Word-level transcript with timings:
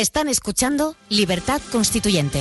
Están 0.00 0.28
escuchando 0.28 0.96
Libertad 1.10 1.60
Constituyente. 1.70 2.40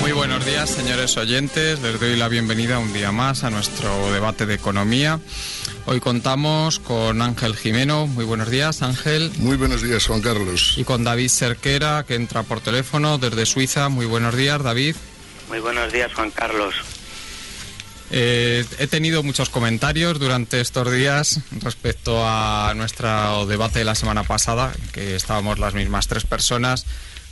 Muy 0.00 0.10
buenos 0.10 0.44
días, 0.44 0.68
señores 0.70 1.16
oyentes. 1.16 1.80
Les 1.82 2.00
doy 2.00 2.16
la 2.16 2.26
bienvenida 2.26 2.80
un 2.80 2.92
día 2.92 3.12
más 3.12 3.44
a 3.44 3.50
nuestro 3.50 4.12
debate 4.12 4.44
de 4.44 4.54
economía. 4.54 5.20
Hoy 5.86 6.00
contamos 6.00 6.80
con 6.80 7.22
Ángel 7.22 7.54
Jimeno. 7.54 8.08
Muy 8.08 8.24
buenos 8.24 8.50
días, 8.50 8.82
Ángel. 8.82 9.30
Muy 9.38 9.56
buenos 9.56 9.82
días, 9.82 10.04
Juan 10.08 10.20
Carlos. 10.20 10.74
Y 10.78 10.82
con 10.82 11.04
David 11.04 11.28
Cerquera, 11.28 12.04
que 12.08 12.16
entra 12.16 12.42
por 12.42 12.60
teléfono 12.60 13.18
desde 13.18 13.46
Suiza. 13.46 13.88
Muy 13.88 14.06
buenos 14.06 14.34
días, 14.36 14.60
David. 14.60 14.96
Muy 15.48 15.60
buenos 15.60 15.92
días, 15.92 16.12
Juan 16.12 16.32
Carlos. 16.32 16.74
Eh, 18.14 18.66
he 18.78 18.86
tenido 18.88 19.22
muchos 19.22 19.48
comentarios 19.48 20.18
durante 20.18 20.60
estos 20.60 20.92
días 20.92 21.40
respecto 21.62 22.22
a 22.22 22.74
nuestro 22.76 23.46
debate 23.46 23.78
de 23.78 23.86
la 23.86 23.94
semana 23.94 24.22
pasada, 24.22 24.70
que 24.92 25.16
estábamos 25.16 25.58
las 25.58 25.72
mismas 25.72 26.08
tres 26.08 26.24
personas, 26.24 26.84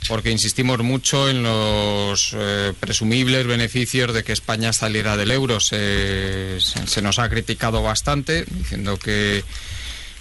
porque 0.07 0.31
insistimos 0.31 0.79
mucho 0.79 1.29
en 1.29 1.43
los 1.43 2.35
eh, 2.35 2.73
presumibles 2.79 3.45
beneficios 3.45 4.11
de 4.11 4.23
que 4.23 4.33
España 4.33 4.73
saliera 4.73 5.17
del 5.17 5.29
euro. 5.29 5.59
Se, 5.59 6.57
nos 7.03 7.19
ha 7.19 7.29
criticado 7.29 7.83
bastante, 7.83 8.45
diciendo 8.49 8.97
que 8.97 9.43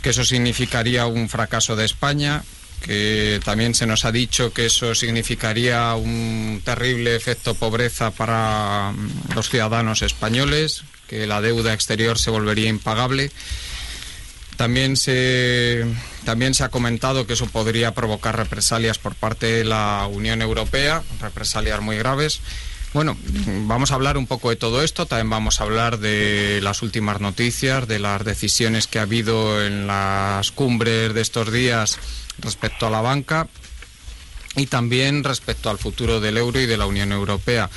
eso 0.02 0.24
significaría 0.26 1.06
un 1.06 1.30
fracaso 1.30 1.74
de 1.74 1.86
España, 1.86 2.42
que 2.80 3.40
también 3.44 3.74
se 3.74 3.86
nos 3.86 4.04
ha 4.04 4.12
dicho 4.12 4.52
que 4.52 4.66
eso 4.66 4.94
significaría 4.94 5.94
un 5.94 6.62
terrible 6.64 7.14
efecto 7.14 7.54
pobreza 7.54 8.10
para 8.10 8.92
mm, 8.92 9.34
los 9.34 9.50
ciudadanos 9.50 10.02
españoles, 10.02 10.84
que 11.06 11.26
la 11.26 11.40
deuda 11.40 11.74
exterior 11.74 12.18
se 12.18 12.30
volvería 12.30 12.68
impagable. 12.68 13.30
También 14.56 14.96
se, 14.96 15.86
también 16.24 16.54
se 16.54 16.64
ha 16.64 16.68
comentado 16.68 17.26
que 17.26 17.32
eso 17.32 17.46
podría 17.46 17.94
provocar 17.94 18.36
represalias 18.36 18.98
por 18.98 19.14
parte 19.14 19.46
de 19.46 19.64
la 19.64 20.06
Unión 20.10 20.42
Europea, 20.42 21.02
represalias 21.20 21.80
muy 21.80 21.96
graves. 21.96 22.40
Bueno, 22.92 23.16
vamos 23.66 23.92
a 23.92 23.94
hablar 23.94 24.18
un 24.18 24.26
poco 24.26 24.50
de 24.50 24.56
todo 24.56 24.82
esto, 24.82 25.06
también 25.06 25.30
vamos 25.30 25.60
a 25.60 25.64
hablar 25.64 25.98
de 25.98 26.60
las 26.60 26.82
últimas 26.82 27.20
noticias, 27.20 27.86
de 27.86 28.00
las 28.00 28.24
decisiones 28.24 28.88
que 28.88 28.98
ha 28.98 29.02
habido 29.02 29.64
en 29.64 29.86
las 29.86 30.50
cumbres 30.50 31.14
de 31.14 31.20
estos 31.20 31.52
días 31.52 31.98
respecto 32.38 32.88
a 32.88 32.90
la 32.90 33.00
banca 33.00 33.46
y 34.56 34.66
también 34.66 35.22
respecto 35.22 35.70
al 35.70 35.78
futuro 35.78 36.20
del 36.20 36.36
euro 36.36 36.60
y 36.60 36.66
de 36.66 36.76
la 36.76 36.86
Unión 36.86 37.12
Europea. 37.12 37.70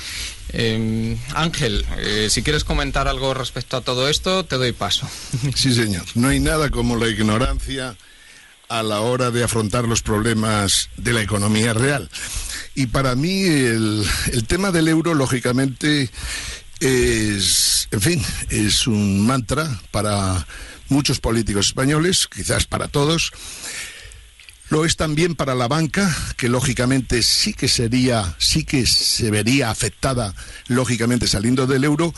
Eh, 0.52 1.16
Ángel, 1.34 1.86
eh, 1.98 2.28
si 2.30 2.42
quieres 2.42 2.64
comentar 2.64 3.06
algo 3.06 3.34
respecto 3.34 3.76
a 3.76 3.80
todo 3.82 4.08
esto, 4.08 4.44
te 4.44 4.56
doy 4.56 4.72
paso. 4.72 5.08
Sí, 5.54 5.72
señor. 5.74 6.04
No 6.14 6.28
hay 6.28 6.40
nada 6.40 6.70
como 6.70 6.96
la 6.96 7.08
ignorancia 7.08 7.96
a 8.68 8.82
la 8.82 9.00
hora 9.00 9.30
de 9.30 9.44
afrontar 9.44 9.84
los 9.84 10.02
problemas 10.02 10.88
de 10.96 11.12
la 11.12 11.22
economía 11.22 11.72
real. 11.74 12.10
Y 12.74 12.86
para 12.86 13.14
mí 13.14 13.42
el, 13.42 14.04
el 14.32 14.44
tema 14.46 14.72
del 14.72 14.88
euro, 14.88 15.14
lógicamente, 15.14 16.10
es, 16.80 17.88
en 17.90 18.00
fin, 18.00 18.22
es 18.50 18.86
un 18.86 19.24
mantra 19.26 19.80
para 19.90 20.46
muchos 20.88 21.20
políticos 21.20 21.66
españoles, 21.68 22.28
quizás 22.32 22.66
para 22.66 22.88
todos. 22.88 23.32
Lo 24.70 24.84
es 24.84 24.96
también 24.96 25.34
para 25.34 25.54
la 25.54 25.68
banca, 25.68 26.14
que 26.36 26.48
lógicamente 26.48 27.22
sí 27.22 27.54
que 27.54 27.68
sería, 27.68 28.34
sí 28.38 28.64
que 28.64 28.86
se 28.86 29.30
vería 29.30 29.70
afectada, 29.70 30.34
lógicamente 30.68 31.26
saliendo 31.26 31.66
del 31.66 31.84
euro, 31.84 32.14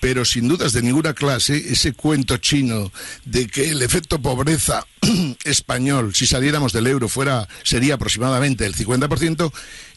pero 0.00 0.24
sin 0.24 0.48
dudas 0.48 0.72
de 0.72 0.82
ninguna 0.82 1.14
clase, 1.14 1.56
ese 1.56 1.92
cuento 1.92 2.38
chino 2.38 2.90
de 3.24 3.46
que 3.46 3.70
el 3.70 3.82
efecto 3.82 4.20
pobreza 4.20 4.84
español, 5.44 6.12
si 6.14 6.26
saliéramos 6.26 6.72
del 6.72 6.88
euro, 6.88 7.08
fuera, 7.08 7.46
sería 7.62 7.94
aproximadamente 7.94 8.66
el 8.66 8.74
50%, 8.74 9.52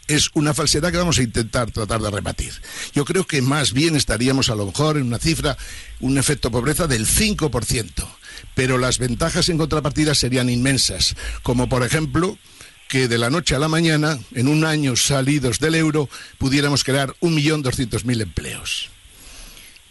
es 0.08 0.30
una 0.34 0.54
falsedad 0.54 0.92
que 0.92 0.98
vamos 0.98 1.18
a 1.18 1.24
intentar 1.24 1.72
tratar 1.72 2.02
de 2.02 2.12
rebatir. 2.12 2.54
Yo 2.94 3.06
creo 3.06 3.26
que 3.26 3.42
más 3.42 3.74
bien 3.74 3.96
estaríamos 3.96 4.50
a 4.50 4.56
lo 4.56 4.66
mejor 4.66 4.98
en 4.98 5.04
una 5.04 5.20
cifra, 5.20 5.58
un 6.00 6.18
efecto 6.18 6.52
pobreza 6.52 6.88
del 6.88 7.08
5%, 7.08 8.08
pero 8.54 8.78
las 8.78 9.00
ventajas 9.00 9.50
en 9.50 9.58
contrapartida 9.58 10.16
serían 10.16 10.50
inmensas, 10.50 11.16
como 11.44 11.70
por 11.70 11.84
ejemplo 11.84 12.38
que 12.88 13.08
de 13.08 13.18
la 13.18 13.30
noche 13.30 13.56
a 13.56 13.60
la 13.60 13.68
mañana, 13.68 14.20
en 14.34 14.48
un 14.48 14.64
año 14.64 14.96
salidos 14.96 15.60
del 15.60 15.76
euro, 15.76 16.08
pudiéramos 16.38 16.84
crear 16.84 17.16
1.200.000 17.22 18.22
empleos. 18.22 18.90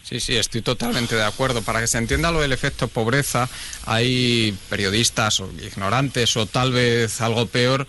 Sí, 0.07 0.19
sí, 0.19 0.37
estoy 0.37 0.61
totalmente 0.61 1.15
de 1.15 1.23
acuerdo. 1.23 1.63
Para 1.63 1.81
que 1.81 1.87
se 1.87 1.97
entienda 1.97 2.31
lo 2.31 2.39
del 2.39 2.53
efecto 2.53 2.87
pobreza, 2.87 3.49
hay 3.85 4.55
periodistas 4.69 5.39
o 5.39 5.51
ignorantes 5.61 6.37
o 6.37 6.45
tal 6.45 6.71
vez 6.71 7.21
algo 7.21 7.47
peor 7.47 7.87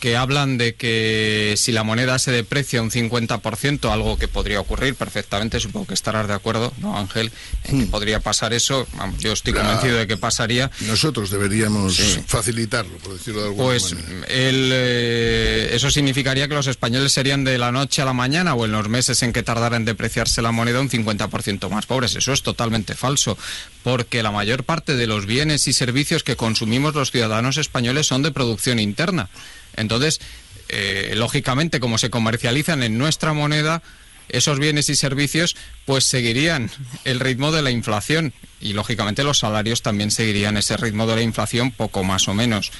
que 0.00 0.16
hablan 0.16 0.58
de 0.58 0.74
que 0.74 1.54
si 1.56 1.72
la 1.72 1.82
moneda 1.82 2.18
se 2.18 2.30
deprecia 2.30 2.80
un 2.82 2.90
50%, 2.90 3.90
algo 3.92 4.16
que 4.18 4.28
podría 4.28 4.60
ocurrir 4.60 4.94
perfectamente, 4.94 5.58
supongo 5.60 5.86
que 5.88 5.94
estarás 5.94 6.28
de 6.28 6.34
acuerdo, 6.34 6.72
¿no, 6.78 6.96
Ángel? 6.98 7.32
En 7.64 7.80
que 7.80 7.86
Hmm. 7.86 7.90
podría 7.90 8.20
pasar 8.20 8.52
eso. 8.52 8.86
Yo 9.18 9.32
estoy 9.32 9.52
La- 9.54 9.62
convencido 9.62 9.96
de 9.98 10.06
que 10.06 10.16
pasaría. 10.16 10.70
Nosotros 10.82 11.30
deberíamos 11.30 11.96
Sí. 11.96 12.20
facilitarlo, 12.26 12.96
por 12.98 13.14
decirlo 13.18 13.40
de 13.42 13.46
alguna 13.48 13.64
Pues 13.64 13.92
manera. 13.94 14.26
eh, 14.28 15.70
eso 15.72 15.90
significaría 15.90 16.48
que 16.48 16.54
los 16.54 16.66
españoles 16.66 17.12
serían 17.12 17.44
de 17.44 17.58
la 17.58 17.72
noche 17.72 18.02
a 18.02 18.04
la 18.04 18.12
mañana 18.12 18.54
o 18.54 18.64
en 18.64 18.72
los 18.72 18.88
meses 18.88 19.22
en 19.22 19.32
que 19.32 19.42
tardara 19.42 19.76
en 19.76 19.84
depreciarse 19.84 20.42
la 20.42 20.52
moneda 20.52 20.80
un 20.80 20.88
50% 20.90 21.68
más 21.70 21.86
pobres. 21.86 22.14
Eso 22.16 22.32
es 22.32 22.42
totalmente 22.42 22.94
falso, 22.94 23.36
porque 23.82 24.22
la 24.22 24.30
mayor 24.30 24.64
parte 24.64 24.94
de 24.96 25.06
los 25.06 25.26
bienes 25.26 25.66
y 25.68 25.72
servicios 25.72 26.22
que 26.22 26.36
consumimos 26.36 26.94
los 26.94 27.10
ciudadanos 27.10 27.56
españoles 27.56 28.06
son 28.06 28.22
de 28.22 28.30
producción 28.30 28.78
interna. 28.78 29.28
Entonces, 29.78 30.20
eh, 30.68 31.14
lógicamente, 31.16 31.80
como 31.80 31.98
se 31.98 32.10
comercializan 32.10 32.82
en 32.82 32.98
nuestra 32.98 33.32
moneda, 33.32 33.82
esos 34.28 34.58
bienes 34.58 34.88
y 34.90 34.96
servicios 34.96 35.56
pues 35.86 36.04
seguirían 36.04 36.70
el 37.04 37.20
ritmo 37.20 37.50
de 37.50 37.62
la 37.62 37.70
inflación 37.70 38.34
y 38.60 38.74
lógicamente 38.74 39.24
los 39.24 39.38
salarios 39.38 39.82
también 39.82 40.10
seguirían 40.10 40.56
ese 40.56 40.76
ritmo 40.76 41.06
de 41.06 41.16
la 41.16 41.22
inflación 41.22 41.70
poco 41.70 42.04
más 42.04 42.28
o 42.28 42.34
menos. 42.34 42.70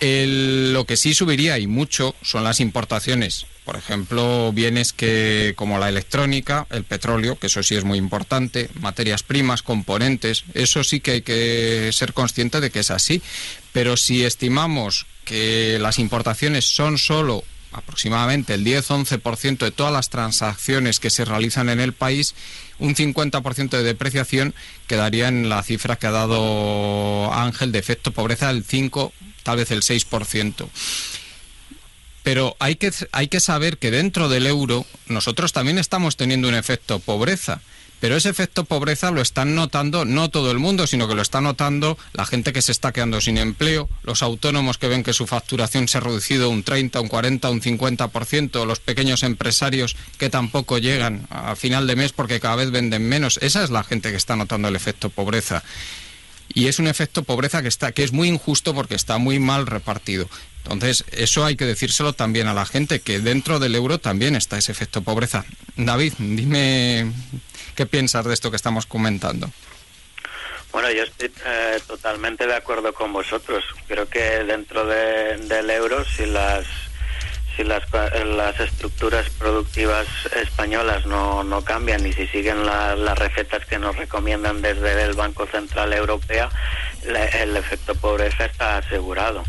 Lo 0.00 0.84
que 0.84 0.96
sí 0.96 1.14
subiría 1.14 1.58
y 1.58 1.66
mucho 1.66 2.14
son 2.20 2.44
las 2.44 2.60
importaciones. 2.60 3.46
Por 3.64 3.76
ejemplo, 3.76 4.52
bienes 4.52 4.92
que 4.92 5.54
como 5.56 5.78
la 5.78 5.88
electrónica, 5.88 6.66
el 6.70 6.84
petróleo, 6.84 7.38
que 7.38 7.46
eso 7.46 7.62
sí 7.62 7.74
es 7.74 7.84
muy 7.84 7.96
importante, 7.96 8.68
materias 8.80 9.22
primas, 9.22 9.62
componentes, 9.62 10.44
eso 10.52 10.84
sí 10.84 11.00
que 11.00 11.12
hay 11.12 11.22
que 11.22 11.90
ser 11.92 12.12
consciente 12.12 12.60
de 12.60 12.70
que 12.70 12.80
es 12.80 12.90
así. 12.90 13.22
Pero 13.74 13.96
si 13.96 14.24
estimamos 14.24 15.04
que 15.24 15.78
las 15.80 15.98
importaciones 15.98 16.64
son 16.64 16.96
solo 16.96 17.42
aproximadamente 17.72 18.54
el 18.54 18.64
10-11% 18.64 19.58
de 19.58 19.72
todas 19.72 19.92
las 19.92 20.10
transacciones 20.10 21.00
que 21.00 21.10
se 21.10 21.24
realizan 21.24 21.68
en 21.68 21.80
el 21.80 21.92
país, 21.92 22.36
un 22.78 22.94
50% 22.94 23.70
de 23.70 23.82
depreciación 23.82 24.54
quedaría 24.86 25.26
en 25.26 25.48
la 25.48 25.60
cifra 25.64 25.96
que 25.96 26.06
ha 26.06 26.12
dado 26.12 27.34
Ángel 27.34 27.72
de 27.72 27.80
efecto 27.80 28.12
pobreza 28.12 28.46
del 28.46 28.62
5, 28.62 29.12
tal 29.42 29.56
vez 29.56 29.72
el 29.72 29.82
6%. 29.82 30.68
Pero 32.22 32.54
hay 32.60 32.76
que, 32.76 32.92
hay 33.10 33.26
que 33.26 33.40
saber 33.40 33.78
que 33.78 33.90
dentro 33.90 34.28
del 34.28 34.46
euro 34.46 34.86
nosotros 35.08 35.52
también 35.52 35.78
estamos 35.78 36.16
teniendo 36.16 36.48
un 36.48 36.54
efecto 36.54 37.00
pobreza. 37.00 37.60
Pero 38.04 38.18
ese 38.18 38.28
efecto 38.28 38.64
pobreza 38.64 39.10
lo 39.10 39.22
están 39.22 39.54
notando 39.54 40.04
no 40.04 40.28
todo 40.28 40.50
el 40.50 40.58
mundo, 40.58 40.86
sino 40.86 41.08
que 41.08 41.14
lo 41.14 41.22
está 41.22 41.40
notando 41.40 41.96
la 42.12 42.26
gente 42.26 42.52
que 42.52 42.60
se 42.60 42.70
está 42.70 42.92
quedando 42.92 43.18
sin 43.22 43.38
empleo, 43.38 43.88
los 44.02 44.22
autónomos 44.22 44.76
que 44.76 44.88
ven 44.88 45.02
que 45.02 45.14
su 45.14 45.26
facturación 45.26 45.88
se 45.88 45.96
ha 45.96 46.00
reducido 46.02 46.50
un 46.50 46.64
30, 46.64 47.00
un 47.00 47.08
40, 47.08 47.48
un 47.48 47.62
50%, 47.62 48.66
los 48.66 48.78
pequeños 48.78 49.22
empresarios 49.22 49.96
que 50.18 50.28
tampoco 50.28 50.76
llegan 50.76 51.26
a 51.30 51.56
final 51.56 51.86
de 51.86 51.96
mes 51.96 52.12
porque 52.12 52.40
cada 52.40 52.56
vez 52.56 52.70
venden 52.70 53.08
menos. 53.08 53.38
Esa 53.40 53.64
es 53.64 53.70
la 53.70 53.82
gente 53.82 54.10
que 54.10 54.18
está 54.18 54.36
notando 54.36 54.68
el 54.68 54.76
efecto 54.76 55.08
pobreza. 55.08 55.62
Y 56.54 56.68
es 56.68 56.78
un 56.78 56.86
efecto 56.86 57.24
pobreza 57.24 57.62
que 57.62 57.68
está 57.68 57.92
que 57.92 58.04
es 58.04 58.12
muy 58.12 58.28
injusto 58.28 58.74
porque 58.74 58.94
está 58.94 59.18
muy 59.18 59.38
mal 59.40 59.66
repartido. 59.66 60.28
Entonces, 60.62 61.04
eso 61.12 61.44
hay 61.44 61.56
que 61.56 61.66
decírselo 61.66 62.12
también 62.12 62.46
a 62.46 62.54
la 62.54 62.64
gente, 62.64 63.00
que 63.00 63.18
dentro 63.18 63.58
del 63.58 63.74
euro 63.74 63.98
también 63.98 64.34
está 64.36 64.56
ese 64.56 64.72
efecto 64.72 65.02
pobreza. 65.02 65.44
David, 65.76 66.14
dime 66.18 67.12
qué 67.74 67.84
piensas 67.86 68.24
de 68.24 68.32
esto 68.32 68.50
que 68.50 68.56
estamos 68.56 68.86
comentando. 68.86 69.50
Bueno, 70.72 70.90
yo 70.90 71.02
estoy 71.04 71.30
eh, 71.44 71.78
totalmente 71.86 72.46
de 72.46 72.54
acuerdo 72.56 72.92
con 72.94 73.12
vosotros. 73.12 73.62
Creo 73.86 74.08
que 74.08 74.20
dentro 74.44 74.86
de- 74.86 75.36
del 75.38 75.70
euro, 75.70 76.04
si 76.04 76.24
las 76.26 76.64
si 77.56 77.64
las, 77.64 77.82
cua- 77.90 78.10
las 78.24 78.58
estructuras 78.60 79.28
productivas 79.30 80.06
españolas 80.36 81.06
no, 81.06 81.42
no 81.44 81.62
cambian 81.64 82.06
y 82.06 82.12
si 82.12 82.26
siguen 82.28 82.64
la- 82.66 82.96
las 82.96 83.18
recetas 83.18 83.64
que 83.66 83.78
nos 83.78 83.96
recomiendan 83.96 84.62
desde 84.62 85.02
el 85.04 85.14
Banco 85.14 85.46
Central 85.46 85.92
Europeo, 85.92 86.50
el 87.04 87.56
efecto 87.56 87.94
pobreza 87.94 88.46
está 88.46 88.78
asegurado. 88.78 89.44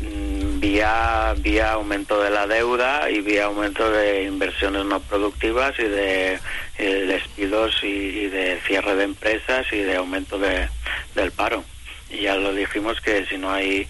Mm, 0.00 0.60
Vía, 0.60 1.34
vía 1.38 1.72
aumento 1.72 2.20
de 2.22 2.28
la 2.30 2.46
deuda 2.46 3.08
y 3.10 3.20
vía 3.22 3.46
aumento 3.46 3.90
de 3.90 4.24
inversiones 4.24 4.84
no 4.84 5.00
productivas 5.00 5.72
y 5.78 5.84
de 5.84 6.38
eh, 6.78 7.04
despidos 7.06 7.72
y, 7.82 7.86
y 7.86 8.28
de 8.28 8.60
cierre 8.66 8.94
de 8.94 9.04
empresas 9.04 9.66
y 9.72 9.78
de 9.78 9.96
aumento 9.96 10.38
de, 10.38 10.68
del 11.14 11.32
paro 11.32 11.64
ya 12.10 12.36
lo 12.36 12.52
dijimos 12.52 13.00
que 13.00 13.26
si 13.26 13.38
no 13.38 13.52
hay 13.52 13.86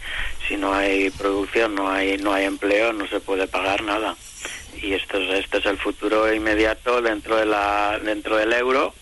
si 0.48 0.56
no 0.56 0.74
hay 0.74 1.10
producción 1.10 1.74
no 1.74 1.90
hay 1.90 2.18
no 2.18 2.32
hay 2.32 2.44
empleo 2.44 2.92
no 2.92 3.06
se 3.08 3.20
puede 3.20 3.46
pagar 3.46 3.82
nada. 3.82 4.16
Y 4.82 4.94
esto 4.94 5.18
es, 5.18 5.40
este 5.40 5.58
es 5.58 5.66
el 5.66 5.78
futuro 5.78 6.32
inmediato 6.32 7.02
dentro 7.02 7.36
de 7.36 7.46
la 7.46 7.98
dentro 8.02 8.36
del 8.36 8.52
euro 8.52 8.94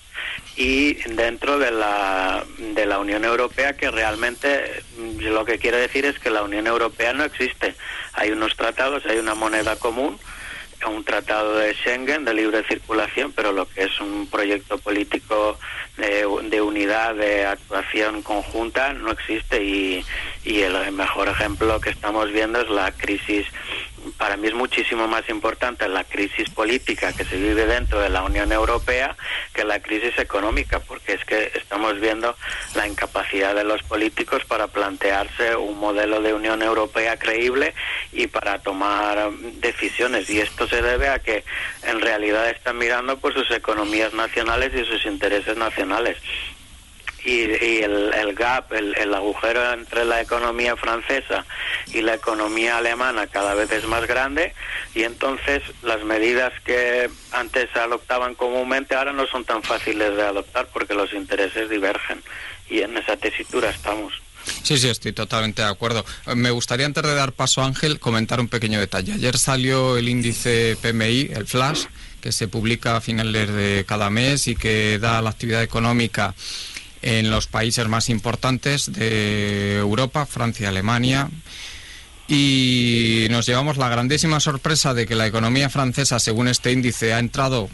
y 0.57 0.95
dentro 1.15 1.59
de 1.59 1.71
la 1.71 2.45
de 2.59 2.87
la 2.87 2.99
Unión 2.99 3.25
Europea 3.25 3.77
que 3.77 3.91
realmente 3.91 4.83
mm, 4.99 5.21
lo 5.29 5.45
que 5.45 5.59
quiere 5.59 5.79
decir 5.79 6.05
es 6.05 6.19
que 6.19 6.31
la 6.31 6.43
Unión 6.43 6.67
Europea 6.67 7.13
no 7.13 7.25
existe. 7.25 7.75
Hay 8.15 8.31
unos 8.31 8.57
tratados 8.57 9.05
hay 9.07 9.19
una 9.19 9.35
moneda 9.35 9.77
común 9.77 10.19
un 10.87 11.05
tratado 11.05 11.59
de 11.59 11.75
Schengen 11.75 12.25
de 12.25 12.35
libre 12.35 12.63
circulación, 12.69 13.33
pero 13.33 13.53
lo 13.53 13.67
que 13.69 13.85
es 13.85 14.01
un 14.01 14.29
proyecto 14.29 14.79
político 14.79 15.59
de, 15.99 16.61
unidad, 16.63 17.15
de 17.15 17.45
actuación 17.47 18.23
conjunta, 18.23 18.93
no 18.93 19.11
existe 19.11 19.63
y, 19.63 20.05
y 20.45 20.61
el 20.61 20.93
mejor 20.93 21.29
ejemplo 21.29 21.81
que 21.81 21.91
estamos 21.91 22.31
viendo 22.33 22.61
es 22.61 22.71
la 22.71 22.93
crisis 22.93 23.47
para 24.17 24.37
mí 24.37 24.49
es 24.49 24.55
muchísimo 24.55 25.07
más 25.09 25.29
importante 25.29 25.89
la 25.89 26.05
crisis 26.05 26.49
política 26.51 27.13
que 27.13 27.25
se 27.25 27.37
vive 27.37 27.67
dentro 27.67 28.01
de 28.01 28.09
la 28.09 28.23
Unión 28.23 28.53
Europea 28.53 29.17
que 29.53 29.65
la 29.65 29.81
crisis 29.81 30.19
económica, 30.19 30.81
porque 30.81 31.15
es 31.15 31.25
que 31.25 31.53
estamos 31.55 31.99
viendo 32.01 32.37
la 32.75 32.87
incapacidad 32.87 33.55
de 33.55 33.65
los 33.65 33.83
políticos 33.83 34.45
para 34.45 34.69
plantearse 34.69 35.57
un 35.57 35.79
modelo 35.79 36.23
de 36.23 36.33
Unión 36.33 36.63
Europea 36.63 37.19
creíble 37.19 37.75
y 38.13 38.29
para 38.29 38.61
tomar 38.61 39.31
decisiones. 39.61 40.31
Y 40.31 40.41
esto 40.41 40.69
se 40.69 40.81
debe 40.81 41.09
a 41.09 41.19
que 41.19 41.45
en 41.83 42.01
realidad 42.01 42.49
están 42.51 42.79
mirando 42.79 43.19
por 43.19 43.35
sus 43.35 43.51
economías 43.51 44.15
nacionales 44.15 44.73
y 44.75 44.85
sus 44.85 45.05
intereses 45.07 45.57
nacionales 45.57 45.88
y, 47.25 47.83
el, 47.83 48.35
gap, 48.35 48.73
el, 48.73 49.15
agujero 49.15 49.73
entre 49.73 50.05
la 50.05 50.21
economía 50.21 50.77
francesa 50.77 51.45
y 51.93 52.01
la 52.01 52.15
economía 52.15 52.79
alemana 52.79 53.27
cada 53.27 53.55
vez 53.55 53.71
es 53.73 53.85
más 53.87 54.07
grande 54.07 54.55
y 54.95 55.03
entonces 55.03 55.63
las 55.83 56.03
medidas 56.05 56.53
que 56.65 57.11
antes 57.33 57.69
se 57.73 57.81
adoptaban 57.81 58.35
comúnmente 58.35 58.95
ahora 58.95 59.13
no 59.13 59.27
son 59.27 59.45
tan 59.45 59.63
fáciles 59.63 60.17
de 60.17 60.23
adoptar 60.23 60.69
porque 60.73 60.95
los 60.95 61.13
intereses 61.13 61.69
divergen 61.69 62.23
y 62.71 62.81
en 62.81 62.97
esa 62.97 63.17
tesitura 63.17 63.71
estamos. 63.71 64.15
Sí, 64.63 64.79
sí, 64.79 64.89
estoy 64.89 65.13
totalmente 65.13 65.63
de 65.63 65.69
acuerdo. 65.69 66.05
Me 66.35 66.51
gustaría, 66.51 66.87
antes 66.87 67.03
de 67.03 67.15
dar 67.15 67.33
paso 67.33 67.63
a 67.63 67.67
Ángel, 67.67 67.99
comentar 67.99 68.41
un 68.41 68.49
pequeño 68.49 68.81
detalle. 68.81 69.13
Ayer 69.13 69.37
salió 69.37 69.97
el 69.97 70.09
índice 70.09 70.77
PMI, 70.81 71.31
el 71.35 71.47
Flash, 71.47 71.85
que 72.21 72.33
se 72.33 72.49
publica 72.49 72.97
a 72.97 73.01
finales 73.01 73.53
de 73.53 73.85
cada 73.87 74.11
mes 74.11 74.47
y 74.47 74.57
que 74.57 74.99
da 74.99 75.23
la 75.23 75.31
actividad 75.31 75.63
económica 75.63 76.35
en 77.03 77.31
los 77.31 77.47
países 77.47 77.87
más 77.89 78.09
importantes 78.09 78.93
de 78.93 79.77
Europa, 79.79 80.27
Francia, 80.27 80.69
Alemania. 80.69 81.31
Y 82.27 83.27
nos 83.31 83.47
llevamos 83.47 83.79
la 83.79 83.89
grandísima 83.89 84.41
sorpresa 84.41 84.93
de 84.93 85.07
que 85.07 85.15
la 85.15 85.27
economía 85.27 85.71
francesa, 85.71 86.19
según 86.19 86.49
este 86.49 86.73
índice, 86.73 87.15
ha 87.15 87.19
entrado, 87.19 87.71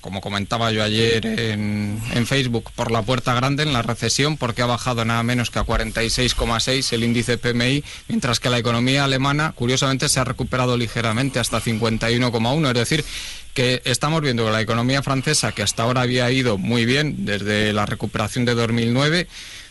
como 0.00 0.20
comentaba 0.20 0.70
yo 0.70 0.82
ayer 0.82 1.26
en, 1.26 2.00
en 2.12 2.26
Facebook, 2.26 2.70
por 2.74 2.90
la 2.90 3.02
puerta 3.02 3.34
grande 3.34 3.62
en 3.62 3.72
la 3.72 3.82
recesión, 3.82 4.36
porque 4.36 4.62
ha 4.62 4.66
bajado 4.66 5.04
nada 5.04 5.22
menos 5.22 5.50
que 5.50 5.58
a 5.58 5.64
46,6 5.64 6.92
el 6.92 7.04
índice 7.04 7.38
PMI, 7.38 7.84
mientras 8.08 8.40
que 8.40 8.50
la 8.50 8.58
economía 8.58 9.04
alemana, 9.04 9.52
curiosamente, 9.54 10.08
se 10.08 10.20
ha 10.20 10.24
recuperado 10.24 10.76
ligeramente 10.76 11.38
hasta 11.38 11.60
51,1. 11.60 12.68
Es 12.68 12.74
decir, 12.74 13.04
que 13.54 13.80
estamos 13.84 14.20
viendo 14.20 14.44
que 14.44 14.52
la 14.52 14.60
economía 14.60 15.02
francesa, 15.02 15.52
que 15.52 15.62
hasta 15.62 15.82
ahora 15.82 16.02
había 16.02 16.30
ido 16.30 16.58
muy 16.58 16.84
bien 16.84 17.24
desde 17.24 17.72
la 17.72 17.86
recuperación 17.86 18.44
de 18.44 18.54
2009, 18.54 19.26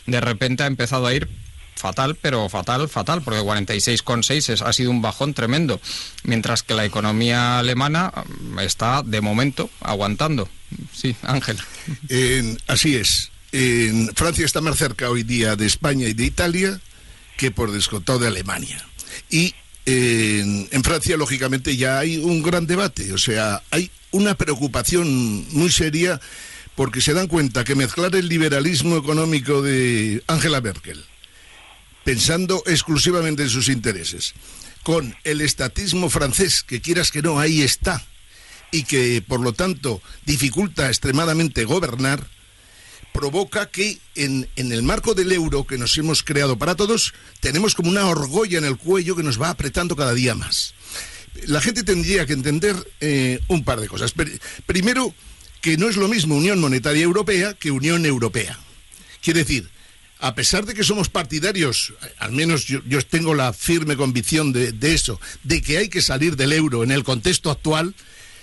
de 0.06 0.20
repente 0.20 0.64
ha 0.64 0.66
empezado 0.66 1.06
a 1.06 1.14
ir 1.14 1.28
fatal, 1.76 2.16
pero 2.20 2.48
fatal, 2.48 2.88
fatal, 2.88 3.22
porque 3.22 3.40
46,6 3.40 4.62
ha 4.66 4.72
sido 4.72 4.90
un 4.90 5.02
bajón 5.02 5.34
tremendo, 5.34 5.80
mientras 6.24 6.62
que 6.62 6.74
la 6.74 6.84
economía 6.84 7.58
alemana 7.58 8.12
mm, 8.26 8.58
está 8.60 9.02
de 9.02 9.20
momento 9.20 9.70
aguantando. 9.80 10.48
Sí, 10.92 11.14
Ángel. 11.22 11.58
así 12.66 12.96
es. 12.96 13.30
En 13.52 14.08
Francia 14.14 14.44
está 14.44 14.60
más 14.60 14.76
cerca 14.76 15.08
hoy 15.08 15.22
día 15.22 15.54
de 15.54 15.66
España 15.66 16.08
y 16.08 16.14
de 16.14 16.24
Italia 16.24 16.80
que 17.36 17.50
por 17.50 17.70
descontado 17.70 18.18
de 18.18 18.28
Alemania. 18.28 18.84
Y 19.30 19.54
en, 19.86 20.82
Francia, 20.82 21.16
lógicamente, 21.16 21.76
ya 21.76 21.98
hay 21.98 22.18
un 22.18 22.42
gran 22.42 22.66
debate, 22.66 23.12
o 23.12 23.18
sea, 23.18 23.62
hay 23.70 23.90
una 24.10 24.34
preocupación 24.34 25.46
muy 25.52 25.70
seria 25.70 26.20
porque 26.74 27.00
se 27.00 27.14
dan 27.14 27.28
cuenta 27.28 27.64
que 27.64 27.74
mezclar 27.74 28.14
el 28.16 28.28
liberalismo 28.28 28.96
económico 28.96 29.62
de 29.62 30.22
Angela 30.26 30.60
Merkel, 30.60 31.04
pensando 32.06 32.62
exclusivamente 32.66 33.42
en 33.42 33.50
sus 33.50 33.68
intereses, 33.68 34.34
con 34.84 35.16
el 35.24 35.40
estatismo 35.40 36.08
francés, 36.08 36.62
que 36.62 36.80
quieras 36.80 37.10
que 37.10 37.20
no, 37.20 37.40
ahí 37.40 37.62
está, 37.62 38.06
y 38.70 38.84
que 38.84 39.24
por 39.26 39.40
lo 39.40 39.52
tanto 39.52 40.00
dificulta 40.24 40.86
extremadamente 40.86 41.64
gobernar, 41.64 42.24
provoca 43.12 43.72
que 43.72 43.98
en, 44.14 44.48
el 44.54 44.84
marco 44.84 45.14
del 45.14 45.32
euro 45.32 45.66
que 45.66 45.78
nos 45.78 45.98
hemos 45.98 46.22
creado 46.22 46.56
para 46.56 46.76
todos, 46.76 47.12
tenemos 47.40 47.74
como 47.74 47.90
una 47.90 48.06
orgolla 48.06 48.58
en 48.58 48.66
el 48.66 48.76
cuello 48.76 49.16
que 49.16 49.24
nos 49.24 49.42
va 49.42 49.50
apretando 49.50 49.96
cada 49.96 50.14
día 50.14 50.36
más. 50.36 50.74
La 51.46 51.60
gente 51.60 51.82
tendría 51.82 52.24
que 52.24 52.34
entender 52.34 52.76
eh, 53.00 53.40
un 53.48 53.64
par 53.64 53.80
de 53.80 53.88
cosas. 53.88 54.14
Primero, 54.64 55.12
que 55.60 55.76
no 55.76 55.88
es 55.88 55.96
lo 55.96 56.06
mismo 56.06 56.36
Unión 56.36 56.60
Monetaria 56.60 57.02
Europea 57.02 57.54
que 57.54 57.72
Unión 57.72 58.06
Europea. 58.06 58.56
Quiere 59.20 59.40
decir, 59.40 59.68
a 60.18 60.34
pesar 60.34 60.64
de 60.64 60.74
que 60.74 60.84
somos 60.84 61.08
partidarios, 61.08 61.92
al 62.18 62.32
menos 62.32 62.66
yo, 62.66 62.80
tengo 63.02 63.34
la 63.34 63.52
firme 63.52 63.96
convicción 63.96 64.52
de, 64.52 64.72
de, 64.72 64.94
eso, 64.94 65.20
de 65.42 65.60
que 65.62 65.78
hay 65.78 65.88
que 65.88 66.02
salir 66.02 66.36
del 66.36 66.52
euro 66.52 66.82
en 66.82 66.90
el 66.90 67.04
contexto 67.04 67.50
actual, 67.50 67.94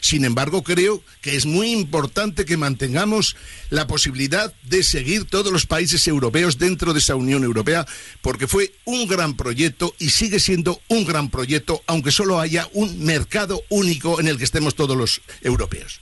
sin 0.04 0.26
embargo, 0.26 0.64
creo 0.64 1.02
que 1.22 1.38
es 1.38 1.46
muy 1.46 1.72
importante 1.72 2.44
que 2.44 2.58
mantengamos 2.58 3.38
la 3.70 3.88
posibilidad 3.88 4.54
de 4.64 4.84
seguir 4.84 5.24
todos 5.24 5.50
los 5.50 5.66
países 5.66 6.06
europeos 6.10 6.58
dentro 6.58 6.92
de 6.92 7.00
esa 7.00 7.16
Unión 7.16 7.46
Europea, 7.46 7.88
porque 8.22 8.46
fue 8.46 8.74
un 8.84 9.08
gran 9.08 9.38
proyecto 9.38 9.96
y 10.00 10.10
sigue 10.10 10.42
siendo 10.42 10.82
un 10.90 11.06
gran 11.06 11.30
proyecto, 11.30 11.82
aunque 11.88 12.12
solo 12.12 12.42
haya 12.42 12.68
un 12.74 13.02
mercado 13.06 13.62
único 13.70 14.20
en 14.20 14.28
el 14.28 14.38
que 14.38 14.44
estemos 14.44 14.76
todos 14.76 14.98
los 14.98 15.22
europeos. 15.40 16.02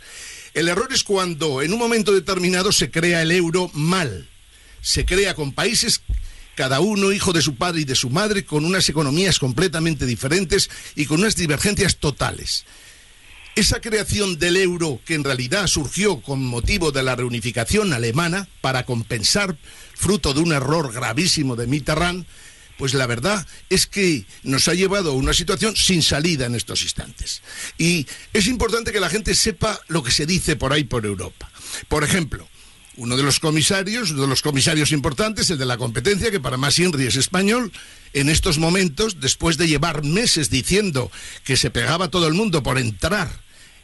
El 0.56 0.68
error 0.68 0.92
es 0.92 1.04
cuando 1.04 1.62
en 1.62 1.72
un 1.72 1.78
momento 1.78 2.12
determinado 2.12 2.72
se 2.72 2.90
crea 2.90 3.22
el 3.22 3.32
euro 3.32 3.70
mal. 3.76 4.31
Se 4.82 5.06
crea 5.06 5.36
con 5.36 5.54
países 5.54 6.02
cada 6.56 6.80
uno 6.80 7.12
hijo 7.12 7.34
de 7.34 7.42
su 7.42 7.56
padre 7.56 7.82
y 7.82 7.86
de 7.86 7.96
su 7.96 8.10
madre, 8.10 8.46
con 8.46 8.66
unas 8.66 8.88
economías 8.90 9.40
completamente 9.40 10.06
diferentes 10.06 10.70
y 10.96 11.06
con 11.06 11.22
unas 11.22 11.36
divergencias 11.36 11.98
totales. 11.98 12.66
Esa 13.56 13.82
creación 13.82 14.40
del 14.40 14.58
euro, 14.58 15.02
que 15.06 15.16
en 15.16 15.24
realidad 15.24 15.68
surgió 15.68 16.22
con 16.22 16.46
motivo 16.46 16.92
de 16.92 17.04
la 17.04 17.16
reunificación 17.16 17.94
alemana 17.94 18.48
para 18.62 18.86
compensar, 18.86 19.58
fruto 19.94 20.34
de 20.34 20.40
un 20.40 20.54
error 20.54 20.94
gravísimo 20.94 21.56
de 21.56 21.68
Mitterrand, 21.68 22.26
pues 22.78 22.94
la 22.94 23.06
verdad 23.08 23.46
es 23.70 23.88
que 23.88 24.26
nos 24.44 24.68
ha 24.68 24.74
llevado 24.74 25.12
a 25.12 25.16
una 25.16 25.34
situación 25.34 25.76
sin 25.76 26.02
salida 26.02 26.46
en 26.46 26.56
estos 26.56 26.82
instantes. 26.82 27.42
Y 27.78 28.08
es 28.34 28.48
importante 28.48 28.92
que 28.92 29.00
la 29.00 29.10
gente 29.10 29.36
sepa 29.36 29.80
lo 29.88 30.02
que 30.02 30.12
se 30.12 30.26
dice 30.26 30.56
por 30.56 30.74
ahí 30.74 30.84
por 30.86 31.06
Europa. 31.06 31.52
Por 31.90 32.04
ejemplo, 32.04 32.48
uno 32.98 33.18
de 33.18 33.24
los 33.24 33.40
comisarios, 33.40 34.12
uno 34.12 34.24
de 34.24 34.28
los 34.28 34.42
comisarios 34.42 34.92
importantes, 34.92 35.50
el 35.50 35.58
de 35.58 35.66
la 35.66 35.78
competencia, 35.78 36.32
que 36.32 36.40
para 36.40 36.58
más 36.58 36.78
Inri 36.80 37.08
es 37.08 37.16
español, 37.16 37.72
en 38.14 38.30
estos 38.30 38.58
momentos, 38.58 39.20
después 39.20 39.58
de 39.58 39.68
llevar 39.68 40.04
meses 40.04 40.50
diciendo 40.50 41.12
que 41.44 41.58
se 41.58 41.72
pegaba 41.72 42.10
todo 42.10 42.28
el 42.28 42.34
mundo 42.34 42.64
por 42.64 42.78
entrar 42.78 43.30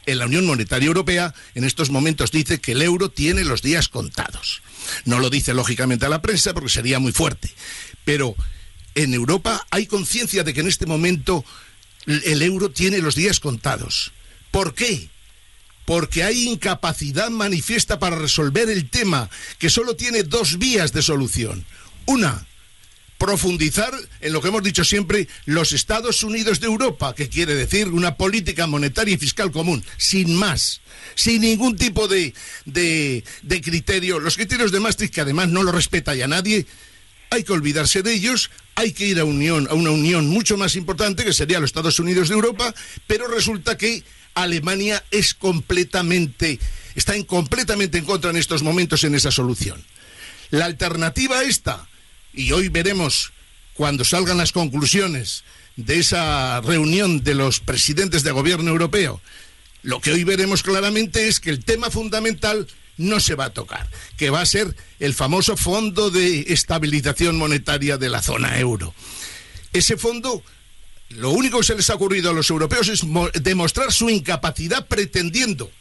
en 0.06 0.20
la 0.20 0.26
Unión 0.26 0.46
Monetaria 0.46 0.88
Europea, 0.88 1.34
en 1.56 1.64
estos 1.64 1.90
momentos 1.90 2.32
dice 2.32 2.60
que 2.60 2.72
el 2.74 2.82
euro 2.82 3.10
tiene 3.10 3.44
los 3.44 3.62
días 3.62 3.90
contados. 3.90 4.62
No 5.06 5.20
lo 5.20 5.30
dice 5.30 5.54
lógicamente 5.54 6.06
a 6.06 6.10
la 6.10 6.22
prensa 6.22 6.54
porque 6.54 6.70
sería 6.70 7.00
muy 7.00 7.12
fuerte, 7.12 7.52
pero 8.06 8.36
en 8.96 9.14
Europa 9.14 9.66
hay 9.70 9.86
conciencia 9.86 10.44
de 10.44 10.54
que 10.54 10.62
en 10.62 10.68
este 10.68 10.86
momento 10.86 11.46
el 12.06 12.42
euro 12.42 12.72
tiene 12.72 13.00
los 13.00 13.16
días 13.16 13.40
contados. 13.40 14.12
¿Por 14.52 14.74
qué? 14.74 15.10
Porque 15.88 16.26
hay 16.26 16.50
incapacidad 16.50 17.30
manifiesta 17.30 17.98
para 17.98 18.18
resolver 18.18 18.70
el 18.70 18.90
tema, 18.90 19.30
que 19.58 19.70
solo 19.70 19.96
tiene 19.96 20.24
dos 20.24 20.58
vías 20.58 20.92
de 20.92 21.02
solución. 21.02 21.64
Una, 22.08 22.46
profundizar 23.18 23.94
en 24.20 24.34
lo 24.34 24.42
que 24.42 24.50
hemos 24.50 24.64
dicho 24.64 24.84
siempre, 24.84 25.30
los 25.46 25.72
Estados 25.72 26.24
Unidos 26.24 26.60
de 26.60 26.68
Europa, 26.68 27.16
que 27.16 27.30
quiere 27.30 27.56
decir 27.56 27.88
una 27.88 28.16
política 28.16 28.68
monetaria 28.68 29.16
y 29.16 29.18
fiscal 29.18 29.50
común, 29.54 29.82
sin 29.96 30.36
más, 30.36 30.82
sin 31.16 31.40
ningún 31.40 31.78
tipo 31.78 32.10
de, 32.10 32.34
de, 32.66 33.24
criterio. 33.62 34.20
Los 34.20 34.36
criterios 34.36 34.74
de 34.74 34.82
Maastricht, 34.82 35.14
que 35.14 35.22
además 35.22 35.48
no 35.48 35.64
lo 35.64 35.72
respeta 35.72 36.14
ya 36.16 36.28
nadie, 36.28 36.66
hay 37.30 37.46
que 37.46 37.54
olvidarse 37.54 38.04
de 38.04 38.14
ellos, 38.14 38.52
hay 38.76 38.92
que 38.92 39.08
ir 39.08 39.22
a, 39.22 39.24
unión, 39.24 39.70
a 39.72 39.74
una 39.74 39.92
unión 39.92 40.28
mucho 40.28 40.58
más 40.58 40.76
importante, 40.76 41.24
que 41.24 41.32
sería 41.32 41.62
los 41.62 41.70
Estados 41.70 41.98
Unidos 42.02 42.28
de 42.28 42.36
Europa, 42.36 42.76
pero 43.08 43.30
resulta 43.30 43.78
que 43.78 44.04
Alemania 44.44 45.04
es 45.12 45.34
completamente, 45.34 46.60
está 46.96 47.16
en 47.16 47.24
completamente 47.24 47.98
en 47.98 48.06
contra 48.06 48.30
en 48.30 48.38
estos 48.38 48.64
momentos 48.64 49.04
en 49.04 49.16
esa 49.16 49.32
solución. 49.32 49.84
La 50.50 50.66
alternativa 50.66 51.40
a 51.40 51.44
esta, 51.44 51.88
y 52.34 52.52
hoy 52.52 52.70
veremos 52.70 53.34
cuando 53.74 54.04
salgan 54.04 54.38
las 54.38 54.52
conclusiones 54.52 55.44
de 55.76 56.00
esa 56.00 56.62
reunión 56.62 57.24
de 57.24 57.36
los 57.36 57.60
presidentes 57.60 58.24
de 58.24 58.32
gobierno 58.32 58.72
europeo, 58.72 59.22
lo 59.84 60.02
que 60.02 60.12
hoy 60.12 60.24
veremos 60.24 60.64
claramente 60.64 61.28
es 61.28 61.40
que 61.40 61.50
el 61.50 61.64
tema 61.64 61.90
fundamental 61.90 62.68
no 62.98 63.20
se 63.20 63.36
va 63.36 63.46
a 63.46 63.54
tocar, 63.54 63.88
que 64.18 64.30
va 64.30 64.42
a 64.42 64.46
ser 64.46 64.76
el 65.00 65.14
famoso 65.14 65.56
Fondo 65.56 66.10
de 66.10 66.46
Estabilización 66.50 67.38
Monetaria 67.38 67.98
de 67.98 68.10
la 68.10 68.22
zona 68.22 68.60
euro. 68.60 68.94
Ese 69.74 69.98
fondo, 69.98 70.44
lo 71.10 71.32
único 71.32 71.60
que 71.60 71.66
se 71.66 71.76
les 71.76 71.90
ha 71.90 71.96
ocurrido 71.96 72.30
a 72.30 72.34
los 72.34 72.50
europeos 72.50 72.90
es 72.90 73.02
demostrar 73.42 73.92
su 73.92 74.10
incapacidad 74.10 74.88
pretendiendo 74.88 75.72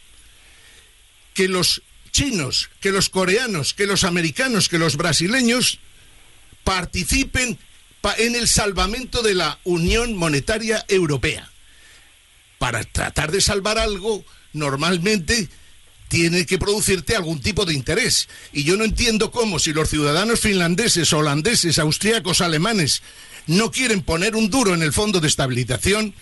que 1.33 1.47
los 1.47 1.81
chinos, 2.11 2.69
que 2.79 2.91
los 2.91 3.09
coreanos, 3.09 3.73
que 3.73 3.85
los 3.85 4.03
americanos, 4.03 4.69
que 4.69 4.79
los 4.79 4.95
brasileños 4.95 5.79
participen 6.63 7.59
en 8.17 8.35
el 8.35 8.47
salvamento 8.47 9.21
de 9.21 9.35
la 9.35 9.59
Unión 9.63 10.15
Monetaria 10.15 10.85
Europea. 10.87 11.51
Para 12.57 12.83
tratar 12.83 13.31
de 13.31 13.41
salvar 13.41 13.77
algo, 13.77 14.23
normalmente 14.53 15.49
tiene 16.07 16.45
que 16.45 16.57
producirte 16.57 17.15
algún 17.15 17.41
tipo 17.41 17.65
de 17.65 17.73
interés. 17.73 18.29
Y 18.53 18.63
yo 18.63 18.77
no 18.77 18.85
entiendo 18.85 19.29
cómo, 19.29 19.59
si 19.59 19.73
los 19.73 19.89
ciudadanos 19.89 20.39
finlandeses, 20.39 21.11
holandeses, 21.13 21.79
austríacos, 21.79 22.41
alemanes 22.41 23.01
no 23.47 23.71
quieren 23.71 24.01
poner 24.01 24.35
un 24.35 24.49
duro 24.49 24.73
en 24.73 24.83
el 24.83 24.93
fondo 24.93 25.19
de 25.19 25.27
estabilización, 25.27 26.13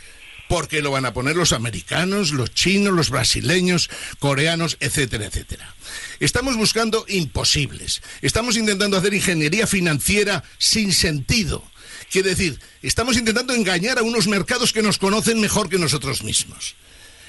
porque 0.47 0.81
lo 0.81 0.91
van 0.91 1.05
a 1.05 1.13
poner 1.13 1.35
los 1.35 1.53
americanos, 1.53 2.31
los 2.31 2.53
chinos, 2.53 2.93
los 2.93 3.09
brasileños, 3.09 3.89
coreanos, 4.19 4.77
etcétera, 4.79 5.25
etcétera. 5.25 5.73
Estamos 6.19 6.55
buscando 6.55 7.05
imposibles. 7.07 8.01
Estamos 8.21 8.57
intentando 8.57 8.97
hacer 8.97 9.13
ingeniería 9.13 9.67
financiera 9.67 10.43
sin 10.57 10.93
sentido. 10.93 11.63
Quiere 12.11 12.29
decir, 12.29 12.59
estamos 12.81 13.17
intentando 13.17 13.53
engañar 13.53 13.97
a 13.97 14.03
unos 14.03 14.27
mercados 14.27 14.71
que 14.71 14.83
nos 14.83 14.99
conocen 14.99 15.39
mejor 15.41 15.69
que 15.69 15.79
nosotros 15.79 16.23
mismos. 16.23 16.75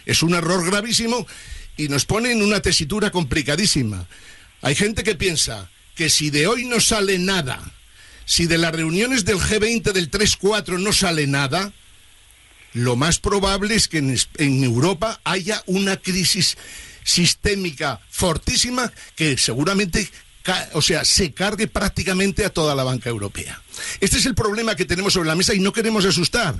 Es 0.04 0.22
un 0.22 0.34
error 0.34 0.64
gravísimo 0.64 1.26
y 1.76 1.88
nos 1.88 2.04
pone 2.04 2.32
en 2.32 2.42
una 2.42 2.60
tesitura 2.60 3.10
complicadísima. 3.10 4.06
Hay 4.62 4.74
gente 4.74 5.02
que 5.02 5.14
piensa 5.14 5.70
que 5.94 6.10
si 6.10 6.30
de 6.30 6.46
hoy 6.46 6.64
no 6.66 6.80
sale 6.80 7.18
nada, 7.18 7.60
si 8.26 8.46
de 8.46 8.58
las 8.58 8.74
reuniones 8.74 9.24
del 9.24 9.38
G20 9.38 9.92
del 9.92 10.10
3-4 10.10 10.78
no 10.78 10.92
sale 10.92 11.26
nada, 11.26 11.72
lo 12.74 12.96
más 12.96 13.18
probable 13.18 13.74
es 13.74 13.88
que 13.88 13.98
en, 13.98 14.14
en, 14.36 14.64
Europa 14.64 15.20
haya 15.24 15.62
una 15.64 15.96
crisis 15.96 16.58
sistémica 17.02 18.00
fortísima 18.10 18.92
que 19.14 19.38
seguramente 19.38 20.10
o 20.72 20.82
sea, 20.82 21.04
se 21.04 21.32
cargue 21.32 21.66
prácticamente 21.66 22.44
a 22.44 22.50
toda 22.50 22.74
la 22.74 22.84
banca 22.84 23.08
europea. 23.08 23.60
Este 24.00 24.18
es 24.18 24.26
el 24.26 24.34
problema 24.34 24.76
que 24.76 24.84
tenemos 24.84 25.12
sobre 25.12 25.28
la 25.28 25.34
mesa 25.34 25.54
y 25.54 25.60
no 25.60 25.72
queremos 25.72 26.04
asustar. 26.04 26.54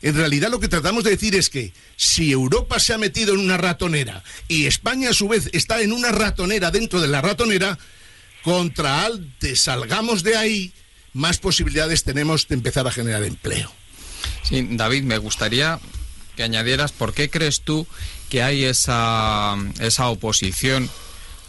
En 0.00 0.16
realidad 0.16 0.50
lo 0.50 0.60
que 0.60 0.68
tratamos 0.68 1.04
de 1.04 1.10
decir 1.10 1.36
es 1.36 1.48
que 1.48 1.72
si 1.96 2.32
Europa 2.32 2.78
se 2.80 2.92
ha 2.92 2.98
metido 2.98 3.34
en 3.34 3.40
una 3.40 3.56
ratonera 3.56 4.24
y 4.48 4.66
España 4.66 5.10
a 5.10 5.14
su 5.14 5.28
vez 5.28 5.48
está 5.52 5.80
en 5.80 5.92
una 5.92 6.10
ratonera 6.10 6.70
dentro 6.70 7.00
de 7.00 7.08
la 7.08 7.20
ratonera, 7.20 7.78
contra 8.42 9.06
antes 9.06 9.60
salgamos 9.60 10.22
de 10.22 10.36
ahí, 10.36 10.72
más 11.12 11.38
posibilidades 11.38 12.04
tenemos 12.04 12.48
de 12.48 12.54
empezar 12.54 12.86
a 12.86 12.92
generar 12.92 13.22
empleo. 13.24 13.72
Sí, 14.42 14.66
David, 14.72 15.04
me 15.04 15.18
gustaría 15.18 15.78
que 16.36 16.42
añadieras 16.42 16.92
por 16.92 17.12
qué 17.12 17.30
crees 17.30 17.60
tú 17.60 17.86
que 18.28 18.42
hay 18.42 18.64
esa, 18.64 19.56
esa 19.80 20.08
oposición 20.08 20.90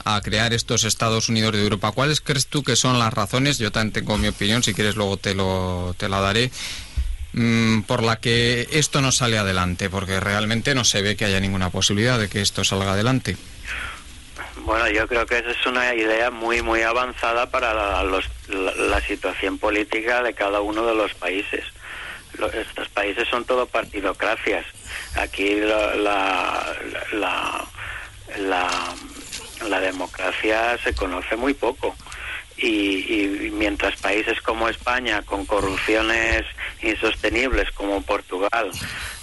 a 0.05 0.19
crear 0.21 0.53
estos 0.53 0.83
Estados 0.83 1.29
Unidos 1.29 1.53
de 1.53 1.63
Europa. 1.63 1.91
¿Cuáles 1.91 2.19
crees 2.19 2.47
tú 2.47 2.63
que 2.63 2.75
son 2.75 2.99
las 2.99 3.13
razones? 3.13 3.57
Yo 3.57 3.71
también 3.71 3.93
tengo 3.93 4.17
mi 4.17 4.27
opinión, 4.27 4.63
si 4.63 4.73
quieres 4.73 4.95
luego 4.95 5.17
te, 5.17 5.33
lo, 5.33 5.95
te 5.97 6.09
la 6.09 6.19
daré. 6.19 6.51
Mm, 7.33 7.81
por 7.81 8.03
la 8.03 8.17
que 8.17 8.67
esto 8.71 9.01
no 9.01 9.11
sale 9.11 9.37
adelante, 9.37 9.89
porque 9.89 10.19
realmente 10.19 10.75
no 10.75 10.83
se 10.83 11.01
ve 11.01 11.15
que 11.15 11.25
haya 11.25 11.39
ninguna 11.39 11.69
posibilidad 11.69 12.19
de 12.19 12.29
que 12.29 12.41
esto 12.41 12.63
salga 12.63 12.93
adelante. 12.93 13.37
Bueno, 14.65 14.89
yo 14.89 15.07
creo 15.07 15.25
que 15.25 15.39
esa 15.39 15.51
es 15.51 15.65
una 15.65 15.93
idea 15.93 16.31
muy, 16.31 16.61
muy 16.61 16.81
avanzada 16.83 17.49
para 17.49 17.73
la, 18.03 19.01
situación 19.01 19.57
política 19.57 20.23
de 20.23 20.33
cada 20.33 20.61
uno 20.61 20.85
de 20.85 20.95
los 20.95 21.13
países. 21.15 21.65
estos 22.53 22.87
países 22.89 23.27
son 23.27 23.43
todo 23.43 23.65
partidocracias. 23.65 24.65
Aquí 25.15 25.55
la, 25.55 25.95
la 29.67 29.79
democracia 29.81 30.77
se 30.81 30.95
conoce 30.95 31.35
muy 31.35 31.53
poco 31.53 31.93
y, 32.57 33.49
mientras 33.53 33.95
países 33.99 34.39
como 34.41 34.69
España, 34.69 35.21
con 35.23 35.45
corrupciones 35.45 36.45
insostenibles 36.81 37.71
como 37.71 38.01
Portugal, 38.01 38.71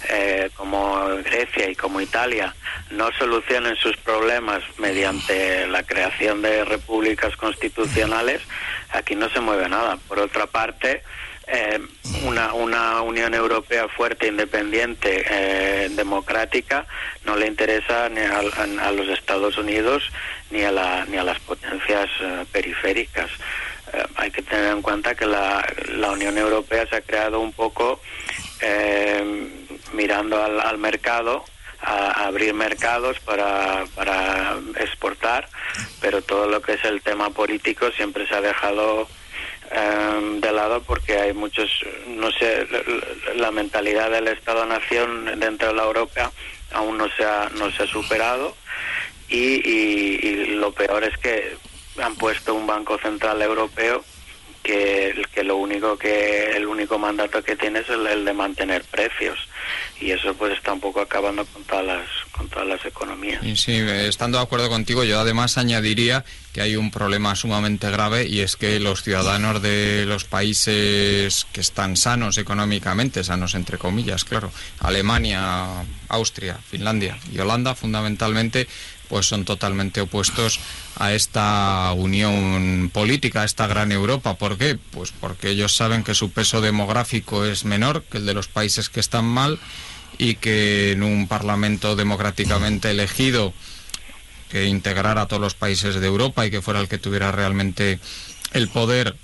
eh, 0.09 0.49
como 0.55 1.05
Grecia 1.23 1.69
y 1.69 1.75
como 1.75 2.01
Italia, 2.01 2.55
no 2.89 3.11
solucionen 3.13 3.75
sus 3.75 3.95
problemas 3.97 4.63
mediante 4.77 5.67
la 5.67 5.83
creación 5.83 6.41
de 6.41 6.65
repúblicas 6.65 7.35
constitucionales, 7.35 8.41
aquí 8.91 9.15
no 9.15 9.29
se 9.29 9.39
mueve 9.39 9.69
nada. 9.69 9.97
Por 10.07 10.19
otra 10.19 10.47
parte, 10.47 11.03
eh, 11.47 11.79
una, 12.25 12.53
una 12.53 13.01
Unión 13.01 13.33
Europea 13.33 13.87
fuerte, 13.89 14.27
independiente, 14.27 15.25
eh, 15.29 15.89
democrática, 15.89 16.85
no 17.25 17.35
le 17.35 17.47
interesa 17.47 18.07
ni 18.09 18.21
a, 18.21 18.91
los 18.91 19.09
Estados 19.09 19.57
Unidos 19.57 20.03
ni 20.49 20.63
a, 20.63 20.71
la, 20.71 21.05
ni 21.05 21.17
a 21.17 21.23
las 21.23 21.39
potencias 21.39 22.09
eh, 22.21 22.45
periféricas. 22.51 23.29
hay 24.15 24.31
que 24.31 24.41
tener 24.43 24.71
en 24.71 24.81
cuenta 24.81 25.15
que 25.15 25.25
la, 25.25 25.67
la, 25.89 26.11
Unión 26.11 26.37
Europea 26.37 26.87
se 26.87 26.95
ha 26.95 27.01
creado 27.01 27.41
un 27.41 27.51
poco 27.51 27.99
mirando 29.93 30.43
al, 30.43 30.59
al 30.59 30.77
mercado, 30.77 31.43
a 31.81 32.25
abrir 32.27 32.53
mercados 32.53 33.19
para, 33.21 33.85
para 33.95 34.57
exportar, 34.79 35.47
pero 35.99 36.21
todo 36.21 36.47
lo 36.47 36.61
que 36.61 36.73
es 36.73 36.85
el 36.85 37.01
tema 37.01 37.31
político 37.31 37.89
siempre 37.91 38.27
se 38.27 38.35
ha 38.35 38.41
dejado 38.41 39.07
Em, 39.73 40.41
de 40.41 40.51
lado 40.51 40.83
porque 40.83 41.17
hay 41.17 41.31
muchos, 41.31 41.69
no 42.05 42.29
sé, 42.31 42.67
la 43.35 43.51
mentalidad 43.51 44.11
del 44.11 44.27
Estado-Nación 44.27 45.39
dentro 45.39 45.69
de 45.69 45.73
la 45.75 45.83
Europa 45.83 46.29
aún 46.73 46.97
no 46.97 47.07
se 47.15 47.23
ha, 47.23 47.49
no 47.55 47.71
se 47.71 47.83
ha 47.83 47.87
superado 47.87 48.53
y, 49.29 50.47
lo 50.55 50.73
peor 50.73 51.05
es 51.05 51.17
que 51.19 51.55
han 52.01 52.15
puesto 52.15 52.53
un 52.53 52.67
Banco 52.67 52.97
Central 52.97 53.41
Europeo 53.41 54.03
que, 54.63 55.21
que 55.33 55.43
lo 55.43 55.57
único 55.57 55.97
que 55.97 56.51
el 56.55 56.67
único 56.67 56.97
mandato 56.97 57.43
que 57.43 57.55
tiene 57.55 57.79
es 57.79 57.89
el, 57.89 58.25
de 58.25 58.33
mantener 58.33 58.83
precios 58.83 59.39
y 59.99 60.11
eso 60.11 60.33
pues 60.35 60.53
está 60.53 60.73
un 60.73 60.79
poco 60.79 61.01
acabando 61.01 61.45
con 61.45 61.63
todas 61.63 61.85
las 61.85 62.07
con 62.31 62.47
todas 62.49 62.67
las 62.67 62.83
economías. 62.85 63.41
sí, 63.55 63.73
estando 63.73 64.37
de 64.39 64.43
acuerdo 64.43 64.69
contigo, 64.69 65.03
yo 65.03 65.19
además 65.19 65.57
añadiría 65.57 66.23
que 66.53 66.61
hay 66.61 66.75
un 66.75 66.91
problema 66.91 67.35
sumamente 67.35 67.89
grave 67.91 68.27
y 68.27 68.39
es 68.39 68.55
que 68.55 68.79
los 68.79 69.03
ciudadanos 69.03 69.61
de 69.61 70.05
los 70.07 70.25
países 70.25 71.45
que 71.51 71.61
están 71.61 71.97
sanos 71.97 72.37
económicamente, 72.37 73.23
sanos 73.23 73.53
entre 73.55 73.77
comillas, 73.77 74.25
claro, 74.25 74.51
Alemania, 74.79 75.83
Austria, 76.09 76.57
Finlandia 76.67 77.17
y 77.31 77.39
Holanda 77.39 77.75
fundamentalmente 77.75 78.67
pues 79.11 79.27
son 79.27 79.43
totalmente 79.43 79.99
opuestos 79.99 80.61
a 80.95 81.11
esta 81.11 81.91
unión 81.91 82.89
política, 82.93 83.41
a 83.41 83.45
esta 83.45 83.67
gran 83.67 83.91
Europa. 83.91 84.37
¿Por 84.37 84.57
qué? 84.57 84.79
Pues 84.91 85.11
porque 85.11 85.49
ellos 85.49 85.75
saben 85.75 86.05
que 86.05 86.15
su 86.15 86.31
peso 86.31 86.61
demográfico 86.61 87.43
es 87.43 87.65
menor 87.65 88.03
que 88.03 88.19
el 88.19 88.25
de 88.25 88.33
los 88.33 88.47
países 88.47 88.87
que 88.87 89.01
están 89.01 89.25
mal 89.25 89.59
y 90.17 90.35
que 90.35 90.93
en 90.93 91.03
un 91.03 91.27
parlamento 91.27 91.97
democráticamente 91.97 92.89
elegido 92.89 93.53
que 94.49 94.67
integrara 94.67 95.23
a 95.23 95.27
todos 95.27 95.41
los 95.41 95.55
países 95.55 95.95
de 95.95 96.07
Europa 96.07 96.45
y 96.45 96.51
que 96.51 96.61
fuera 96.61 96.79
el 96.79 96.87
que 96.87 96.97
tuviera 96.97 97.33
realmente 97.33 97.99
el 98.53 98.69
poder 98.69 99.17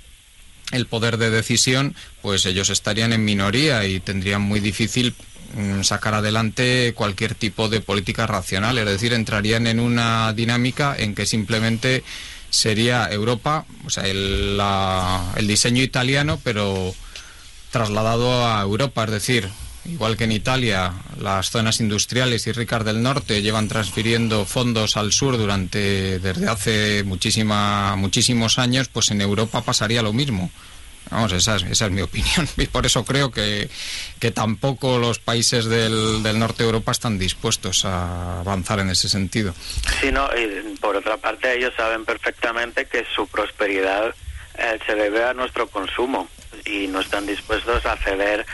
el 0.70 0.84
poder 0.84 1.16
de 1.16 1.30
decisión, 1.30 1.94
pues 2.20 2.44
ellos 2.44 2.68
estarían 2.68 3.14
en 3.14 3.24
minoría 3.24 3.86
y 3.86 4.00
tendrían 4.00 4.42
muy 4.42 4.60
difícil 4.60 5.14
sacar 5.82 6.14
adelante 6.14 6.92
cualquier 6.94 7.34
tipo 7.34 7.68
de 7.68 7.80
política 7.80 8.26
racional, 8.26 8.78
es 8.78 8.86
decir, 8.86 9.12
entrarían 9.12 9.66
en 9.66 9.80
una 9.80 10.32
dinámica 10.32 10.94
en 10.96 11.14
que 11.14 11.26
simplemente 11.26 12.04
sería 12.50 13.08
Europa, 13.10 13.64
o 13.84 13.90
sea, 13.90 14.06
el, 14.06 14.60
el 15.36 15.46
diseño 15.46 15.82
italiano, 15.82 16.40
pero 16.42 16.94
trasladado 17.70 18.46
a 18.46 18.60
Europa, 18.62 19.04
es 19.04 19.10
decir, 19.10 19.48
igual 19.86 20.16
que 20.16 20.24
en 20.24 20.32
Italia, 20.32 20.92
las 21.20 21.50
zonas 21.50 21.80
industriales 21.80 22.46
y 22.46 22.52
ricas 22.52 22.84
del 22.84 23.02
norte 23.02 23.42
llevan 23.42 23.68
transfiriendo 23.68 24.44
fondos 24.44 24.96
al 24.96 25.12
sur 25.12 25.36
durante 25.36 26.18
desde 26.18 26.48
hace 26.48 27.04
muchísima, 27.04 27.96
muchísimos 27.96 28.58
años, 28.58 28.88
pues 28.88 29.10
en 29.10 29.20
Europa 29.20 29.62
pasaría 29.62 30.02
lo 30.02 30.12
mismo. 30.12 30.50
Vamos, 31.10 31.32
esa 31.32 31.56
es, 31.56 31.62
esa 31.64 31.86
es 31.86 31.92
mi 31.92 32.02
opinión. 32.08 32.48
Y 32.56 32.66
por 32.66 32.86
eso 32.86 33.04
creo 33.04 33.30
que, 33.30 33.68
que 34.18 34.30
tampoco 34.30 34.98
los 34.98 35.18
países 35.18 35.66
del, 35.66 36.22
del 36.22 36.38
norte 36.38 36.62
de 36.62 36.66
Europa 36.66 36.92
están 36.92 37.18
dispuestos 37.18 37.84
a 37.84 38.40
avanzar 38.40 38.80
en 38.80 38.90
ese 38.90 39.08
sentido. 39.08 39.54
Sí, 40.00 40.10
no, 40.12 40.28
y 40.36 40.76
por 40.78 40.96
otra 40.96 41.16
parte 41.16 41.56
ellos 41.56 41.72
saben 41.76 42.04
perfectamente 42.04 42.86
que 42.86 43.04
su 43.14 43.26
prosperidad 43.26 44.14
eh, 44.58 44.78
se 44.86 44.94
debe 44.94 45.24
a 45.24 45.34
nuestro 45.34 45.68
consumo 45.68 46.28
y 46.64 46.88
no 46.88 47.00
están 47.00 47.26
dispuestos 47.26 47.86
a 47.86 47.96
ceder 47.96 48.44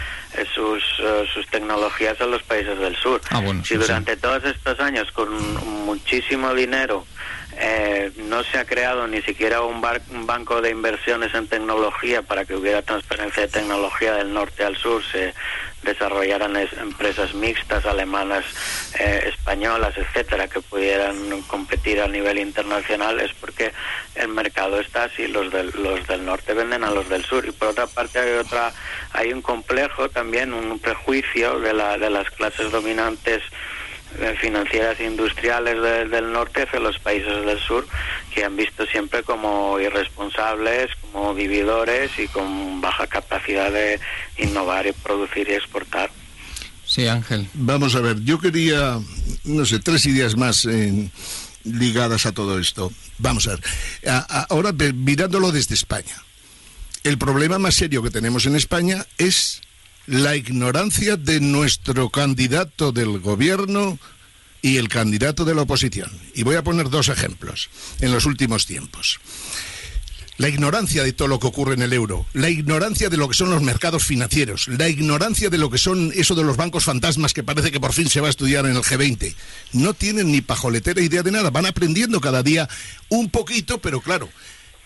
sus, 0.54 0.82
eh, 1.00 1.24
sus 1.32 1.46
tecnologías 1.48 2.20
a 2.20 2.26
los 2.26 2.42
países 2.42 2.78
del 2.78 2.96
sur. 2.96 3.20
Ah, 3.30 3.40
bueno, 3.40 3.62
si 3.62 3.74
sí, 3.74 3.74
durante 3.76 4.16
todos 4.16 4.44
estos 4.44 4.78
años 4.80 5.10
con 5.12 5.28
muchísimo 5.84 6.54
dinero 6.54 7.06
eh, 7.56 8.10
no 8.16 8.42
se 8.42 8.58
ha 8.58 8.64
creado 8.64 9.06
ni 9.06 9.22
siquiera 9.22 9.62
un, 9.62 9.80
bar- 9.80 10.02
un 10.10 10.26
banco 10.26 10.60
de 10.60 10.70
inversiones 10.70 11.32
en 11.34 11.46
tecnología 11.46 12.22
para 12.22 12.44
que 12.44 12.56
hubiera 12.56 12.82
transferencia 12.82 13.42
de 13.42 13.48
tecnología 13.48 14.14
del 14.14 14.32
norte 14.32 14.64
al 14.64 14.76
sur, 14.76 15.02
se 15.04 15.32
desarrollaran 15.82 16.56
es- 16.56 16.72
empresas 16.72 17.32
mixtas 17.34 17.84
alemanas, 17.86 18.44
eh, 18.98 19.24
españolas, 19.28 19.96
etcétera, 19.96 20.48
que 20.48 20.60
pudieran 20.62 21.42
competir 21.42 22.00
a 22.00 22.08
nivel 22.08 22.38
internacional, 22.38 23.20
es 23.20 23.32
porque 23.34 23.72
el 24.16 24.28
mercado 24.28 24.80
está 24.80 25.04
así, 25.04 25.26
los 25.28 25.52
del, 25.52 25.70
los 25.76 26.04
del 26.08 26.24
norte 26.24 26.54
venden 26.54 26.82
a 26.84 26.90
los 26.90 27.08
del 27.08 27.24
sur. 27.24 27.44
Y 27.46 27.52
por 27.52 27.68
otra 27.68 27.86
parte 27.86 28.18
hay 28.18 28.32
otra, 28.32 28.72
hay 29.12 29.32
un 29.32 29.42
complejo 29.42 30.08
también, 30.08 30.23
un 30.28 30.78
prejuicio 30.78 31.60
de, 31.60 31.72
la, 31.72 31.98
de 31.98 32.10
las 32.10 32.30
clases 32.30 32.70
dominantes 32.72 33.42
eh, 34.20 34.34
financieras 34.40 34.98
e 35.00 35.04
industriales 35.06 35.80
de- 35.80 36.08
del 36.08 36.32
norte 36.32 36.62
hacia 36.62 36.80
los 36.80 36.98
países 36.98 37.44
del 37.44 37.58
sur 37.60 37.86
que 38.32 38.44
han 38.44 38.56
visto 38.56 38.86
siempre 38.86 39.22
como 39.22 39.78
irresponsables, 39.80 40.90
como 41.12 41.34
vividores 41.34 42.10
y 42.18 42.28
con 42.28 42.80
baja 42.80 43.06
capacidad 43.06 43.70
de 43.72 44.00
innovar 44.38 44.86
y 44.86 44.92
producir 44.92 45.48
y 45.48 45.54
exportar. 45.54 46.10
Sí, 46.86 47.06
Ángel. 47.08 47.48
Vamos 47.54 47.94
a 47.96 48.00
ver, 48.00 48.20
yo 48.24 48.38
quería, 48.38 48.98
no 49.44 49.64
sé, 49.66 49.78
tres 49.80 50.04
ideas 50.06 50.36
más 50.36 50.64
eh, 50.66 51.10
ligadas 51.64 52.26
a 52.26 52.32
todo 52.32 52.58
esto. 52.58 52.92
Vamos 53.18 53.46
a 53.48 53.50
ver, 53.56 53.60
A- 54.06 54.26
a- 54.40 54.46
ahora 54.50 54.72
mirándolo 54.72 55.50
desde 55.52 55.74
España. 55.74 56.16
El 57.04 57.18
problema 57.18 57.58
más 57.58 57.74
serio 57.74 58.02
que 58.02 58.10
tenemos 58.10 58.46
en 58.46 58.56
España 58.56 59.04
es 59.18 59.60
la 60.06 60.36
ignorancia 60.36 61.16
de 61.16 61.40
nuestro 61.40 62.10
candidato 62.10 62.92
del 62.92 63.20
gobierno 63.20 63.98
y 64.62 64.76
el 64.76 64.88
candidato 64.88 65.44
de 65.44 65.54
la 65.54 65.62
oposición. 65.62 66.10
Y 66.34 66.42
voy 66.42 66.56
a 66.56 66.64
poner 66.64 66.90
dos 66.90 67.08
ejemplos 67.08 67.68
en 68.00 68.12
los 68.12 68.26
últimos 68.26 68.66
tiempos. 68.66 69.20
La 70.36 70.48
ignorancia 70.48 71.04
de 71.04 71.12
todo 71.12 71.28
lo 71.28 71.38
que 71.38 71.46
ocurre 71.46 71.74
en 71.74 71.82
el 71.82 71.92
euro, 71.92 72.26
la 72.32 72.50
ignorancia 72.50 73.08
de 73.08 73.16
lo 73.16 73.28
que 73.28 73.34
son 73.34 73.50
los 73.50 73.62
mercados 73.62 74.04
financieros, 74.04 74.66
la 74.66 74.88
ignorancia 74.88 75.48
de 75.48 75.58
lo 75.58 75.70
que 75.70 75.78
son 75.78 76.12
eso 76.16 76.34
de 76.34 76.42
los 76.42 76.56
bancos 76.56 76.84
fantasmas 76.84 77.32
que 77.32 77.44
parece 77.44 77.70
que 77.70 77.78
por 77.78 77.92
fin 77.92 78.08
se 78.08 78.20
va 78.20 78.26
a 78.26 78.30
estudiar 78.30 78.66
en 78.66 78.72
el 78.72 78.82
G20. 78.82 79.32
No 79.74 79.94
tienen 79.94 80.32
ni 80.32 80.40
pajoletera 80.40 81.00
idea 81.00 81.22
de 81.22 81.30
nada, 81.30 81.50
van 81.50 81.66
aprendiendo 81.66 82.20
cada 82.20 82.42
día 82.42 82.68
un 83.10 83.30
poquito, 83.30 83.78
pero 83.78 84.00
claro, 84.00 84.28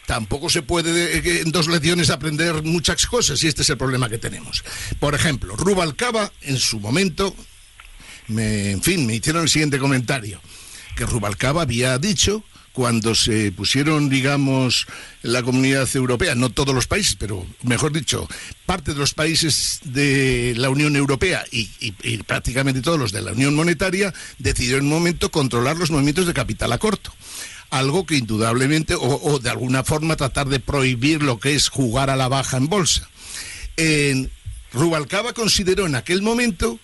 tampoco 0.08 0.48
se 0.48 0.62
puede 0.62 1.18
eh, 1.18 1.42
en 1.42 1.52
dos 1.52 1.68
lecciones 1.68 2.08
aprender 2.08 2.62
muchas 2.62 3.04
cosas 3.06 3.42
y 3.42 3.46
este 3.46 3.60
es 3.60 3.68
el 3.68 3.76
problema 3.76 4.08
que 4.08 4.16
tenemos. 4.16 4.64
Por 4.98 5.14
ejemplo, 5.14 5.54
Rubalcaba 5.54 6.32
en 6.40 6.56
su 6.56 6.80
momento, 6.80 7.36
me, 8.28 8.70
en 8.70 8.82
fin, 8.82 9.06
me 9.06 9.14
hicieron 9.14 9.42
el 9.42 9.50
siguiente 9.50 9.78
comentario, 9.78 10.40
que 10.96 11.04
Rubalcaba 11.04 11.60
había 11.60 11.98
dicho 11.98 12.42
cuando 12.72 13.14
se 13.14 13.52
pusieron, 13.52 14.08
digamos, 14.08 14.86
la 15.20 15.42
comunidad 15.42 15.86
europea, 15.94 16.34
no 16.34 16.48
todos 16.48 16.74
los 16.74 16.86
países, 16.86 17.16
pero 17.18 17.46
mejor 17.62 17.92
dicho, 17.92 18.26
parte 18.64 18.94
de 18.94 19.00
los 19.00 19.12
países 19.12 19.80
de 19.84 20.54
la 20.56 20.70
Unión 20.70 20.96
Europea 20.96 21.44
y, 21.50 21.66
prácticamente 22.22 22.80
todos 22.80 22.98
los 22.98 23.12
de 23.12 23.20
la 23.20 23.32
Unión 23.32 23.54
Monetaria, 23.54 24.14
decidieron 24.38 24.86
en 24.86 24.92
un 24.92 24.98
momento 25.00 25.30
controlar 25.30 25.76
los 25.76 25.90
movimientos 25.90 26.26
de 26.26 26.32
capital 26.32 26.72
a 26.72 26.78
corto. 26.78 27.12
Algo 27.70 28.06
que 28.06 28.16
indudablemente, 28.16 28.94
o, 28.98 29.38
de 29.38 29.50
alguna 29.50 29.84
forma 29.84 30.16
tratar 30.16 30.48
de 30.48 30.60
prohibir 30.60 31.22
lo 31.22 31.38
que 31.38 31.54
es 31.54 31.68
jugar 31.68 32.08
a 32.08 32.16
la 32.16 32.28
baja 32.28 32.56
en 32.56 32.68
bolsa. 32.68 33.08
En, 33.76 34.30
Rubalcaba 34.72 35.32
consideró 35.32 35.86
en 35.86 35.94
aquel 35.94 36.22
momento 36.22 36.78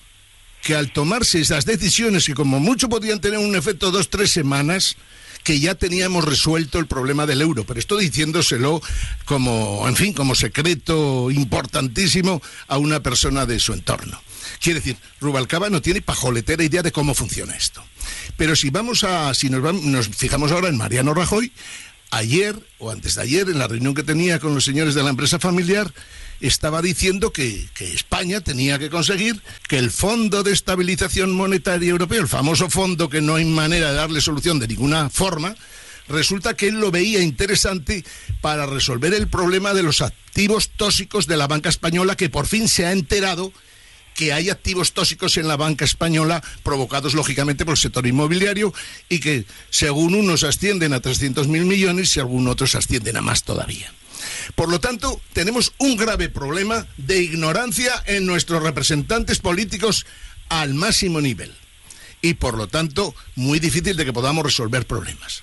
que 0.62 0.74
al 0.74 0.92
tomarse 0.92 1.40
esas 1.40 1.66
decisiones, 1.66 2.24
que 2.24 2.34
como 2.34 2.58
mucho 2.60 2.88
podían 2.88 3.20
tener 3.20 3.38
un 3.38 3.54
efecto 3.54 3.90
dos, 3.90 4.08
tres 4.08 4.30
semanas, 4.30 4.96
que 5.44 5.60
ya 5.60 5.74
teníamos 5.74 6.24
resuelto 6.24 6.78
el 6.78 6.86
problema 6.86 7.26
del 7.26 7.42
euro, 7.42 7.64
pero 7.64 7.78
esto 7.78 7.98
diciéndoselo 7.98 8.80
como, 9.26 9.86
en 9.86 9.94
fin, 9.94 10.14
como 10.14 10.34
secreto 10.34 11.30
importantísimo 11.30 12.42
a 12.66 12.78
una 12.78 13.00
persona 13.00 13.44
de 13.44 13.60
su 13.60 13.74
entorno. 13.74 14.23
Quiere 14.60 14.80
decir, 14.80 14.96
Rubalcaba 15.20 15.70
no 15.70 15.82
tiene 15.82 16.02
pajoletera 16.02 16.64
idea 16.64 16.82
de 16.82 16.92
cómo 16.92 17.14
funciona 17.14 17.54
esto. 17.54 17.84
Pero 18.36 18.56
si 18.56 18.70
vamos 18.70 19.04
a, 19.04 19.32
si 19.34 19.48
nos, 19.50 20.08
fijamos 20.08 20.52
ahora 20.52 20.68
en 20.68 20.76
Mariano 20.76 21.14
Rajoy, 21.14 21.52
ayer 22.10 22.56
o 22.78 22.90
antes 22.90 23.16
de 23.16 23.22
ayer, 23.22 23.48
en 23.48 23.58
la 23.58 23.68
reunión 23.68 23.94
que 23.94 24.02
tenía 24.02 24.38
con 24.38 24.54
los 24.54 24.64
señores 24.64 24.94
de 24.94 25.02
la 25.02 25.10
empresa 25.10 25.38
familiar, 25.38 25.92
estaba 26.40 26.82
diciendo 26.82 27.32
que, 27.32 27.66
que 27.74 27.92
España 27.92 28.40
tenía 28.40 28.78
que 28.78 28.90
conseguir 28.90 29.40
que 29.68 29.78
el 29.78 29.90
Fondo 29.90 30.42
de 30.42 30.52
Estabilización 30.52 31.32
Monetaria 31.32 31.90
Europeo, 31.90 32.20
el 32.20 32.28
famoso 32.28 32.68
fondo 32.70 33.08
que 33.08 33.20
no 33.20 33.36
hay 33.36 33.44
manera 33.44 33.90
de 33.90 33.96
darle 33.96 34.20
solución 34.20 34.58
de 34.58 34.68
ninguna 34.68 35.10
forma, 35.10 35.54
resulta 36.08 36.54
que 36.54 36.68
él 36.68 36.80
lo 36.80 36.90
veía 36.90 37.20
interesante 37.20 38.04
para 38.40 38.66
resolver 38.66 39.14
el 39.14 39.28
problema 39.28 39.74
de 39.74 39.82
los 39.82 40.00
activos 40.00 40.70
tóxicos 40.76 41.26
de 41.26 41.36
la 41.36 41.46
banca 41.46 41.68
española, 41.68 42.16
que 42.16 42.28
por 42.28 42.46
fin 42.46 42.68
se 42.68 42.86
ha 42.86 42.92
enterado 42.92 43.52
que 44.14 44.32
hay 44.32 44.48
activos 44.48 44.92
tóxicos 44.92 45.36
en 45.36 45.48
la 45.48 45.56
banca 45.56 45.84
española 45.84 46.42
provocados 46.62 47.14
lógicamente 47.14 47.64
por 47.64 47.72
el 47.72 47.78
sector 47.78 48.06
inmobiliario 48.06 48.72
y 49.08 49.18
que 49.18 49.44
según 49.70 50.14
unos 50.14 50.44
ascienden 50.44 50.92
a 50.92 51.02
300.000 51.02 51.46
millones 51.46 52.10
y 52.10 52.14
según 52.14 52.48
otros 52.48 52.74
ascienden 52.74 53.16
a 53.16 53.22
más 53.22 53.42
todavía. 53.42 53.92
Por 54.54 54.70
lo 54.70 54.80
tanto, 54.80 55.20
tenemos 55.32 55.72
un 55.78 55.96
grave 55.96 56.28
problema 56.28 56.86
de 56.96 57.22
ignorancia 57.22 58.02
en 58.06 58.26
nuestros 58.26 58.62
representantes 58.62 59.38
políticos 59.38 60.06
al 60.48 60.74
máximo 60.74 61.20
nivel 61.20 61.52
y 62.22 62.34
por 62.34 62.56
lo 62.56 62.68
tanto 62.68 63.14
muy 63.34 63.58
difícil 63.58 63.96
de 63.96 64.04
que 64.04 64.12
podamos 64.12 64.44
resolver 64.44 64.86
problemas. 64.86 65.42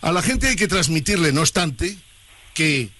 A 0.00 0.12
la 0.12 0.22
gente 0.22 0.48
hay 0.48 0.56
que 0.56 0.68
transmitirle, 0.68 1.32
no 1.32 1.42
obstante, 1.42 1.96
que 2.52 2.90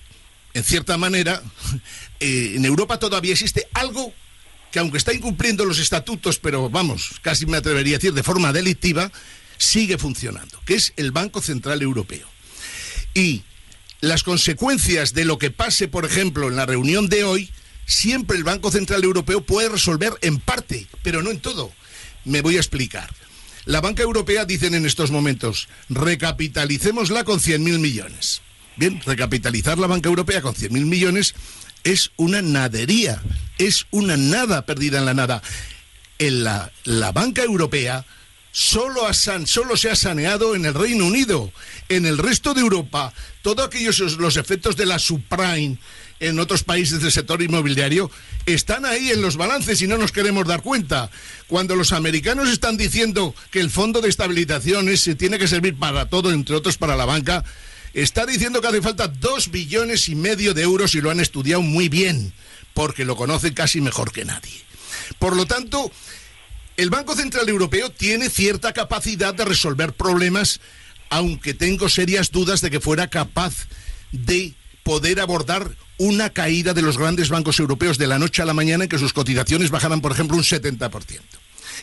en 0.55 0.64
cierta 0.64 0.97
manera 0.97 1.42
eh, 2.20 2.53
en 2.55 2.64
Europa 2.64 2.99
todavía 2.99 3.33
existe 3.33 3.66
algo 3.75 4.12
que 4.74 4.80
aunque 4.80 4.98
está 4.98 5.14
incumpliendo 5.14 5.64
los 5.64 5.78
estatutos, 5.78 6.40
pero 6.40 6.68
vamos, 6.68 7.12
casi 7.22 7.46
me 7.46 7.58
atrevería 7.58 7.94
a 7.94 7.98
decir 7.98 8.12
de 8.12 8.24
forma 8.24 8.52
delictiva, 8.52 9.12
sigue 9.56 9.98
funcionando, 9.98 10.60
que 10.64 10.74
es 10.74 10.92
el 10.96 11.12
Banco 11.12 11.40
Central 11.40 11.80
Europeo. 11.80 12.26
Y 13.14 13.44
las 14.00 14.24
consecuencias 14.24 15.14
de 15.14 15.26
lo 15.26 15.38
que 15.38 15.52
pase, 15.52 15.87
por 15.87 16.04
ejemplo, 16.04 16.48
en 16.48 16.56
la 16.56 16.66
reunión 16.66 17.08
de 17.08 17.22
hoy, 17.22 17.52
siempre 17.87 18.37
el 18.37 18.42
Banco 18.42 18.72
Central 18.72 19.04
Europeo 19.04 19.42
puede 19.42 19.68
resolver 19.68 20.12
en 20.22 20.40
parte, 20.40 20.88
pero 21.04 21.22
no 21.22 21.30
en 21.30 21.38
todo. 21.38 21.70
Me 22.24 22.40
voy 22.40 22.56
a 22.56 22.60
explicar. 22.60 23.14
La 23.66 23.80
banca 23.80 24.02
europea 24.02 24.44
dicen 24.44 24.74
en 24.74 24.87
estos 24.87 25.12
momentos, 25.12 25.68
recapitalicémosla 25.88 27.22
con 27.22 27.38
100.000 27.38 27.78
millones. 27.78 28.42
Bien, 28.76 29.00
recapitalizar 29.06 29.78
la 29.78 29.87
banca 29.87 30.08
europea 30.08 30.42
con 30.42 30.52
100.000 30.52 30.84
millones 30.84 31.37
es 31.85 32.11
una 32.16 32.42
nadería, 32.42 33.23
es 33.59 33.87
una 33.90 34.16
nada 34.16 34.66
perdida 34.66 34.99
en 34.99 35.05
la 35.07 35.14
nada. 35.14 35.42
En 36.18 36.44
la, 36.44 36.70
la 36.85 37.12
banca 37.12 37.42
europea 37.42 38.05
solo, 38.53 39.07
ha 39.07 39.14
san- 39.14 39.47
solo 39.47 39.77
se 39.77 39.90
ha 39.90 39.97
saneado 39.97 40.55
en 40.55 40.64
el 40.64 40.75
Reino 40.75 41.07
Unido. 41.07 41.53
En 41.88 42.07
el 42.07 42.18
resto 42.18 42.55
de 42.55 42.61
Europa, 42.62 43.12
todos 43.42 43.66
aquellos 43.66 43.99
los 44.18 44.37
efectos 44.37 44.77
de 44.77 44.87
la 44.87 44.99
subprime 44.99 45.79
en 46.20 46.38
otros 46.38 46.62
países 46.62 47.03
del 47.03 47.11
sector 47.12 47.42
inmobiliario 47.42 48.11
están 48.47 48.87
ahí 48.87 49.11
en 49.11 49.20
los 49.20 49.37
balances 49.37 49.83
y 49.83 49.88
no 49.88 49.99
nos 49.99 50.12
queremos 50.12 50.47
dar 50.47 50.62
cuenta. 50.62 51.11
Cuando 51.49 51.75
los 51.75 51.92
americanos 51.92 52.49
están 52.49 52.77
diciendo 52.77 53.35
que 53.51 53.61
el 53.61 53.70
fondo 53.70 54.01
de 54.01 54.09
estabilización 54.09 54.88
ese 54.88 55.16
tiene 55.16 55.38
que 55.38 55.49
servir 55.49 55.77
para 55.77 56.09
todo, 56.09 56.31
entre 56.33 56.55
otros 56.55 56.79
para 56.79 56.97
la 56.97 57.05
banca, 57.05 57.44
está 57.94 58.26
diciendo 58.26 58.61
que 58.61 58.68
hace 58.68 58.83
falta 58.83 59.09
dos 59.09 59.50
billones 59.50 60.09
y 60.09 60.14
medio 60.14 60.52
de 60.52 60.62
euros 60.62 60.94
y 60.94 61.00
lo 61.00 61.11
han 61.11 61.20
estudiado 61.20 61.62
muy 61.62 61.88
bien, 61.88 62.33
porque 62.74 63.04
lo 63.04 63.16
conocen 63.16 63.54
casi 63.54 63.80
mejor 63.80 64.12
que 64.12 64.24
nadie. 64.24 64.61
Por 65.18 65.37
lo 65.37 65.46
tanto, 65.46 65.90
el 66.76 66.90
Banco 66.90 67.14
Central 67.14 67.48
Europeo 67.48 67.90
tiene 67.90 68.28
cierta 68.28 68.72
capacidad 68.72 69.33
de 69.33 69.44
resolver 69.44 69.92
problemas, 69.92 70.61
aunque 71.09 71.54
tengo 71.54 71.88
serias 71.88 72.33
dudas 72.33 72.61
de 72.61 72.70
que 72.70 72.80
fuera 72.80 73.09
capaz 73.09 73.68
de 74.11 74.54
poder 74.83 75.20
abordar 75.20 75.70
una 75.98 76.30
caída 76.30 76.74
de 76.74 76.83
los 76.83 76.98
grandes 76.98 77.28
bancos 77.28 77.61
europeos 77.61 77.98
de 77.98 78.09
la 78.09 78.18
noche 78.18 78.42
a 78.42 78.44
la 78.44 78.54
mañana 78.54 78.85
en 78.85 78.90
que 78.90 78.98
sus 78.98 79.12
cotizaciones 79.12 79.70
bajaran, 79.70 80.00
por 80.00 80.12
ejemplo, 80.12 80.37
un 80.37 80.42
70%. 80.42 81.20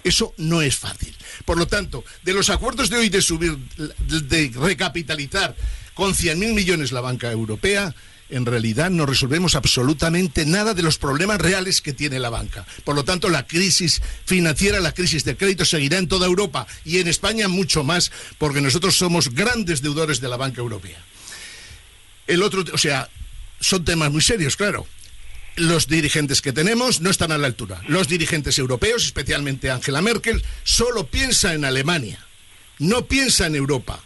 Eso 0.04 0.34
no 0.38 0.62
es 0.62 0.78
fácil. 0.78 1.15
Por 1.45 1.58
lo 1.58 1.67
tanto, 1.67 2.04
de 2.24 2.34
los 2.34 2.50
acuerdos 2.50 2.89
de 2.89 2.97
hoy 2.97 3.10
de 3.10 3.21
subir, 3.21 3.58
de 3.58 4.52
recapitalizar 4.56 5.56
con 5.93 6.13
100.000 6.13 6.54
millones 6.54 6.91
la 6.91 7.01
banca 7.01 7.32
europea, 7.32 7.93
en 8.32 8.45
realidad 8.45 8.89
no 8.89 9.06
resolvemos 9.06 9.56
absolutamente 9.56 10.45
nada 10.45 10.73
de 10.73 10.82
los 10.82 10.97
problemas 10.97 11.39
reales 11.39 11.82
que 11.82 11.93
tiene 11.93 12.17
la 12.17 12.30
banca. 12.30 12.65
Por 12.84 12.95
lo 12.95 13.04
tanto, 13.04 13.30
la 13.30 13.45
crisis 13.45 14.01
financiera, 14.25 14.80
la 14.80 14.93
crisis 14.93 15.23
de 15.25 15.36
crédito 15.36 15.65
seguirá 15.65 15.97
en 15.97 16.08
toda 16.08 16.25
Europa 16.27 16.65
y 16.86 16.99
en 16.99 17.08
España 17.08 17.47
mucho 17.47 17.84
más, 17.84 18.12
porque 18.38 18.62
nosotros 18.62 18.95
somos 18.95 19.34
grandes 19.34 19.82
deudores 19.82 20.21
de 20.21 20.30
la 20.30 20.38
banca 20.38 20.62
europea. 20.62 20.97
El 22.25 22.41
otro, 22.41 22.63
o 22.73 22.77
sea, 22.77 23.10
son 23.60 23.84
temas 23.84 24.12
muy 24.12 24.21
serios, 24.21 24.56
claro. 24.56 24.88
Los 25.58 25.88
dirigentes 25.88 26.41
que 26.41 26.54
tenemos 26.54 27.01
no 27.01 27.10
están 27.10 27.34
a 27.34 27.38
la 27.38 27.47
altura. 27.47 27.82
Los 27.89 28.08
dirigentes 28.08 28.58
europeos, 28.58 29.04
especialmente 29.04 29.69
Angela 29.69 30.01
Merkel, 30.01 30.41
solo 30.63 31.08
piensa 31.08 31.54
en 31.54 31.65
Alemania, 31.65 32.25
no 32.80 33.06
piensa 33.06 33.47
en 33.47 33.56
Europa 33.56 34.01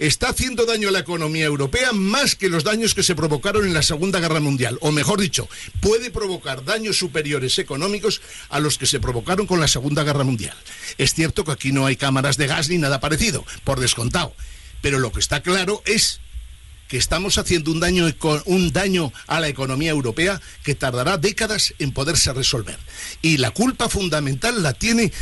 está 0.00 0.30
haciendo 0.30 0.64
daño 0.64 0.88
a 0.88 0.92
la 0.92 1.00
economía 1.00 1.44
europea 1.44 1.92
más 1.92 2.34
que 2.34 2.48
los 2.48 2.64
daños 2.64 2.94
que 2.94 3.02
se 3.02 3.14
provocaron 3.14 3.66
en 3.66 3.74
la 3.74 3.82
Segunda 3.82 4.18
Guerra 4.18 4.40
Mundial. 4.40 4.78
O 4.80 4.90
mejor 4.92 5.20
dicho, 5.20 5.46
puede 5.80 6.10
provocar 6.10 6.64
daños 6.64 6.98
superiores 6.98 7.58
económicos 7.58 8.22
a 8.48 8.60
los 8.60 8.78
que 8.78 8.86
se 8.86 8.98
provocaron 8.98 9.46
con 9.46 9.60
la 9.60 9.68
Segunda 9.68 10.02
Guerra 10.02 10.24
Mundial. 10.24 10.56
Es 10.96 11.12
cierto 11.14 11.44
que 11.44 11.52
aquí 11.52 11.70
no 11.70 11.84
hay 11.84 11.96
cámaras 11.96 12.38
de 12.38 12.46
gas 12.46 12.70
ni 12.70 12.78
nada 12.78 12.98
parecido, 12.98 13.44
por 13.62 13.78
descontado. 13.78 14.34
Pero 14.80 14.98
lo 14.98 15.12
que 15.12 15.20
está 15.20 15.42
claro 15.42 15.82
es 15.84 16.20
que 16.88 16.96
estamos 16.96 17.36
haciendo 17.36 17.70
un 17.70 17.78
daño, 17.78 18.10
un 18.46 18.72
daño 18.72 19.12
a 19.26 19.38
la 19.38 19.48
economía 19.48 19.90
europea 19.90 20.40
que 20.64 20.74
tardará 20.74 21.18
décadas 21.18 21.74
en 21.78 21.92
poderse 21.92 22.32
resolver. 22.32 22.78
Y 23.20 23.36
la 23.36 23.50
culpa 23.50 23.90
fundamental 23.90 24.62
la 24.62 24.72
tiene 24.72 25.12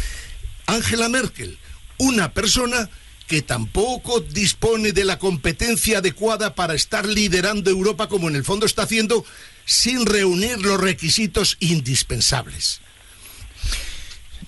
Angela 0.67 1.09
Merkel, 1.09 1.59
una 1.99 2.33
persona 2.33 2.88
que 3.29 3.43
tampoco 3.43 4.21
dispone 4.21 4.93
de 4.93 5.05
la 5.05 5.19
competencia 5.19 5.99
adecuada 5.99 6.55
para 6.55 6.75
estar 6.75 7.07
liderando 7.07 7.71
Europa 7.71 8.09
como 8.09 8.29
en 8.29 8.35
el 8.35 8.43
fondo 8.43 8.64
está 8.67 8.83
haciendo 8.83 9.25
sin 9.67 10.07
reunir 10.07 10.59
los 10.62 10.81
requisitos 10.81 11.59
indispensables. 11.61 12.81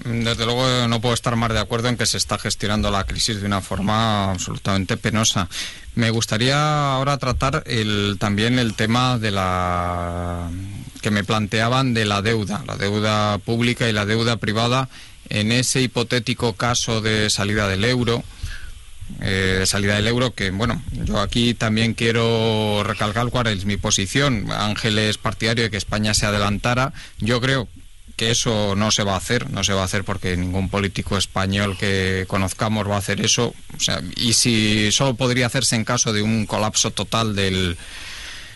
Desde 0.03 0.47
luego 0.47 0.88
no 0.88 1.01
puedo 1.03 1.12
estar 1.12 1.37
más 1.37 1.53
de 1.53 1.59
acuerdo 1.59 1.88
en 1.88 1.99
que 1.99 2.07
se 2.07 2.16
está 2.16 2.38
gestionando 2.38 2.90
la 2.90 3.05
crisis 3.05 3.40
de 3.40 3.47
una 3.47 3.61
forma 3.61 4.31
absolutamente 4.31 4.97
penosa. 4.97 5.51
Me 5.95 6.09
gustaría 6.09 6.95
ahora 6.95 7.19
tratar 7.19 7.62
el, 7.66 8.16
también 8.19 8.59
el 8.59 8.73
tema 8.73 9.19
de 9.19 9.31
la 9.31 10.51
que 11.03 11.11
me 11.11 11.23
planteaban 11.23 11.93
de 11.93 12.07
la 12.07 12.23
deuda, 12.23 12.64
la 12.66 12.77
deuda 12.77 13.37
pública 13.38 13.90
y 13.90 13.93
la 13.93 14.07
deuda 14.07 14.38
privada 14.38 14.88
en 15.29 15.53
ese 15.53 15.83
hipotético 15.83 16.55
caso 16.55 17.03
de 17.03 17.29
salida 17.29 17.69
del 17.69 17.85
euro 17.85 18.25
eh, 19.20 19.57
de 19.61 19.66
salida 19.66 19.96
del 19.96 20.07
euro, 20.07 20.33
que 20.33 20.51
bueno, 20.51 20.83
yo 21.05 21.20
aquí 21.20 21.55
también 21.55 21.94
quiero 21.94 22.83
recalcar 22.85 23.29
cuál 23.29 23.49
es 23.49 23.64
mi 23.64 23.77
posición. 23.77 24.51
Ángel 24.51 24.99
es 24.99 25.18
partidario 25.18 25.64
de 25.64 25.70
que 25.70 25.77
España 25.77 26.14
se 26.14 26.27
adelantara. 26.27 26.92
Yo 27.18 27.40
creo 27.40 27.68
que 28.16 28.31
eso 28.31 28.75
no 28.77 28.90
se 28.90 29.03
va 29.03 29.14
a 29.14 29.16
hacer, 29.16 29.49
no 29.51 29.64
se 29.64 29.73
va 29.73 29.81
a 29.81 29.87
hacer 29.87 30.05
porque 30.05 30.37
ningún 30.37 30.68
político 30.68 31.16
español 31.16 31.79
que 31.79 32.27
conozcamos 32.29 32.87
va 32.87 32.96
a 32.96 32.99
hacer 32.99 33.20
eso. 33.23 33.55
Y 34.14 34.35
si 34.35 34.92
solo 34.92 35.14
podría 35.14 35.46
hacerse 35.46 35.75
en 35.75 35.87
caso 35.87 36.12
de 36.12 36.20
un 36.20 36.44
colapso 36.44 36.90
total 36.90 37.35
del 37.35 37.79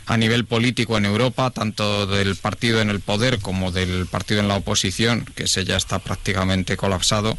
a 0.06 0.16
nivel 0.18 0.44
político 0.44 0.98
en 0.98 1.06
Europa, 1.06 1.50
tanto 1.50 2.06
del 2.06 2.36
partido 2.36 2.80
en 2.80 2.90
el 2.90 3.00
poder 3.00 3.38
como 3.38 3.72
del 3.72 4.06
partido 4.06 4.40
en 4.40 4.48
la 4.48 4.56
oposición, 4.56 5.24
que 5.34 5.44
ese 5.44 5.64
ya 5.64 5.76
está 5.76 5.98
prácticamente 5.98 6.76
colapsado. 6.76 7.38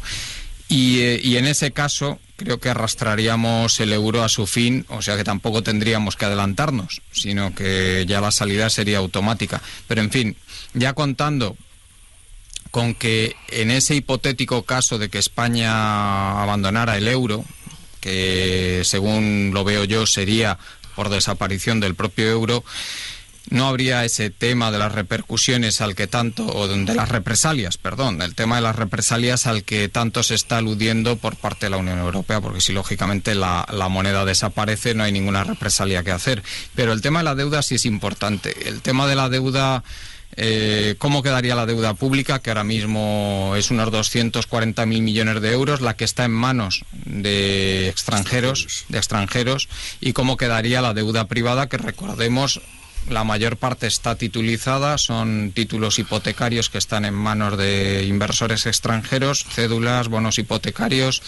Y, 0.68 1.00
eh, 1.00 1.20
y 1.22 1.36
en 1.36 1.46
ese 1.46 1.72
caso, 1.72 2.18
creo 2.36 2.58
que 2.58 2.70
arrastraríamos 2.70 3.80
el 3.80 3.92
euro 3.92 4.22
a 4.22 4.28
su 4.28 4.46
fin, 4.46 4.84
o 4.88 5.02
sea 5.02 5.16
que 5.16 5.24
tampoco 5.24 5.62
tendríamos 5.62 6.16
que 6.16 6.24
adelantarnos, 6.24 7.02
sino 7.12 7.54
que 7.54 8.04
ya 8.06 8.20
la 8.20 8.30
salida 8.30 8.68
sería 8.70 8.98
automática. 8.98 9.62
Pero 9.88 10.02
en 10.02 10.10
fin, 10.10 10.36
ya 10.74 10.92
contando 10.92 11.56
con 12.70 12.94
que 12.94 13.36
en 13.48 13.70
ese 13.70 13.94
hipotético 13.94 14.64
caso 14.64 14.98
de 14.98 15.08
que 15.08 15.18
España 15.18 16.42
abandonara 16.42 16.96
el 16.98 17.08
euro, 17.08 17.44
que 18.00 18.82
según 18.84 19.52
lo 19.54 19.64
veo 19.64 19.84
yo 19.84 20.06
sería 20.06 20.58
por 20.94 21.08
desaparición 21.08 21.80
del 21.80 21.94
propio 21.94 22.28
euro, 22.28 22.64
no 23.50 23.68
habría 23.68 24.04
ese 24.04 24.30
tema 24.30 24.70
de 24.70 24.78
las 24.78 24.92
repercusiones 24.92 25.80
al 25.80 25.94
que 25.94 26.06
tanto, 26.06 26.46
o 26.46 26.66
de 26.66 26.94
las 26.94 27.08
represalias, 27.08 27.78
perdón, 27.78 28.20
el 28.22 28.34
tema 28.34 28.56
de 28.56 28.62
las 28.62 28.76
represalias 28.76 29.46
al 29.46 29.62
que 29.62 29.88
tanto 29.88 30.22
se 30.22 30.34
está 30.34 30.58
aludiendo 30.58 31.16
por 31.16 31.36
parte 31.36 31.66
de 31.66 31.70
la 31.70 31.76
Unión 31.76 31.98
Europea, 31.98 32.40
porque 32.40 32.60
si 32.60 32.72
lógicamente 32.72 33.34
la, 33.34 33.66
moneda 33.88 34.24
desaparece 34.24 34.94
no 34.94 35.04
hay 35.04 35.12
ninguna 35.12 35.44
represalia 35.44 36.02
que 36.02 36.10
hacer. 36.10 36.42
Pero 36.74 36.92
el 36.92 37.02
tema 37.02 37.20
de 37.20 37.24
la 37.24 37.34
deuda 37.34 37.62
sí 37.62 37.76
es 37.76 37.86
importante. 37.86 38.68
El 38.68 38.82
tema 38.82 39.06
de 39.06 39.14
la 39.14 39.28
deuda... 39.28 39.84
Eh, 40.38 40.96
cómo 40.98 41.22
quedaría 41.22 41.54
la 41.54 41.64
deuda 41.64 41.94
pública, 41.94 42.40
que 42.40 42.50
ahora 42.50 42.64
mismo 42.64 43.54
es 43.56 43.70
unos 43.70 43.88
240.000 43.88 44.84
millones 44.86 45.40
de 45.40 45.52
euros, 45.52 45.80
la 45.80 45.96
que 45.96 46.04
está 46.04 46.24
en 46.24 46.32
manos 46.32 46.84
de 46.92 47.88
extranjeros, 47.88 48.84
de 48.88 48.98
extranjeros, 48.98 49.68
y 50.00 50.12
cómo 50.12 50.36
quedaría 50.36 50.82
la 50.82 50.92
deuda 50.92 51.26
privada, 51.26 51.68
que 51.68 51.78
recordemos 51.78 52.60
la 53.08 53.24
mayor 53.24 53.56
parte 53.56 53.86
está 53.86 54.16
titulizada, 54.16 54.98
son 54.98 55.52
títulos 55.52 55.98
hipotecarios 55.98 56.70
que 56.70 56.78
están 56.78 57.04
en 57.04 57.14
manos 57.14 57.56
de 57.56 58.04
inversores 58.04 58.66
extranjeros, 58.66 59.44
cédulas, 59.44 60.08
bonos 60.08 60.38
hipotecarios 60.38 61.22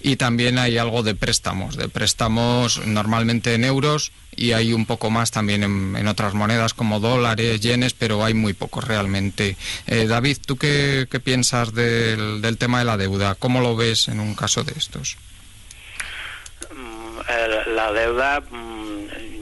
y 0.00 0.16
también 0.16 0.58
hay 0.58 0.76
algo 0.78 1.02
de 1.02 1.14
préstamos, 1.14 1.76
de 1.76 1.88
préstamos 1.88 2.86
normalmente 2.86 3.54
en 3.54 3.64
euros 3.64 4.12
y 4.36 4.52
hay 4.52 4.72
un 4.72 4.84
poco 4.84 5.10
más 5.10 5.30
también 5.30 5.62
en, 5.62 6.08
otras 6.08 6.34
monedas 6.34 6.74
como 6.74 7.00
dólares, 7.00 7.60
yenes, 7.60 7.94
pero 7.94 8.24
hay 8.24 8.34
muy 8.34 8.52
poco 8.52 8.80
realmente. 8.80 9.56
Eh, 9.86 10.06
David, 10.06 10.38
¿tú 10.44 10.56
qué, 10.56 11.08
piensas 11.22 11.72
del, 11.72 12.42
del 12.42 12.58
tema 12.58 12.80
de 12.80 12.84
la 12.84 12.96
deuda? 12.96 13.34
¿Cómo 13.36 13.60
lo 13.60 13.76
ves 13.76 14.08
en 14.08 14.20
un 14.20 14.34
caso 14.34 14.64
de 14.64 14.74
estos? 14.76 15.16
Mm, 16.74 17.74
la 17.74 17.92
deuda 17.92 18.40
mm, 18.40 18.73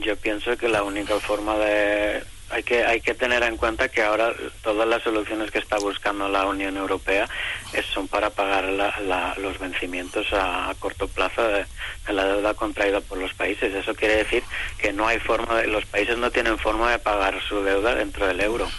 yo 0.03 0.15
pienso 0.17 0.55
que 0.57 0.67
la 0.67 0.83
única 0.83 1.19
forma 1.19 1.57
de 1.57 2.23
hay 2.49 2.63
que 2.63 2.85
hay 2.85 3.01
que 3.01 3.15
tener 3.15 3.41
en 3.43 3.57
cuenta 3.57 3.89
que 3.89 4.03
ahora 4.03 4.31
todas 4.61 4.87
las 4.87 5.01
soluciones 5.01 5.49
que 5.49 5.57
está 5.57 5.77
buscando 5.77 6.29
la 6.29 6.45
Unión 6.45 6.77
Europea 6.77 7.27
son 7.93 8.07
para 8.07 8.29
pagar 8.29 8.65
los 9.37 9.59
vencimientos 9.59 10.27
a, 10.33 10.73
corto 10.79 11.07
plazo 11.07 11.41
de, 11.47 11.65
la 12.13 12.25
deuda 12.25 12.53
contraída 12.53 13.01
por 13.01 13.17
los 13.17 13.33
países. 13.33 13.73
Eso 13.73 13.95
quiere 13.95 14.17
decir 14.17 14.43
que 14.77 14.93
no 14.93 15.07
hay 15.07 15.19
forma 15.19 15.61
de, 15.61 15.67
los 15.67 15.85
países 15.85 16.17
no 16.17 16.29
tienen 16.29 16.59
forma 16.59 16.91
de 16.91 16.99
pagar 16.99 17.41
su 17.41 17.63
deuda 17.63 17.95
dentro 17.95 18.27
del 18.27 18.41
euro. 18.41 18.69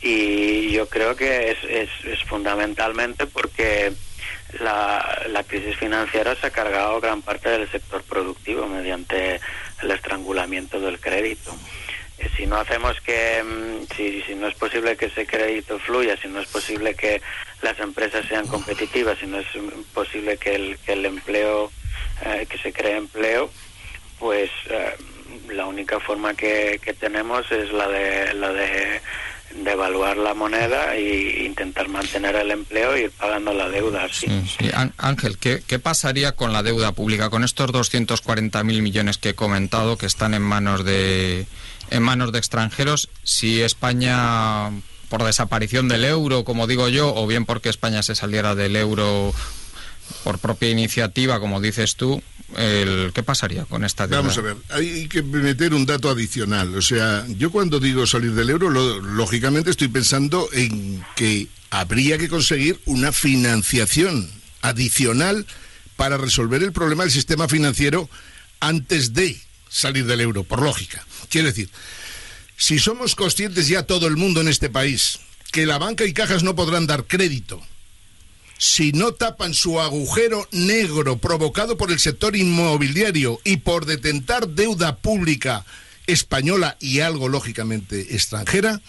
Y 0.00 0.70
yo 0.70 0.88
creo 0.88 1.16
que 1.16 1.50
es, 1.50 1.58
es, 1.64 1.90
es 2.04 2.22
fundamentalmente 2.24 3.26
porque 3.26 3.92
la, 4.60 5.22
la 5.28 5.42
crisis 5.44 5.76
financiera 5.76 6.34
se 6.36 6.46
ha 6.46 6.50
cargado 6.50 7.00
gran 7.00 7.22
parte 7.22 7.48
del 7.48 7.70
sector 7.70 8.02
productivo 8.02 8.66
mediante 8.66 9.40
el 9.82 9.90
estrangulamiento 9.90 10.80
del 10.80 11.00
crédito. 11.00 11.54
Eh, 12.18 12.28
si 12.36 12.46
no 12.46 12.56
hacemos 12.56 13.00
que, 13.00 13.42
mm, 13.42 13.94
si, 13.96 14.22
si, 14.22 14.34
no 14.34 14.46
es 14.48 14.54
posible 14.54 14.96
que 14.96 15.06
ese 15.06 15.26
crédito 15.26 15.78
fluya, 15.78 16.16
si 16.16 16.28
no 16.28 16.40
es 16.40 16.48
posible 16.48 16.94
que 16.94 17.20
las 17.62 17.78
empresas 17.80 18.26
sean 18.26 18.46
competitivas, 18.46 19.18
si 19.18 19.26
no 19.26 19.38
es 19.38 19.46
posible 19.92 20.36
que 20.36 20.54
el, 20.54 20.78
que 20.78 20.92
el 20.92 21.06
empleo, 21.06 21.70
eh, 22.24 22.46
que 22.48 22.58
se 22.58 22.72
cree 22.72 22.96
empleo, 22.96 23.50
pues 24.18 24.50
eh, 24.70 24.96
la 25.48 25.66
única 25.66 25.98
forma 26.00 26.34
que, 26.34 26.80
que 26.82 26.94
tenemos 26.94 27.50
es 27.50 27.72
la 27.72 27.88
de, 27.88 28.34
la 28.34 28.52
de 28.52 29.00
devaluar 29.56 30.16
la 30.16 30.34
moneda 30.34 30.94
e 30.94 31.44
intentar 31.44 31.88
mantener 31.88 32.36
el 32.36 32.50
empleo 32.50 32.96
y 32.96 33.02
ir 33.02 33.10
pagando 33.10 33.52
la 33.52 33.68
deuda. 33.68 34.08
Sí. 34.10 34.26
Ángel, 34.98 35.38
¿qué, 35.38 35.62
¿qué, 35.66 35.78
pasaría 35.78 36.32
con 36.32 36.52
la 36.52 36.62
deuda 36.62 36.92
pública, 36.92 37.30
con 37.30 37.44
estos 37.44 37.70
240.000 37.70 38.82
millones 38.82 39.18
que 39.18 39.30
he 39.30 39.34
comentado 39.34 39.96
que 39.96 40.06
están 40.06 40.34
en 40.34 40.42
manos 40.42 40.84
de 40.84 41.46
en 41.90 42.02
manos 42.02 42.32
de 42.32 42.38
extranjeros? 42.38 43.08
Si 43.22 43.62
España 43.62 44.70
por 45.12 45.24
desaparición 45.24 45.88
del 45.88 46.06
euro, 46.06 46.42
como 46.42 46.66
digo 46.66 46.88
yo, 46.88 47.14
o 47.14 47.26
bien 47.26 47.44
porque 47.44 47.68
España 47.68 48.02
se 48.02 48.14
saliera 48.14 48.54
del 48.54 48.76
euro 48.76 49.34
por 50.24 50.38
propia 50.38 50.70
iniciativa, 50.70 51.40
como 51.40 51.60
dices 51.60 51.96
tú, 51.96 52.22
el, 52.56 53.12
¿qué 53.14 53.22
pasaría 53.22 53.64
con 53.64 53.84
esta 53.84 54.06
deuda? 54.06 54.20
Vamos 54.20 54.38
a 54.38 54.42
ver, 54.42 54.56
hay 54.70 55.08
que 55.08 55.22
meter 55.22 55.74
un 55.74 55.86
dato 55.86 56.10
adicional. 56.10 56.74
O 56.74 56.82
sea, 56.82 57.26
yo 57.28 57.50
cuando 57.50 57.80
digo 57.80 58.06
salir 58.06 58.34
del 58.34 58.50
euro, 58.50 58.70
lógicamente 58.70 59.70
estoy 59.70 59.88
pensando 59.88 60.48
en 60.52 61.04
que 61.16 61.48
habría 61.70 62.18
que 62.18 62.28
conseguir 62.28 62.80
una 62.84 63.12
financiación 63.12 64.30
adicional 64.60 65.46
para 65.96 66.16
resolver 66.16 66.62
el 66.62 66.72
problema 66.72 67.04
del 67.04 67.12
sistema 67.12 67.48
financiero 67.48 68.08
antes 68.60 69.14
de 69.14 69.40
salir 69.68 70.04
del 70.06 70.20
euro, 70.20 70.44
por 70.44 70.62
lógica. 70.62 71.04
Quiero 71.28 71.48
decir, 71.48 71.70
si 72.56 72.78
somos 72.78 73.14
conscientes 73.14 73.68
ya 73.68 73.84
todo 73.84 74.06
el 74.06 74.16
mundo 74.16 74.40
en 74.40 74.48
este 74.48 74.68
país 74.68 75.18
que 75.50 75.66
la 75.66 75.78
banca 75.78 76.04
y 76.04 76.12
cajas 76.12 76.42
no 76.42 76.54
podrán 76.54 76.86
dar 76.86 77.04
crédito 77.04 77.62
si 78.62 78.92
no 78.92 79.12
tapan 79.12 79.54
su 79.54 79.80
agujero 79.80 80.46
negro 80.52 81.18
provocado 81.18 81.76
por 81.76 81.90
el 81.90 81.98
sector 81.98 82.36
inmobiliario 82.36 83.40
y 83.42 83.56
por 83.56 83.86
detentar 83.86 84.46
deuda 84.46 84.98
pública 84.98 85.66
española 86.06 86.76
y 86.78 87.00
algo 87.00 87.28
lógicamente 87.28 88.14
extranjera, 88.14 88.80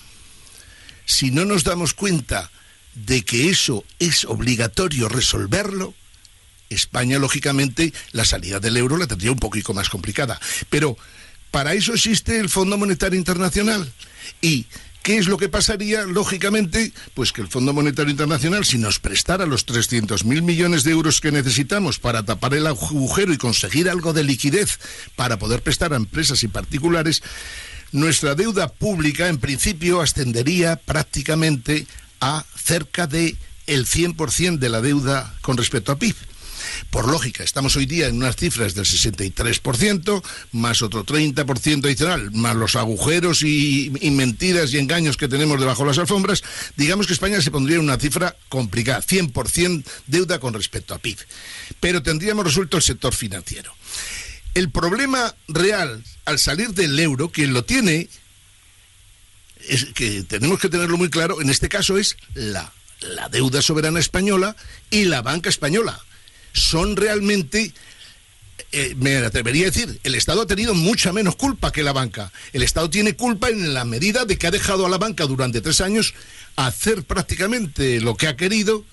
si 1.05 1.31
no 1.31 1.43
nos 1.45 1.63
damos 1.63 1.95
cuenta 1.95 2.51
de 2.93 3.25
que 3.25 3.49
eso 3.49 3.83
es 3.97 4.25
obligatorio 4.25 5.09
resolverlo, 5.09 5.95
España, 6.69 7.17
lógicamente, 7.17 7.93
la 8.11 8.25
salida 8.25 8.59
del 8.59 8.77
euro 8.77 8.97
la 8.97 9.07
tendría 9.07 9.31
un 9.31 9.39
poquito 9.39 9.73
más 9.73 9.89
complicada. 9.89 10.39
Pero 10.69 10.99
para 11.49 11.73
eso 11.73 11.95
existe 11.95 12.37
el 12.37 12.49
Fondo 12.49 12.77
Monetario 12.77 13.17
Internacional. 13.17 13.91
Y 14.39 14.67
¿Qué 15.03 15.17
es 15.17 15.27
lo 15.27 15.37
que 15.37 15.49
pasaría? 15.49 16.05
Lógicamente, 16.05 16.93
pues 17.13 17.33
que 17.33 17.41
el 17.41 17.49
Fondo 17.49 17.73
Monetario 17.73 18.09
Internacional, 18.09 18.63
si 18.63 18.77
nos 18.77 18.99
prestara 18.99 19.45
los 19.45 19.67
300.000 19.67 20.23
millones 20.41 20.85
de 20.85 20.91
euros 20.91 21.19
que 21.19 21.33
necesitamos 21.33 21.99
para 21.99 22.23
tapar 22.23 22.53
el 22.53 22.65
agujero 22.65 23.33
y 23.33 23.37
conseguir 23.37 23.89
algo 23.89 24.13
de 24.13 24.23
liquidez 24.23 24.79
para 25.17 25.37
poder 25.37 25.61
prestar 25.61 25.91
a 25.91 25.97
empresas 25.97 26.41
y 26.43 26.47
particulares, 26.47 27.21
nuestra 27.91 28.33
deuda 28.33 28.69
pública 28.69 29.27
en 29.27 29.39
principio 29.39 29.99
ascendería 29.99 30.77
prácticamente 30.77 31.85
a 32.21 32.45
cerca 32.55 33.05
de 33.05 33.35
el 33.67 33.85
100% 33.85 34.57
de 34.57 34.69
la 34.69 34.79
deuda 34.79 35.35
con 35.41 35.57
respecto 35.57 35.91
a 35.91 35.99
PIB. 35.99 36.15
Por 36.89 37.07
lógica, 37.07 37.43
estamos 37.43 37.75
hoy 37.75 37.85
día 37.85 38.07
en 38.07 38.17
unas 38.17 38.35
cifras 38.35 38.73
del 38.75 38.85
63%, 38.85 40.23
más 40.51 40.81
otro 40.81 41.05
30% 41.05 41.85
adicional, 41.85 42.31
más 42.31 42.55
los 42.55 42.75
agujeros 42.75 43.43
y, 43.43 43.91
mentiras 44.11 44.73
y 44.73 44.77
engaños 44.77 45.17
que 45.17 45.27
tenemos 45.27 45.59
debajo 45.59 45.83
de 45.83 45.89
las 45.89 45.97
alfombras, 45.97 46.43
digamos 46.77 47.07
que 47.07 47.13
España 47.13 47.41
se 47.41 47.51
pondría 47.51 47.77
en 47.77 47.83
una 47.83 47.97
cifra 47.97 48.35
complicada, 48.49 49.01
100% 49.01 49.83
deuda 50.07 50.39
con 50.39 50.53
respecto 50.53 50.93
a 50.93 50.99
PIB. 50.99 51.17
Pero 51.79 52.03
tendríamos 52.03 52.45
resuelto 52.45 52.77
el 52.77 52.83
sector 52.83 53.13
financiero. 53.13 53.73
El 54.53 54.69
problema 54.69 55.35
real 55.47 56.03
al 56.25 56.39
salir 56.39 56.69
del 56.69 56.99
euro, 56.99 57.29
quien 57.29 57.53
lo 57.53 57.65
tiene, 57.65 58.07
es 59.67 59.85
que 59.95 60.23
tenemos 60.23 60.59
que 60.59 60.69
tenerlo 60.69 60.97
muy 60.97 61.09
claro, 61.09 61.41
en 61.41 61.49
este 61.49 61.69
caso 61.69 61.97
es 61.97 62.17
la, 62.33 62.71
la 63.01 63.29
deuda 63.29 63.61
soberana 63.61 63.99
española 63.99 64.55
y 64.91 65.05
la 65.05 65.21
banca 65.21 65.49
española 65.49 65.99
son 66.53 66.95
realmente 66.95 67.73
eh, 68.71 68.95
me 68.97 69.17
atrevería 69.17 69.67
a 69.67 69.71
decir, 69.71 69.99
el 70.03 70.15
Estado 70.15 70.41
ha 70.41 70.47
tenido 70.47 70.73
mucha 70.73 71.13
menos 71.13 71.35
culpa 71.35 71.71
que 71.71 71.83
la 71.83 71.93
banca. 71.93 72.31
El 72.53 72.63
Estado 72.63 72.89
tiene 72.89 73.15
culpa 73.15 73.49
en 73.49 73.73
la 73.75 73.85
medida 73.85 74.25
de 74.25 74.37
que 74.37 74.47
ha 74.47 74.51
dejado 74.51 74.85
a 74.85 74.89
la 74.89 74.97
banca 74.97 75.27
durante 75.27 75.61
tres 75.61 75.79
años 75.79 76.15
hacer 76.55 77.03
prácticamente 77.03 78.01
lo 78.01 78.15
que 78.15 78.27
ha 78.27 78.35
querido, 78.35 78.83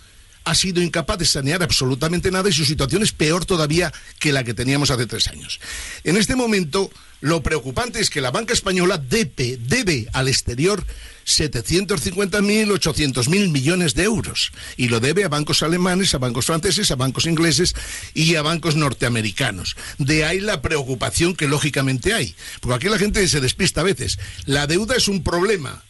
ha 0.45 0.55
sido 0.55 0.83
incapaz 0.83 1.19
de 1.19 1.25
sanear 1.27 1.63
absolutamente 1.63 2.31
nada 2.31 2.49
y 2.49 2.53
su 2.53 2.65
situación 2.65 3.03
es 3.03 3.13
peor 3.13 3.45
todavía 3.45 3.93
que 4.19 4.33
la 4.33 4.45
que 4.45 4.55
teníamos 4.55 4.91
hace 4.91 5.07
tres 5.07 5.29
años. 5.29 5.61
En 6.05 6.17
este 6.17 6.37
momento, 6.37 6.91
lo 7.21 7.43
preocupante 7.43 8.01
es 8.01 8.09
que 8.09 8.21
la 8.21 8.31
banca 8.31 8.55
española 8.55 8.99
debe, 8.99 10.09
al 10.13 10.29
exterior 10.29 10.85
750.000, 11.27 12.69
800.000 12.69 13.51
millones 13.51 13.95
de 13.95 14.05
euros. 14.05 14.53
Y 14.77 14.89
lo 14.89 15.01
debe 15.01 15.25
a 15.25 15.29
bancos 15.29 15.63
alemanes, 15.63 16.15
a 16.15 16.19
bancos 16.19 16.47
franceses, 16.47 16.91
a 16.91 16.97
bancos 16.97 17.27
ingleses 17.27 17.75
y 18.15 18.35
a 18.37 18.43
bancos 18.43 18.75
norteamericanos. 18.75 19.77
De 19.99 20.25
ahí 20.25 20.41
la 20.41 20.63
preocupación 20.63 21.37
que 21.37 21.47
lógicamente 21.47 22.15
hay. 22.15 22.35
Porque 22.61 22.77
aquí 22.77 22.89
la 22.89 22.99
gente 22.99 23.27
se 23.29 23.41
despista 23.41 23.83
a 23.83 23.85
veces. 23.85 24.19
La 24.47 24.67
deuda 24.67 24.97
es 24.97 25.07
un 25.07 25.23
problema, 25.23 25.85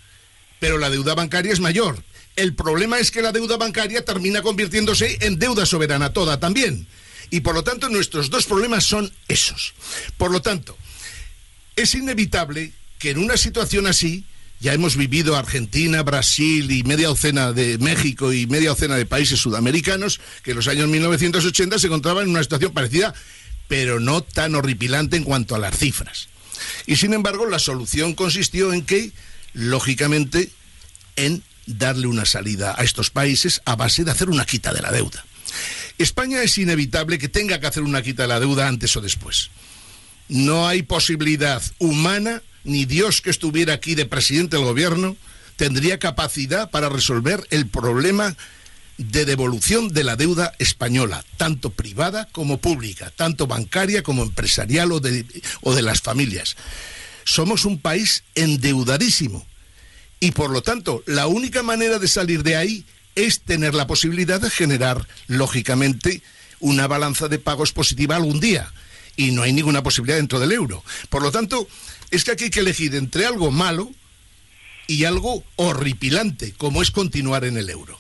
pero 0.59 0.79
la 0.79 0.91
deuda 0.91 1.15
bancaria 1.15 1.53
es 1.53 1.61
mayor. 1.61 2.03
El 2.37 2.55
problema 2.55 2.99
es 2.99 3.11
que 3.11 3.23
la 3.23 3.33
deuda 3.33 3.57
bancaria 3.57 4.05
termina 4.05 4.43
convirtiéndose 4.43 5.19
en 5.21 5.39
deuda 5.39 5.67
soberana 5.67 6.13
toda 6.13 6.41
también. 6.41 6.87
Y 7.31 7.41
por 7.41 7.55
lo 7.55 7.63
tanto 7.63 7.89
nuestros 7.89 8.31
dos 8.31 8.47
problemas 8.47 8.85
son 8.85 9.13
esos. 9.29 9.75
Por 10.17 10.31
lo 10.31 10.43
tanto, 10.43 10.77
es 11.77 11.95
inevitable 11.95 12.73
que 12.99 13.11
en 13.11 13.19
una 13.19 13.37
situación 13.37 13.87
así 13.87 14.25
ya 14.61 14.75
hemos 14.75 14.97
vivido 14.97 15.37
Argentina, 15.37 16.03
Brasil 16.03 16.71
y 16.71 16.83
media 16.83 17.09
docena 17.09 17.53
de 17.53 17.79
México 17.79 18.33
y 18.33 18.47
media 18.47 18.71
docena 18.71 18.97
de 18.97 19.07
países 19.07 19.41
sudamericanos 19.41 20.21
que 20.43 20.51
en 20.51 20.59
los 20.59 20.69
años 20.69 20.89
1980 20.89 21.79
se 21.79 21.87
encontraban 21.87 22.25
en 22.25 22.31
una 22.31 22.43
situación 22.43 22.73
parecida, 22.73 23.15
pero 23.69 24.01
no 24.01 24.23
tan 24.23 24.55
horripilante 24.55 25.17
en 25.17 25.25
cuanto 25.25 25.55
a 25.55 25.59
las 25.59 25.79
cifras. 25.79 26.29
Y 26.87 26.97
sin 26.97 27.15
embargo, 27.15 27.47
la 27.47 27.59
solución 27.59 28.15
consistió 28.15 28.73
en 28.75 28.85
que, 28.85 29.13
lógicamente, 29.55 30.51
en 31.17 31.43
darle 31.79 32.07
una 32.07 32.25
salida 32.25 32.75
a 32.77 32.85
estos 32.85 33.11
países 33.11 33.61
a 33.65 33.77
base 33.77 34.05
de 34.05 34.11
hacer 34.11 34.31
una 34.31 34.45
quita 34.45 34.73
de 34.73 34.83
la 34.83 34.93
deuda. 34.93 35.25
España 35.99 36.43
es 36.43 36.57
inevitable 36.59 37.19
que 37.19 37.29
tenga 37.29 37.61
que 37.61 37.67
hacer 37.67 37.83
una 37.83 38.03
quita 38.03 38.23
de 38.23 38.29
la 38.29 38.41
deuda 38.41 38.69
antes 38.69 38.97
o 38.97 39.01
después. 39.01 39.51
No 40.29 40.67
hay 40.67 40.83
posibilidad 40.83 41.63
humana 41.79 42.43
ni 42.65 42.85
Dios 42.85 43.21
que 43.21 43.31
estuviera 43.31 43.75
aquí 43.75 43.95
de 43.95 44.07
presidente 44.07 44.57
del 44.57 44.65
gobierno 44.65 45.17
tendría 45.57 45.99
capacidad 45.99 46.71
para 46.71 46.89
resolver 46.89 47.47
el 47.51 47.67
problema 47.67 48.35
de 48.97 49.27
devolución 49.27 49.89
de 49.89 50.05
la 50.05 50.17
deuda 50.17 50.55
española, 50.59 51.23
tanto 51.37 51.69
privada 51.69 52.29
como 52.33 52.57
pública, 52.57 53.13
tanto 53.15 53.47
bancaria 53.47 54.03
como 54.03 54.23
empresarial 54.23 54.91
o 54.93 55.01
de, 55.01 55.27
o 55.61 55.75
de 55.75 55.83
las 55.83 56.01
familias. 56.01 56.57
Somos 57.25 57.67
un 57.67 57.79
país 57.79 58.25
endeudadísimo 58.35 59.47
y 60.21 60.33
por 60.33 60.51
lo 60.51 60.63
tanto 60.63 61.03
la 61.07 61.27
única 61.27 61.63
manera 61.63 61.99
de 61.99 62.07
salir 62.07 62.43
de 62.43 62.57
ahí 62.57 62.85
es 63.15 63.41
tener 63.41 63.75
la 63.75 63.87
posibilidad 63.87 64.41
de 64.41 64.51
generar, 64.51 65.07
lógicamente, 65.27 66.23
una 66.61 66.87
balanza 66.87 67.29
de 67.29 67.39
pagos 67.39 67.73
positiva 67.73 68.17
algún 68.17 68.39
día. 68.39 68.73
Y 69.17 69.33
no 69.33 69.43
hay 69.43 69.53
ninguna 69.53 69.83
posibilidad 69.83 70.19
dentro 70.19 70.39
del 70.39 70.53
euro. 70.53 70.85
Por 71.09 71.23
lo 71.23 71.33
tanto, 71.33 71.67
es 72.11 72.25
que 72.25 72.33
aquí 72.33 72.45
hay 72.45 72.51
que 72.51 72.61
elegir 72.61 72.95
entre 72.95 73.27
algo 73.27 73.51
malo 73.51 73.91
y 74.87 75.05
algo 75.05 75.43
horripilante, 75.57 76.53
como 76.57 76.83
es 76.83 76.91
continuar 76.91 77.45
en 77.45 77.57
el 77.57 77.69
euro. 77.69 77.99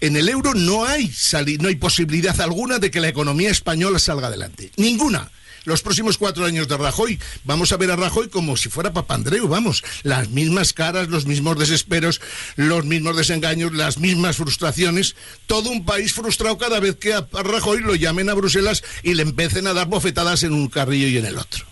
En 0.00 0.16
el 0.16 0.28
euro 0.28 0.54
no 0.54 0.84
hay, 0.84 1.12
no 1.60 1.68
hay 1.68 1.76
posibilidad 1.76 2.38
alguna 2.40 2.78
de 2.78 2.90
que 2.90 3.00
la 3.00 3.08
economía 3.08 3.50
española 3.50 3.98
salga 3.98 4.28
adelante. 4.28 4.70
Ninguna 4.76 5.30
los 5.66 5.82
próximos 5.82 6.16
cuatro 6.16 6.46
años 6.46 6.68
de 6.68 6.76
Rajoy. 6.76 7.18
Vamos 7.44 7.72
a 7.72 7.76
ver 7.76 7.90
a 7.90 7.96
Rajoy 7.96 8.28
como 8.28 8.56
si 8.56 8.70
fuera 8.70 8.92
Papandreou, 8.92 9.48
vamos, 9.48 9.84
las 10.02 10.30
mismas 10.30 10.72
caras, 10.72 11.08
los 11.08 11.26
mismos 11.26 11.58
desesperos, 11.58 12.20
los 12.54 12.84
mismos 12.84 13.16
desengaños, 13.16 13.74
las 13.74 13.98
mismas 13.98 14.36
frustraciones. 14.36 15.16
Todo 15.46 15.70
un 15.70 15.84
país 15.84 16.14
frustrado 16.14 16.56
cada 16.56 16.80
vez 16.80 16.96
que 16.96 17.12
a 17.12 17.26
Rajoy 17.32 17.80
lo 17.80 17.94
llamen 17.94 18.30
a 18.30 18.34
Bruselas 18.34 18.82
y 19.02 19.14
le 19.14 19.22
empiecen 19.22 19.66
a 19.66 19.74
dar 19.74 19.88
bofetadas 19.88 20.44
en 20.44 20.52
un 20.52 20.68
carrillo 20.68 21.08
y 21.08 21.18
en 21.18 21.26
el 21.26 21.36
otro. 21.36 21.66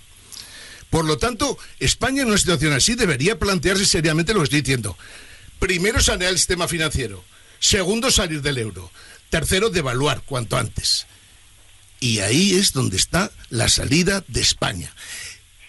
Por 0.90 1.04
lo 1.04 1.16
tanto, 1.16 1.56
España 1.78 2.22
en 2.22 2.28
una 2.28 2.38
situación 2.38 2.72
así 2.72 2.94
debería 2.94 3.38
plantearse 3.38 3.86
seriamente 3.86 4.34
lo 4.34 4.40
que 4.40 4.44
estoy 4.44 4.60
diciendo. 4.60 4.96
Primero, 5.58 6.00
sanear 6.00 6.32
el 6.32 6.38
sistema 6.38 6.68
financiero. 6.68 7.24
Segundo, 7.60 8.10
salir 8.10 8.42
del 8.42 8.58
euro. 8.58 8.90
Tercero, 9.30 9.70
devaluar 9.70 10.22
cuanto 10.22 10.56
antes. 10.56 11.06
Y 12.04 12.18
ahí 12.18 12.52
es 12.52 12.74
donde 12.74 12.98
está 12.98 13.30
la 13.48 13.70
salida 13.70 14.22
de 14.28 14.42
España. 14.42 14.92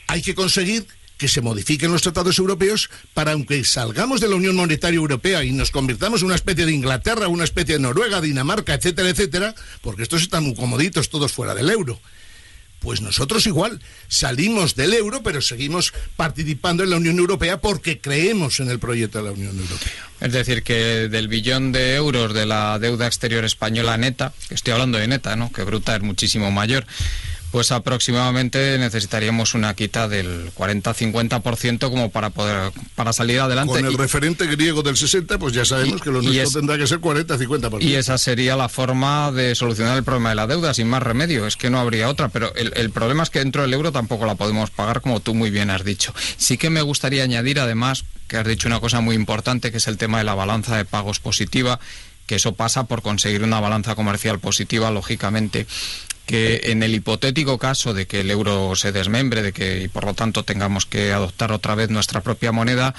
Hay 0.07 0.21
que 0.21 0.35
conseguir 0.35 0.85
que 1.17 1.29
se 1.29 1.39
modifiquen 1.39 1.93
los 1.93 2.01
tratados 2.01 2.39
europeos 2.39 2.89
para, 3.13 3.31
aunque 3.31 3.63
salgamos 3.63 4.19
de 4.19 4.27
la 4.27 4.35
Unión 4.35 4.53
Monetaria 4.53 4.97
Europea 4.97 5.45
y 5.45 5.53
nos 5.53 5.71
convirtamos 5.71 6.19
en 6.19 6.25
una 6.25 6.35
especie 6.35 6.65
de 6.65 6.73
Inglaterra, 6.73 7.29
una 7.29 7.45
especie 7.45 7.75
de 7.75 7.79
Noruega, 7.79 8.19
Dinamarca, 8.19 8.73
etcétera, 8.73 9.07
etcétera, 9.07 9.55
porque 9.79 10.03
estos 10.03 10.23
están 10.23 10.43
muy 10.43 10.55
comoditos 10.55 11.07
todos 11.07 11.31
fuera 11.31 11.55
del 11.55 11.69
euro. 11.69 12.01
Pues 12.85 13.01
nosotros 13.01 13.47
igual 13.47 13.81
salimos 14.09 14.75
del 14.75 14.93
euro, 14.93 15.23
pero 15.23 15.41
seguimos 15.41 15.91
participando 16.15 16.83
en 16.83 16.91
la 16.91 16.97
Unión 16.97 17.17
Europea 17.17 17.59
porque 17.59 17.99
creemos 17.99 18.59
en 18.59 18.69
el 18.69 18.77
proyecto 18.77 19.17
de 19.17 19.23
la 19.23 19.31
Unión 19.31 19.57
Europea. 19.57 20.07
Es 20.21 20.31
decir, 20.31 20.61
que 20.61 21.09
del 21.09 21.27
billón 21.27 21.71
de 21.71 21.95
euros 21.95 22.35
de 22.35 22.45
la 22.45 22.77
deuda 22.77 23.07
exterior 23.07 23.43
española 23.43 23.97
neta, 23.97 24.33
estoy 24.51 24.73
hablando 24.73 24.99
de 24.99 25.07
neta, 25.07 25.35
¿no? 25.35 25.51
que 25.51 25.63
bruta 25.63 25.95
es 25.95 26.03
muchísimo 26.03 26.51
mayor, 26.51 26.85
pues 27.55 27.71
aproximadamente 27.71 28.77
necesitaríamos 28.77 29.53
una 29.53 29.73
quita 29.75 30.09
del 30.09 30.53
40-50% 30.55 31.89
como 31.89 32.11
para 32.11 32.29
poder 32.29 32.73
para 32.95 33.13
salir 33.13 33.39
adelante. 33.39 33.75
Con 33.75 33.85
el 33.85 33.97
referente 33.97 34.45
griego 34.45 34.83
del 34.83 34.97
60, 34.97 35.39
pues 35.39 35.53
ya 35.53 35.63
sabemos 35.63 36.01
que 36.01 36.11
lo 36.11 36.21
nuestro 36.21 36.59
tendrá 36.59 36.77
que 36.77 36.85
ser 36.85 36.99
40-50%. 36.99 37.81
Y 37.81 37.95
esa 37.95 38.17
sería 38.17 38.57
la 38.57 38.67
forma 38.67 39.31
de 39.31 39.55
solucionar 39.55 39.95
el 39.95 40.03
problema 40.03 40.31
de 40.31 40.35
la 40.35 40.47
deuda, 40.47 40.73
sin 40.73 40.89
más 40.89 41.01
remedio. 41.01 41.47
Es 41.47 41.55
que 41.55 41.69
no 41.69 41.79
habría 41.79 42.09
otra, 42.09 42.27
pero 42.27 42.53
el, 42.55 42.73
el 42.75 42.89
problema 42.89 43.23
es 43.23 43.29
que 43.29 43.39
dentro 43.39 43.61
del 43.61 43.73
euro 43.73 43.93
tampoco 43.93 44.25
la 44.25 44.35
podemos 44.35 44.69
pagar, 44.69 44.99
como 44.99 45.21
tú 45.21 45.33
muy 45.33 45.49
bien 45.49 45.69
has 45.69 45.85
dicho. 45.85 46.13
Sí 46.35 46.57
que 46.57 46.69
me 46.69 46.81
gustaría 46.81 47.23
añadir, 47.23 47.61
además, 47.61 48.03
que 48.27 48.35
has 48.35 48.45
dicho 48.45 48.67
una 48.67 48.81
cosa 48.81 48.99
muy 48.99 49.15
importante, 49.15 49.71
que 49.71 49.77
es 49.77 49.87
el 49.87 49.95
tema 49.95 50.17
de 50.17 50.25
la 50.25 50.35
balanza 50.35 50.75
de 50.75 50.83
pagos 50.83 51.21
positiva 51.21 51.79
que 52.25 52.35
eso 52.35 52.53
pasa 52.53 52.85
por 52.85 53.01
conseguir 53.01 53.43
una 53.43 53.59
balanza 53.59 53.95
comercial 53.95 54.39
positiva, 54.39 54.91
lógicamente 54.91 55.67
que 56.25 56.61
en 56.65 56.81
el 56.81 56.95
hipotético 56.95 57.59
caso 57.59 57.93
de 57.93 58.07
que 58.07 58.21
el 58.21 58.31
euro 58.31 58.75
se 58.75 58.91
desmembre, 58.91 59.43
de 59.43 59.53
que 59.53 59.83
y 59.83 59.87
por 59.87 60.05
lo 60.05 60.15
tanto 60.15 60.43
tengamos 60.43 60.85
que 60.85 61.13
adoptar 61.13 61.51
otra 61.51 61.75
vez 61.75 61.89
nuestra 61.89 62.21
propia 62.21 62.51
moneda, 62.51 62.95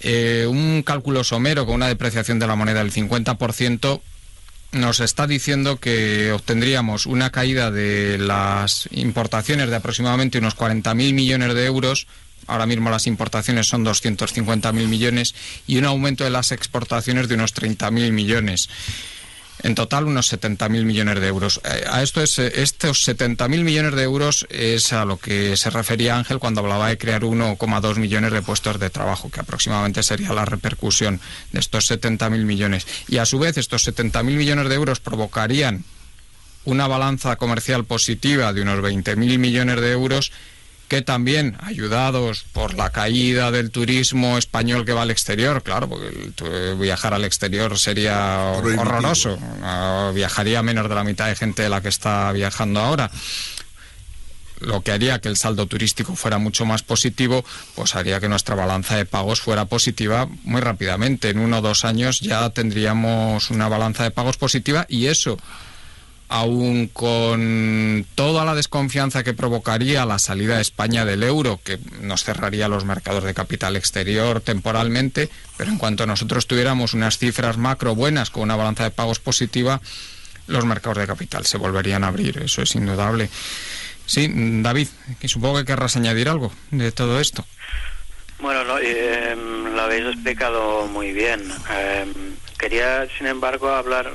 eh, 0.00 0.46
un 0.48 0.82
cálculo 0.82 1.24
somero 1.24 1.66
con 1.66 1.76
una 1.76 1.88
depreciación 1.88 2.38
de 2.38 2.46
la 2.46 2.56
moneda 2.56 2.82
del 2.82 2.92
50% 2.92 4.00
nos 4.74 5.00
está 5.00 5.26
diciendo 5.26 5.78
que 5.78 6.32
obtendríamos 6.32 7.06
una 7.06 7.30
caída 7.30 7.70
de 7.70 8.18
las 8.18 8.88
importaciones 8.90 9.70
de 9.70 9.76
aproximadamente 9.76 10.38
unos 10.38 10.56
40.000 10.56 11.12
millones 11.14 11.54
de 11.54 11.64
euros. 11.64 12.06
Ahora 12.46 12.66
mismo 12.66 12.90
las 12.90 13.06
importaciones 13.06 13.66
son 13.66 13.84
250.000 13.84 14.72
millones 14.72 15.34
y 15.66 15.78
un 15.78 15.84
aumento 15.84 16.24
de 16.24 16.30
las 16.30 16.52
exportaciones 16.52 17.28
de 17.28 17.34
unos 17.34 17.54
30.000 17.54 18.12
millones. 18.12 18.68
En 19.62 19.74
total, 19.74 20.04
unos 20.04 20.30
70.000 20.30 20.84
millones 20.84 21.20
de 21.20 21.26
euros. 21.26 21.60
Eh, 21.64 21.84
a 21.88 22.02
esto 22.02 22.20
es, 22.20 22.38
eh, 22.38 22.52
estos 22.56 23.06
70.000 23.08 23.64
millones 23.64 23.94
de 23.94 24.02
euros 24.02 24.46
es 24.50 24.92
a 24.92 25.04
lo 25.04 25.16
que 25.16 25.56
se 25.56 25.70
refería 25.70 26.16
Ángel 26.16 26.38
cuando 26.38 26.60
hablaba 26.60 26.88
de 26.88 26.98
crear 26.98 27.22
1,2 27.22 27.96
millones 27.96 28.32
de 28.32 28.42
puestos 28.42 28.78
de 28.78 28.90
trabajo, 28.90 29.30
que 29.30 29.40
aproximadamente 29.40 30.02
sería 30.02 30.32
la 30.32 30.44
repercusión 30.44 31.20
de 31.52 31.60
estos 31.60 31.90
70.000 31.90 32.44
millones. 32.44 32.86
Y 33.08 33.18
a 33.18 33.26
su 33.26 33.38
vez, 33.38 33.56
estos 33.56 33.86
70.000 33.86 34.24
millones 34.24 34.68
de 34.68 34.74
euros 34.74 35.00
provocarían 35.00 35.84
una 36.64 36.86
balanza 36.86 37.36
comercial 37.36 37.84
positiva 37.84 38.52
de 38.52 38.62
unos 38.62 38.80
20.000 38.80 39.38
millones 39.38 39.80
de 39.80 39.92
euros 39.92 40.32
que 40.94 41.02
también, 41.02 41.56
ayudados 41.60 42.44
por 42.52 42.74
la 42.74 42.90
caída 42.90 43.50
del 43.50 43.72
turismo 43.72 44.38
español 44.38 44.84
que 44.84 44.92
va 44.92 45.02
al 45.02 45.10
exterior, 45.10 45.60
claro, 45.64 45.88
porque 45.88 46.76
viajar 46.78 47.14
al 47.14 47.24
exterior 47.24 47.76
sería 47.80 48.52
horroroso, 48.52 49.36
viajaría 50.14 50.62
menos 50.62 50.88
de 50.88 50.94
la 50.94 51.02
mitad 51.02 51.26
de 51.26 51.34
gente 51.34 51.62
de 51.62 51.68
la 51.68 51.80
que 51.80 51.88
está 51.88 52.30
viajando 52.30 52.78
ahora. 52.78 53.10
Lo 54.60 54.82
que 54.82 54.92
haría 54.92 55.20
que 55.20 55.28
el 55.28 55.36
saldo 55.36 55.66
turístico 55.66 56.14
fuera 56.14 56.38
mucho 56.38 56.64
más 56.64 56.84
positivo, 56.84 57.44
pues 57.74 57.96
haría 57.96 58.20
que 58.20 58.28
nuestra 58.28 58.54
balanza 58.54 58.96
de 58.96 59.04
pagos 59.04 59.40
fuera 59.40 59.64
positiva 59.64 60.28
muy 60.44 60.60
rápidamente. 60.60 61.30
En 61.30 61.40
uno 61.40 61.58
o 61.58 61.60
dos 61.60 61.84
años 61.84 62.20
ya 62.20 62.48
tendríamos 62.50 63.50
una 63.50 63.68
balanza 63.68 64.04
de 64.04 64.12
pagos 64.12 64.36
positiva 64.36 64.86
y 64.88 65.06
eso 65.06 65.38
aún 66.34 66.88
con 66.88 68.04
toda 68.16 68.44
la 68.44 68.56
desconfianza 68.56 69.22
que 69.22 69.34
provocaría 69.34 70.04
la 70.04 70.18
salida 70.18 70.56
de 70.56 70.62
España 70.62 71.04
del 71.04 71.22
euro, 71.22 71.60
que 71.62 71.78
nos 72.00 72.24
cerraría 72.24 72.66
los 72.66 72.84
mercados 72.84 73.22
de 73.22 73.34
capital 73.34 73.76
exterior 73.76 74.40
temporalmente, 74.40 75.30
pero 75.56 75.70
en 75.70 75.78
cuanto 75.78 76.06
nosotros 76.06 76.48
tuviéramos 76.48 76.92
unas 76.92 77.18
cifras 77.18 77.56
macro 77.56 77.94
buenas 77.94 78.30
con 78.30 78.42
una 78.42 78.56
balanza 78.56 78.82
de 78.82 78.90
pagos 78.90 79.20
positiva, 79.20 79.80
los 80.48 80.64
mercados 80.64 80.98
de 80.98 81.06
capital 81.06 81.46
se 81.46 81.56
volverían 81.56 82.02
a 82.02 82.08
abrir, 82.08 82.38
eso 82.38 82.62
es 82.62 82.74
indudable. 82.74 83.30
Sí, 84.04 84.28
David, 84.34 84.88
supongo 85.26 85.58
que 85.58 85.66
querrás 85.66 85.94
añadir 85.94 86.28
algo 86.28 86.52
de 86.72 86.90
todo 86.90 87.20
esto. 87.20 87.44
Bueno, 88.40 88.64
no, 88.64 88.78
eh, 88.80 89.36
lo 89.36 89.82
habéis 89.82 90.06
explicado 90.06 90.88
muy 90.88 91.12
bien. 91.12 91.48
Eh, 91.70 92.06
quería, 92.58 93.06
sin 93.16 93.28
embargo, 93.28 93.70
hablar 93.70 94.12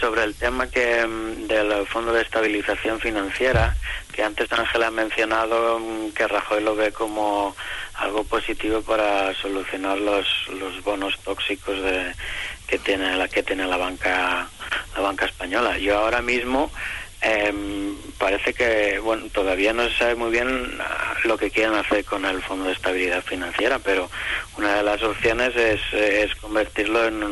sobre 0.00 0.24
el 0.24 0.34
tema 0.34 0.68
que 0.68 1.06
mm, 1.06 1.46
del 1.46 1.86
Fondo 1.86 2.12
de 2.12 2.22
Estabilización 2.22 3.00
Financiera, 3.00 3.76
que 4.12 4.22
antes 4.22 4.50
Ángela 4.52 4.88
ha 4.88 4.90
mencionado 4.90 5.78
mm, 5.78 6.10
que 6.12 6.26
Rajoy 6.26 6.62
lo 6.62 6.74
ve 6.74 6.92
como 6.92 7.54
algo 7.94 8.24
positivo 8.24 8.82
para 8.82 9.34
solucionar 9.34 9.98
los, 9.98 10.26
los 10.58 10.82
bonos 10.82 11.18
tóxicos 11.20 11.80
de, 11.82 12.12
que 12.66 12.78
tiene 12.78 13.16
la 13.16 13.28
que 13.28 13.42
tiene 13.42 13.66
la 13.66 13.76
banca 13.76 14.48
la 14.94 15.02
banca 15.02 15.26
española. 15.26 15.78
Yo 15.78 15.98
ahora 15.98 16.22
mismo 16.22 16.70
eh, 17.22 17.52
parece 18.18 18.52
que 18.54 18.98
bueno 18.98 19.26
todavía 19.32 19.72
no 19.72 19.88
se 19.88 19.96
sabe 19.96 20.14
muy 20.14 20.30
bien 20.30 20.78
ah, 20.80 21.14
lo 21.24 21.36
que 21.38 21.50
quieren 21.50 21.74
hacer 21.74 22.04
con 22.04 22.24
el 22.24 22.42
Fondo 22.42 22.66
de 22.66 22.72
Estabilidad 22.72 23.22
Financiera, 23.22 23.78
pero 23.78 24.10
una 24.58 24.76
de 24.76 24.82
las 24.82 25.02
opciones 25.02 25.54
es, 25.56 26.34
convertirlo 26.36 27.06
en, 27.06 27.22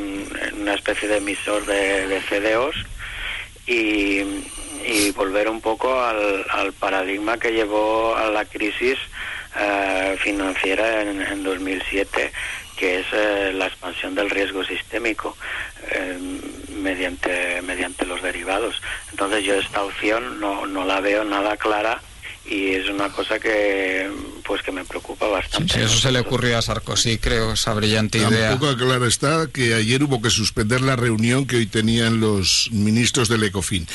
una 0.60 0.74
especie 0.74 1.08
de 1.08 1.18
emisor 1.18 1.64
de, 1.66 2.08
de 2.08 2.20
CDOs 2.20 2.76
y, 3.66 4.22
volver 5.16 5.48
un 5.48 5.60
poco 5.60 6.02
al, 6.02 6.72
paradigma 6.78 7.38
que 7.38 7.52
llevó 7.52 8.16
a 8.16 8.28
la 8.30 8.44
crisis 8.44 8.98
eh, 9.58 10.16
financiera 10.18 11.02
en, 11.02 11.22
en 11.22 11.44
2007 11.44 12.32
que 12.76 13.00
es 13.00 13.06
eh, 13.12 13.52
la 13.54 13.66
expansión 13.66 14.14
del 14.14 14.30
riesgo 14.30 14.64
sistémico. 14.64 15.36
Eh, 15.90 16.33
mediante 16.84 17.60
mediante 17.62 18.06
los 18.06 18.22
derivados. 18.22 18.80
Entonces 19.10 19.44
yo 19.44 19.54
esta 19.54 19.82
opción 19.82 20.38
no, 20.38 20.66
no 20.66 20.84
la 20.84 21.00
veo 21.00 21.24
nada 21.24 21.56
clara 21.56 22.00
y 22.46 22.74
es 22.74 22.88
una 22.90 23.08
cosa 23.08 23.40
que 23.40 24.10
pues 24.44 24.62
que 24.62 24.70
me 24.70 24.84
preocupa 24.84 25.26
bastante. 25.26 25.72
Sí, 25.72 25.80
eso 25.80 25.98
se 25.98 26.12
le 26.12 26.20
ocurrió 26.20 26.58
a 26.58 26.62
Sarkozy, 26.62 27.16
creo, 27.18 27.54
esa 27.54 27.72
brillante 27.72 28.18
idea. 28.18 28.50
Tampoco 28.50 28.76
clara 28.76 29.06
está 29.06 29.46
que 29.52 29.74
ayer 29.74 30.02
hubo 30.04 30.20
que 30.20 30.30
suspender 30.30 30.82
la 30.82 30.94
reunión 30.94 31.46
que 31.46 31.56
hoy 31.56 31.66
tenían 31.66 32.20
los 32.20 32.68
ministros 32.70 33.28
del 33.28 33.42
ECOFIN 33.44 33.86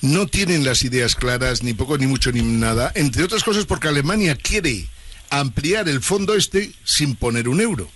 no 0.00 0.26
tienen 0.26 0.66
las 0.66 0.82
ideas 0.82 1.14
claras, 1.14 1.62
ni 1.62 1.72
poco, 1.72 1.96
ni 1.96 2.06
mucho, 2.06 2.30
ni 2.30 2.42
nada, 2.42 2.92
entre 2.94 3.24
otras 3.24 3.42
cosas 3.42 3.64
porque 3.64 3.88
Alemania 3.88 4.36
quiere 4.36 4.86
ampliar 5.30 5.88
el 5.88 6.02
fondo 6.02 6.34
este 6.34 6.72
sin 6.84 7.16
poner 7.16 7.48
un 7.48 7.60
euro 7.62 7.88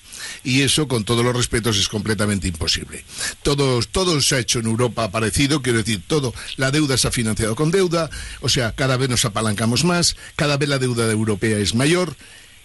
y 0.45 0.63
eso, 0.63 0.89
con 0.89 1.05
todos 1.05 1.25
los 1.25 1.35
respetos, 1.35 1.79
es 1.79 1.89
completamente 1.89 2.49
imposible. 2.49 3.05
Todo, 3.43 3.81
todo 3.83 4.21
se 4.21 4.37
ha 4.37 4.39
hecho 4.39 4.59
en 4.59 4.67
Europa 4.67 5.11
parecido, 5.11 5.63
quiero 5.63 5.79
decir, 5.79 6.03
todo, 6.07 6.35
la 6.57 6.71
deuda 6.71 6.97
se 6.97 7.09
ha 7.09 7.11
financiado 7.11 7.55
con 7.55 7.71
deuda, 7.71 8.11
o 8.41 8.49
sea, 8.49 8.73
cada 8.73 8.97
vez 8.97 9.09
nos 9.09 9.25
apalancamos 9.25 9.85
más, 9.85 10.17
cada 10.37 10.57
vez 10.57 10.69
la 10.69 10.79
deuda 10.79 11.11
europea 11.11 11.59
es 11.59 11.75
mayor. 11.75 12.17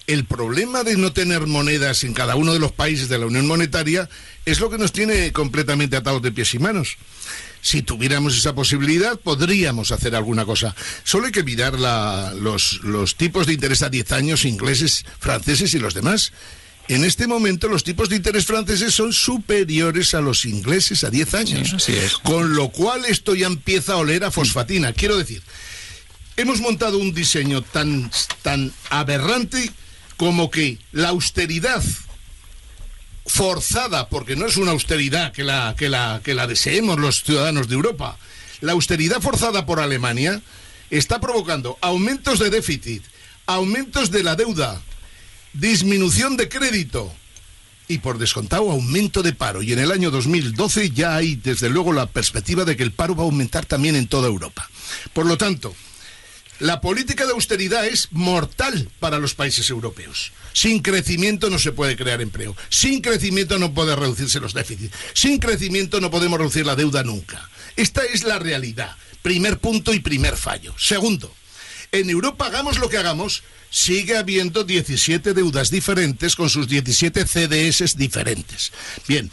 El 0.06 0.26
problema 0.26 0.84
de 0.84 0.98
no 0.98 1.14
tener 1.14 1.48
monedas 1.48 2.04
en 2.04 2.14
cada 2.14 2.36
uno 2.36 2.52
de 2.52 2.60
los 2.60 2.74
países 2.74 3.08
de 3.08 3.18
la 3.18 3.26
Unión 3.26 3.48
Monetaria 3.48 4.10
es 4.46 4.60
lo 4.60 4.70
que 4.70 4.78
nos 4.78 4.92
tiene 4.92 5.32
completamente 5.32 5.96
atados 5.96 6.22
de 6.22 6.34
pies 6.34 6.54
y 6.54 6.60
manos. 6.60 6.98
Si 7.62 7.82
tuviéramos 7.82 8.38
esa 8.38 8.54
posibilidad, 8.54 9.18
podríamos 9.18 9.94
hacer 9.94 10.14
alguna 10.18 10.44
cosa. 10.44 10.76
Solo 11.06 11.28
hay 11.28 11.32
que 11.32 11.44
mirar 11.44 11.80
los, 12.36 12.82
los 12.84 13.16
tipos 13.16 13.48
de 13.48 13.54
interés 13.54 13.82
a 13.82 13.90
10 13.90 14.12
años 14.12 14.44
ingleses, 14.44 15.06
franceses 15.20 15.74
y 15.74 15.80
los 15.80 15.94
demás. 15.94 16.34
En 16.90 17.06
este 17.06 17.28
momento 17.28 17.70
los 17.70 17.84
tipos 17.84 18.10
de 18.10 18.18
interés 18.18 18.46
franceses 18.46 18.94
son 18.94 19.14
superiores 19.14 20.14
a 20.14 20.22
los 20.22 20.46
ingleses 20.46 21.04
a 21.04 21.10
10 21.10 21.34
años. 21.34 21.90
Con 22.24 22.56
lo 22.56 22.70
cual 22.70 23.06
esto 23.06 23.36
ya 23.36 23.48
empieza 23.48 23.94
a 23.94 23.98
oler 23.98 24.24
a 24.24 24.32
fosfatina. 24.32 24.92
Quiero 24.92 25.18
decir, 25.18 25.42
hemos 26.36 26.60
montado 26.60 26.98
un 26.98 27.14
diseño 27.14 27.62
tan, 27.62 28.12
tan 28.42 28.74
aberrante 28.90 29.72
como 30.18 30.52
que 30.52 30.78
la 30.92 31.10
austeridad 31.10 31.84
forzada, 33.26 34.10
porque 34.10 34.36
no 34.36 34.46
es 34.46 34.58
una 34.58 34.72
austeridad 34.72 35.32
que 35.32 35.44
la, 35.44 35.76
que 35.78 35.90
la, 35.90 36.22
que 36.24 36.34
la 36.34 36.48
deseemos 36.48 37.00
los 37.00 37.24
ciudadanos 37.24 37.70
de 37.70 37.76
Europa, 37.76 38.18
la 38.62 38.74
austeridad 38.74 39.22
forzada 39.22 39.66
por 39.66 39.80
Alemania 39.80 40.42
está 40.90 41.20
provocando 41.20 41.78
aumentos 41.82 42.40
de 42.40 42.50
déficit, 42.50 43.04
aumentos 43.46 44.12
de 44.12 44.24
la 44.24 44.36
deuda, 44.36 44.82
disminución 45.54 46.38
de 46.38 46.50
crédito 46.50 47.14
y 47.88 48.00
por 48.00 48.18
descontado 48.18 48.72
aumento 48.72 49.24
de 49.24 49.34
paro. 49.34 49.62
Y 49.62 49.74
en 49.74 49.80
el 49.80 49.92
año 49.92 50.12
2012 50.12 50.92
ya 50.92 51.16
hay 51.16 51.36
desde 51.36 51.70
luego 51.70 51.94
la 51.94 52.08
perspectiva 52.08 52.66
de 52.66 52.76
que 52.76 52.84
el 52.84 52.92
paro 52.92 53.16
va 53.16 53.24
a 53.24 53.26
aumentar 53.26 53.66
también 53.66 53.96
en 53.96 54.08
toda 54.08 54.28
Europa. 54.28 54.70
Por 55.14 55.26
lo 55.26 55.38
tanto, 55.38 55.76
la 56.60 56.82
política 56.82 57.26
de 57.26 57.34
austeridad 57.34 57.86
es 57.86 58.08
mortal 58.12 58.90
para 59.00 59.20
los 59.20 59.34
países 59.34 59.70
europeos. 59.70 60.32
Sin 60.54 60.82
crecimiento 60.82 61.50
no 61.50 61.60
se 61.60 61.72
puede 61.72 61.98
crear 61.98 62.22
empleo. 62.22 62.56
Sin 62.70 63.02
crecimiento 63.02 63.60
no 63.60 63.74
puede 63.74 63.96
reducirse 63.96 64.40
los 64.40 64.54
déficits. 64.54 64.96
Sin 65.14 65.40
crecimiento 65.40 66.00
no 66.00 66.12
podemos 66.12 66.40
reducir 66.40 66.66
la 66.66 66.76
deuda 66.76 67.04
nunca. 67.04 67.50
Esta 67.76 68.04
es 68.04 68.24
la 68.24 68.40
realidad. 68.40 68.96
Primer 69.22 69.60
punto 69.60 69.94
y 69.94 70.00
primer 70.00 70.38
fallo. 70.38 70.74
Segundo, 70.78 71.34
en 71.92 72.10
Europa 72.10 72.46
hagamos 72.46 72.78
lo 72.78 72.88
que 72.88 72.98
hagamos, 72.98 73.44
sigue 73.74 74.16
habiendo 74.16 74.64
17 74.64 75.34
deudas 75.34 75.72
diferentes 75.72 76.36
con 76.36 76.48
sus 76.48 76.68
17 76.68 77.26
CDS 77.26 77.98
diferentes. 77.98 78.72
Bien. 79.08 79.32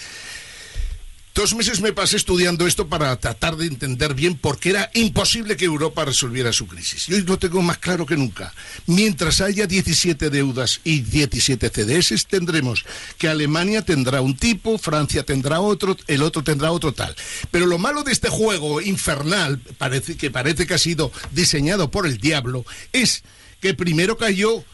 Dos 1.35 1.55
meses 1.55 1.81
me 1.81 1.93
pasé 1.93 2.17
estudiando 2.17 2.67
esto 2.67 2.89
para 2.89 3.15
tratar 3.17 3.57
de 3.57 3.67
entender 3.67 4.15
bien 4.15 4.37
por 4.37 4.59
qué 4.59 4.71
era 4.71 4.91
imposible 4.95 5.57
que 5.57 5.67
Europa 5.67 6.05
resolviera 6.05 6.53
su 6.53 6.67
crisis. 6.67 7.09
Y 7.09 7.15
hoy 7.15 7.23
lo 7.23 7.39
tengo 7.39 7.63
más 7.63 7.79
claro 7.79 8.05
que 8.05 8.17
nunca. 8.17 8.53
Mientras 8.87 9.41
haya 9.41 9.67
17 9.67 10.31
deudas 10.31 10.81
y 10.85 11.01
17 11.01 11.71
CDS, 11.71 12.27
tendremos 12.27 12.85
que 13.17 13.29
Alemania 13.29 13.83
tendrá 13.83 14.23
un 14.23 14.37
tipo, 14.37 14.77
Francia 14.79 15.23
tendrá 15.23 15.61
otro, 15.61 15.97
el 16.09 16.23
otro 16.23 16.43
tendrá 16.43 16.73
otro 16.73 16.93
tal. 16.93 17.15
Pero 17.51 17.67
lo 17.67 17.79
malo 17.79 18.03
de 18.03 18.13
este 18.13 18.29
juego 18.31 18.81
infernal, 18.81 19.61
parece, 19.79 20.17
que 20.17 20.31
parece 20.31 20.67
que 20.67 20.75
ha 20.75 20.79
sido 20.79 21.13
diseñado 21.31 21.91
por 21.91 22.07
el 22.07 22.19
diablo, 22.19 22.65
es 22.93 23.23
que 23.61 23.75
primero 23.75 24.17
cayó 24.17 24.65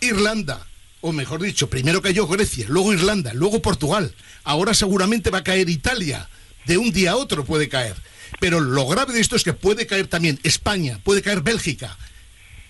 Irlanda, 0.00 0.66
o 1.00 1.12
mejor 1.12 1.42
dicho, 1.42 1.70
primero 1.70 2.02
cayó 2.02 2.26
Grecia, 2.26 2.66
luego 2.68 2.92
Irlanda, 2.92 3.32
luego 3.34 3.62
Portugal, 3.62 4.14
ahora 4.44 4.74
seguramente 4.74 5.30
va 5.30 5.38
a 5.38 5.44
caer 5.44 5.68
Italia, 5.68 6.28
de 6.66 6.78
un 6.78 6.92
día 6.92 7.12
a 7.12 7.16
otro 7.16 7.44
puede 7.44 7.68
caer. 7.68 7.96
Pero 8.38 8.60
lo 8.60 8.86
grave 8.86 9.12
de 9.12 9.20
esto 9.20 9.36
es 9.36 9.42
que 9.42 9.52
puede 9.52 9.86
caer 9.86 10.06
también 10.06 10.38
España, 10.42 11.00
puede 11.02 11.22
caer 11.22 11.40
Bélgica, 11.42 11.96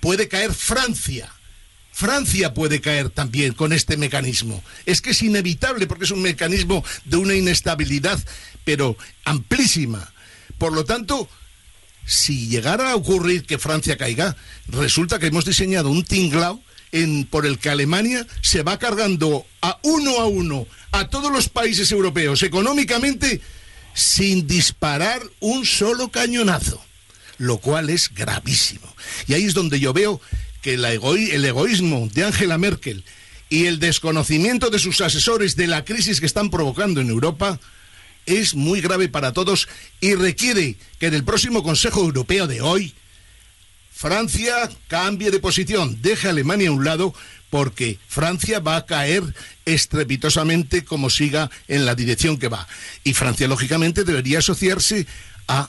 puede 0.00 0.28
caer 0.28 0.54
Francia. 0.54 1.30
Francia 1.92 2.54
puede 2.54 2.80
caer 2.80 3.10
también 3.10 3.52
con 3.52 3.74
este 3.74 3.98
mecanismo. 3.98 4.62
Es 4.86 5.02
que 5.02 5.10
es 5.10 5.22
inevitable 5.22 5.86
porque 5.86 6.04
es 6.04 6.10
un 6.10 6.22
mecanismo 6.22 6.82
de 7.04 7.18
una 7.18 7.34
inestabilidad, 7.34 8.18
pero 8.64 8.96
amplísima. 9.24 10.10
Por 10.56 10.72
lo 10.72 10.84
tanto, 10.84 11.28
si 12.04 12.48
llegara 12.48 12.90
a 12.90 12.96
ocurrir 12.96 13.44
que 13.44 13.58
Francia 13.58 13.96
caiga, 13.96 14.36
resulta 14.68 15.18
que 15.18 15.26
hemos 15.26 15.44
diseñado 15.44 15.90
un 15.90 16.04
tinglao 16.04 16.62
en, 16.92 17.24
por 17.24 17.46
el 17.46 17.58
que 17.58 17.70
Alemania 17.70 18.26
se 18.40 18.62
va 18.62 18.78
cargando 18.78 19.46
a 19.62 19.78
uno 19.82 20.20
a 20.20 20.26
uno 20.26 20.66
a 20.92 21.08
todos 21.08 21.30
los 21.30 21.48
países 21.48 21.92
europeos 21.92 22.42
económicamente 22.42 23.40
sin 23.94 24.46
disparar 24.46 25.22
un 25.40 25.64
solo 25.66 26.10
cañonazo, 26.10 26.82
lo 27.38 27.58
cual 27.58 27.90
es 27.90 28.12
gravísimo. 28.14 28.94
Y 29.26 29.34
ahí 29.34 29.44
es 29.44 29.54
donde 29.54 29.80
yo 29.80 29.92
veo 29.92 30.20
que 30.62 30.74
el, 30.74 30.84
el 30.84 31.44
egoísmo 31.44 32.08
de 32.12 32.24
Angela 32.24 32.58
Merkel 32.58 33.04
y 33.48 33.66
el 33.66 33.78
desconocimiento 33.80 34.70
de 34.70 34.78
sus 34.78 35.00
asesores 35.00 35.56
de 35.56 35.66
la 35.66 35.84
crisis 35.84 36.20
que 36.20 36.26
están 36.26 36.50
provocando 36.50 37.00
en 37.00 37.10
Europa 37.10 37.60
es 38.26 38.54
muy 38.54 38.80
grave 38.80 39.08
para 39.08 39.32
todos 39.32 39.68
y 40.00 40.14
requiere 40.14 40.76
que 40.98 41.06
en 41.06 41.14
el 41.14 41.24
próximo 41.24 41.62
Consejo 41.62 42.00
Europeo 42.00 42.46
de 42.46 42.60
hoy 42.60 42.94
Francia 43.92 44.70
cambie 44.88 45.30
de 45.30 45.40
posición, 45.40 46.00
deje 46.00 46.26
a 46.26 46.30
Alemania 46.30 46.70
a 46.70 46.72
un 46.72 46.84
lado 46.84 47.14
porque 47.50 47.98
Francia 48.08 48.60
va 48.60 48.76
a 48.76 48.86
caer 48.86 49.22
estrepitosamente 49.66 50.84
como 50.84 51.10
siga 51.10 51.50
en 51.68 51.84
la 51.84 51.94
dirección 51.94 52.38
que 52.38 52.48
va. 52.48 52.66
Y 53.04 53.12
Francia, 53.14 53.48
lógicamente, 53.48 54.04
debería 54.04 54.38
asociarse 54.38 55.06
a 55.48 55.68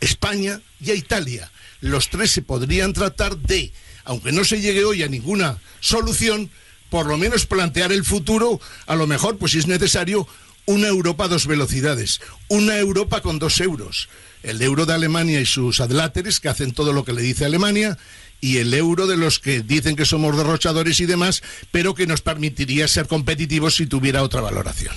España 0.00 0.60
y 0.80 0.92
a 0.92 0.94
Italia. 0.94 1.50
Los 1.80 2.08
tres 2.08 2.30
se 2.30 2.42
podrían 2.42 2.92
tratar 2.92 3.36
de 3.36 3.72
aunque 4.06 4.32
no 4.32 4.44
se 4.44 4.60
llegue 4.60 4.84
hoy 4.84 5.02
a 5.02 5.08
ninguna 5.08 5.58
solución, 5.80 6.50
por 6.88 7.06
lo 7.06 7.18
menos 7.18 7.44
plantear 7.44 7.92
el 7.92 8.04
futuro, 8.04 8.60
a 8.86 8.94
lo 8.94 9.06
mejor, 9.06 9.36
pues 9.36 9.52
si 9.52 9.58
es 9.58 9.66
necesario, 9.66 10.26
una 10.66 10.88
Europa 10.88 11.24
a 11.24 11.28
dos 11.28 11.46
velocidades, 11.46 12.20
una 12.48 12.78
Europa 12.78 13.20
con 13.20 13.38
dos 13.38 13.60
euros, 13.60 14.08
el 14.42 14.60
euro 14.62 14.86
de 14.86 14.94
Alemania 14.94 15.40
y 15.40 15.46
sus 15.46 15.80
adláteres 15.80 16.40
que 16.40 16.48
hacen 16.48 16.72
todo 16.72 16.92
lo 16.92 17.04
que 17.04 17.12
le 17.12 17.22
dice 17.22 17.44
Alemania 17.44 17.96
y 18.40 18.58
el 18.58 18.74
euro 18.74 19.06
de 19.06 19.16
los 19.16 19.38
que 19.38 19.60
dicen 19.60 19.96
que 19.96 20.04
somos 20.04 20.36
derrochadores 20.36 21.00
y 21.00 21.06
demás, 21.06 21.42
pero 21.70 21.94
que 21.94 22.06
nos 22.06 22.20
permitiría 22.20 22.86
ser 22.86 23.06
competitivos 23.06 23.76
si 23.76 23.86
tuviera 23.86 24.22
otra 24.22 24.40
valoración. 24.40 24.94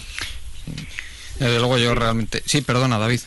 luego 1.40 1.78
yo 1.78 1.96
realmente... 1.96 2.44
Sí, 2.46 2.62
perdona, 2.62 2.98
David 2.98 3.22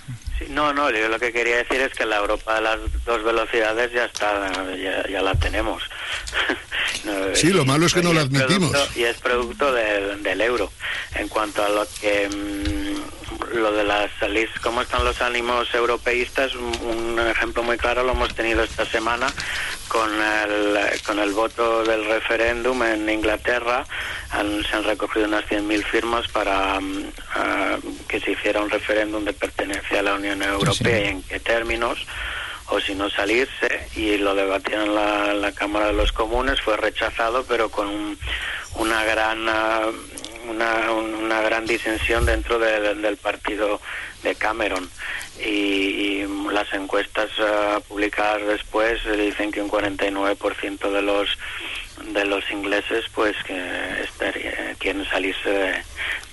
no, 0.49 0.73
no, 0.73 0.91
yo 0.91 1.09
lo 1.09 1.19
que 1.19 1.33
quería 1.33 1.59
decir 1.59 1.81
es 1.81 1.93
que 1.95 2.07
la 2.07 2.17
Europa 2.17 2.57
de 2.57 2.61
las 2.63 3.05
dos 3.05 3.23
velocidades 3.23 3.93
ya 3.93 4.05
está, 4.05 4.51
ya, 5.09 5.23
la 5.23 5.35
tenemos. 5.35 5.83
sí, 7.35 7.49
lo 7.49 7.65
malo 7.65 7.87
es 7.87 7.95
que 7.95 8.03
no 8.03 8.13
la 8.13 8.23
admitimos. 8.23 8.73
y 8.97 9.05
es 9.05 9.17
producto 9.19 9.73
del, 9.73 10.23
del, 10.23 10.41
euro. 10.41 10.71
En 11.15 11.29
cuanto 11.29 11.65
a 11.65 11.69
lo 11.69 11.87
que 12.01 12.29
mm, 12.29 13.57
lo 13.57 13.73
de 13.73 13.85
las 13.85 14.11
salir, 14.19 14.49
cómo 14.63 14.83
están 14.83 15.05
los 15.05 15.21
ánimos 15.21 15.73
europeístas, 15.75 16.55
un, 16.55 17.19
ejemplo 17.19 17.63
muy 17.63 17.77
claro 17.77 18.03
lo 18.03 18.13
hemos 18.13 18.35
tenido 18.35 18.63
esta 18.63 18.85
semana 18.85 19.33
con 19.89 20.11
el, 20.11 21.01
con 21.03 21.19
el 21.19 21.33
voto 21.33 21.85
del 21.85 22.05
referéndum 22.07 22.83
en 22.83 23.09
Inglaterra. 23.09 23.85
se 24.31 24.77
han 24.77 24.85
recogido 24.85 25.27
unas 25.27 25.45
100.000 25.45 25.85
firmas 25.85 26.29
para 26.29 26.81
mm, 26.81 27.13
que 28.09 28.21
se 28.21 28.33
hiciera 28.33 28.61
un 28.61 28.71
referéndum 28.71 29.25
de 29.25 29.33
pertenencia 29.33 30.01
a 30.01 30.03
la 30.03 30.15
Unión 30.15 30.43
Europea 30.43 31.01
y 31.01 31.09
en 31.09 31.23
qué 31.23 31.41
términos 31.41 32.07
o 32.73 32.81
si 32.81 32.95
no 32.95 33.11
salirse 33.11 33.87
y 33.95 34.17
lo 34.17 34.35
debatieron 34.35 34.89
en 34.89 35.43
la, 35.43 35.53
Cámara 35.53 35.89
de 35.89 35.93
los 35.93 36.11
Comunes 36.13 36.61
fue 36.63 36.77
rechazado 36.79 37.45
pero 37.47 37.69
con 37.69 38.17
una 38.77 39.05
gran 39.05 39.41
una, 40.49 40.91
una 40.91 41.43
gran 41.43 41.67
disensión 41.67 42.25
dentro 42.25 42.59
del 42.59 43.17
partido 43.19 43.81
de 44.23 44.35
Cameron. 44.35 44.89
Y, 45.39 46.25
las 46.53 46.73
encuestas 46.75 47.31
uh, 47.39 47.81
publicadas 47.83 48.47
después 48.47 49.01
dicen 49.17 49.51
que 49.51 49.63
un 49.63 49.71
49% 49.71 50.91
de 50.91 51.03
los 51.03 51.39
de 52.09 52.25
los 52.25 52.49
ingleses 52.51 53.05
pues 53.15 53.37
que 53.45 53.57
quieren 54.79 55.05
salirse 55.09 55.83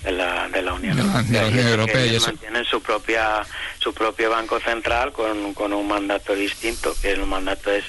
de, 0.02 0.12
la, 0.12 0.48
de 0.48 0.62
la 0.62 0.74
Unión 0.74 0.98
Europea, 0.98 2.06
y 2.06 2.18
mantienen 2.18 2.64
su 2.64 2.82
propia 2.82 3.42
su 3.78 3.94
propio 3.94 4.30
banco 4.30 4.60
central 4.60 5.12
con, 5.12 5.54
con 5.54 5.72
un 5.72 5.88
mandato 5.88 6.34
distinto 6.34 6.94
que 7.00 7.12
el 7.12 7.26
mandato 7.26 7.70
es 7.70 7.84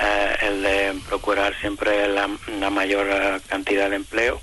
eh, 0.00 0.36
el 0.42 0.62
de 0.62 0.94
procurar 1.08 1.54
siempre 1.60 2.08
la, 2.08 2.28
la 2.58 2.70
mayor 2.70 3.06
eh, 3.10 3.40
cantidad 3.48 3.90
de 3.90 3.96
empleo 3.96 4.40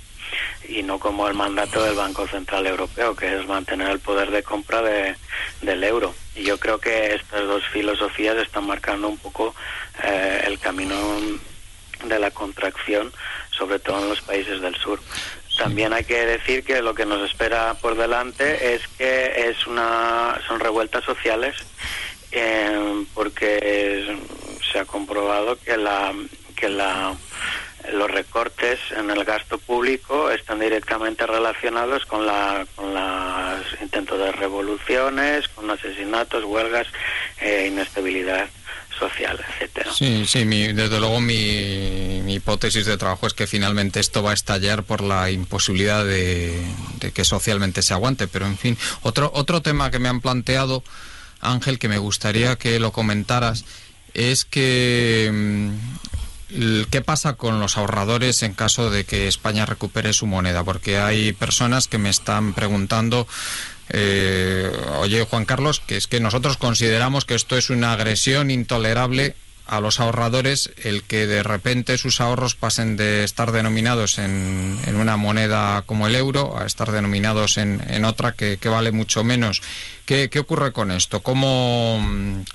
y 0.68 0.82
no 0.82 0.98
como 0.98 1.26
el 1.28 1.34
mandato 1.34 1.82
del 1.82 1.94
Banco 1.94 2.26
Central 2.28 2.66
Europeo, 2.66 3.16
que 3.16 3.38
es 3.38 3.46
mantener 3.46 3.88
el 3.88 4.00
poder 4.00 4.30
de 4.30 4.42
compra 4.42 4.82
de, 4.82 5.16
del 5.62 5.82
euro. 5.82 6.14
Y 6.34 6.44
yo 6.44 6.58
creo 6.58 6.78
que 6.78 7.14
estas 7.14 7.42
dos 7.46 7.62
filosofías 7.72 8.36
están 8.36 8.66
marcando 8.66 9.08
un 9.08 9.16
poco 9.16 9.54
eh, 10.04 10.44
el 10.46 10.58
camino 10.58 10.94
de 12.04 12.18
la 12.18 12.30
contracción, 12.30 13.12
sobre 13.50 13.78
todo 13.78 14.00
en 14.02 14.08
los 14.08 14.20
países 14.20 14.60
del 14.60 14.74
sur. 14.76 15.00
También 15.56 15.92
hay 15.92 16.04
que 16.04 16.24
decir 16.24 16.62
que 16.62 16.80
lo 16.82 16.94
que 16.94 17.04
nos 17.04 17.28
espera 17.28 17.74
por 17.74 17.96
delante 17.96 18.74
es 18.74 18.86
que 18.96 19.48
es 19.48 19.66
una 19.66 20.40
son 20.46 20.60
revueltas 20.60 21.04
sociales, 21.04 21.56
eh, 22.30 23.04
porque 23.12 24.16
se 24.70 24.78
ha 24.78 24.84
comprobado 24.84 25.58
que 25.58 25.76
la 25.76 26.14
que 26.54 26.68
la 26.68 27.14
los 27.92 28.10
recortes 28.10 28.78
en 28.96 29.10
el 29.10 29.24
gasto 29.24 29.58
público 29.58 30.30
están 30.30 30.60
directamente 30.60 31.26
relacionados 31.26 32.04
con, 32.06 32.26
la, 32.26 32.66
con 32.74 32.92
los 32.92 33.80
intentos 33.80 34.18
de 34.18 34.32
revoluciones, 34.32 35.48
con 35.48 35.70
asesinatos, 35.70 36.44
huelgas 36.44 36.86
e 37.40 37.68
inestabilidad 37.68 38.48
social, 38.98 39.38
etcétera. 39.48 39.92
Sí, 39.92 40.24
sí, 40.26 40.44
desde 40.44 41.00
luego 41.00 41.20
mi, 41.20 42.20
mi, 42.24 42.34
hipótesis 42.34 42.86
de 42.86 42.96
trabajo 42.96 43.26
es 43.26 43.34
que 43.34 43.46
finalmente 43.46 44.00
esto 44.00 44.22
va 44.22 44.32
a 44.32 44.34
estallar 44.34 44.82
por 44.82 45.02
la 45.02 45.30
imposibilidad 45.30 46.04
de, 46.04 46.60
de, 47.00 47.12
que 47.12 47.24
socialmente 47.24 47.82
se 47.82 47.94
aguante. 47.94 48.28
Pero 48.28 48.46
en 48.46 48.58
fin, 48.58 48.76
otro 49.02 49.30
otro 49.34 49.62
tema 49.62 49.90
que 49.90 49.98
me 49.98 50.08
han 50.08 50.20
planteado, 50.20 50.82
Ángel, 51.40 51.78
que 51.78 51.88
me 51.88 51.98
gustaría 51.98 52.56
que 52.56 52.80
lo 52.80 52.92
comentaras, 52.92 53.64
es 54.14 54.44
que 54.44 55.30
mm, 55.32 55.70
¿Qué 56.90 57.02
pasa 57.02 57.34
con 57.34 57.60
los 57.60 57.76
ahorradores 57.76 58.42
en 58.42 58.54
caso 58.54 58.90
de 58.90 59.04
que 59.04 59.28
España 59.28 59.66
recupere 59.66 60.14
su 60.14 60.26
moneda? 60.26 60.64
Porque 60.64 60.98
hay 60.98 61.34
personas 61.34 61.88
que 61.88 61.98
me 61.98 62.08
están 62.08 62.54
preguntando, 62.54 63.28
eh, 63.90 64.70
oye 64.98 65.24
Juan 65.24 65.44
Carlos, 65.44 65.80
que 65.80 65.96
es 65.96 66.06
que 66.06 66.20
nosotros 66.20 66.56
consideramos 66.56 67.24
que 67.24 67.34
esto 67.34 67.56
es 67.56 67.70
una 67.70 67.92
agresión 67.92 68.50
intolerable 68.50 69.34
a 69.66 69.80
los 69.80 70.00
ahorradores 70.00 70.70
el 70.82 71.02
que 71.02 71.26
de 71.26 71.42
repente 71.42 71.98
sus 71.98 72.22
ahorros 72.22 72.54
pasen 72.54 72.96
de 72.96 73.22
estar 73.22 73.52
denominados 73.52 74.18
en, 74.18 74.78
una 74.94 75.18
moneda 75.18 75.82
como 75.84 76.06
el 76.06 76.16
euro 76.16 76.58
a 76.58 76.64
estar 76.64 76.90
denominados 76.90 77.58
en, 77.58 78.04
otra 78.06 78.32
que, 78.32 78.58
vale 78.64 78.92
mucho 78.92 79.24
menos. 79.24 79.60
¿Qué, 80.06 80.30
¿Qué, 80.30 80.38
ocurre 80.38 80.72
con 80.72 80.90
esto? 80.90 81.20
¿Cómo, 81.20 82.02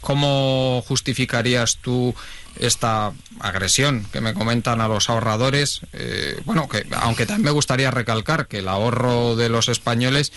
¿Cómo 0.01 0.83
justificarías 0.87 1.77
tú 1.77 2.15
esta 2.59 3.13
agresión 3.39 4.05
que 4.11 4.21
me 4.21 4.33
comentan 4.33 4.81
a 4.81 4.87
los 4.87 5.09
ahorradores. 5.09 5.81
Eh, 5.93 6.39
bueno, 6.45 6.69
que 6.69 6.85
aunque 6.91 7.25
también 7.25 7.45
me 7.45 7.51
gustaría 7.51 7.91
recalcar 7.91 8.47
que 8.47 8.59
el 8.59 8.67
ahorro 8.67 9.35
de 9.35 9.49
los 9.49 9.69
españoles 9.69 10.31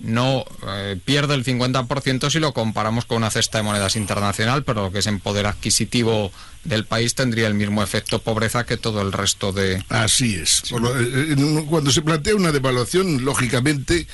no 0.00 0.44
eh, 0.66 0.98
pierde 1.04 1.34
el 1.34 1.44
50% 1.44 2.30
si 2.30 2.40
lo 2.40 2.52
comparamos 2.52 3.04
con 3.04 3.18
una 3.18 3.30
cesta 3.30 3.58
de 3.58 3.64
monedas 3.64 3.96
internacional, 3.96 4.64
pero 4.64 4.82
lo 4.82 4.92
que 4.92 4.98
es 4.98 5.06
en 5.06 5.20
poder 5.20 5.46
adquisitivo 5.46 6.32
del 6.64 6.84
país 6.84 7.14
tendría 7.14 7.46
el 7.46 7.54
mismo 7.54 7.82
efecto 7.82 8.20
pobreza 8.20 8.66
que 8.66 8.76
todo 8.76 9.02
el 9.02 9.12
resto 9.12 9.52
de... 9.52 9.84
Así 9.88 10.34
es. 10.34 10.62
Eh, 10.72 11.36
cuando 11.68 11.90
se 11.90 12.02
plantea 12.02 12.34
una 12.34 12.52
devaluación, 12.52 13.24
lógicamente 13.24 14.06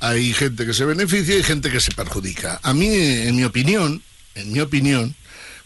hay 0.00 0.32
gente 0.32 0.64
que 0.64 0.74
se 0.74 0.84
beneficia 0.84 1.36
y 1.36 1.42
gente 1.42 1.70
que 1.70 1.80
se 1.80 1.92
perjudica. 1.92 2.60
A 2.62 2.72
mí, 2.72 2.88
en 2.88 3.36
mi 3.36 3.44
opinión, 3.44 4.02
en 4.34 4.52
mi 4.52 4.60
opinión, 4.60 5.14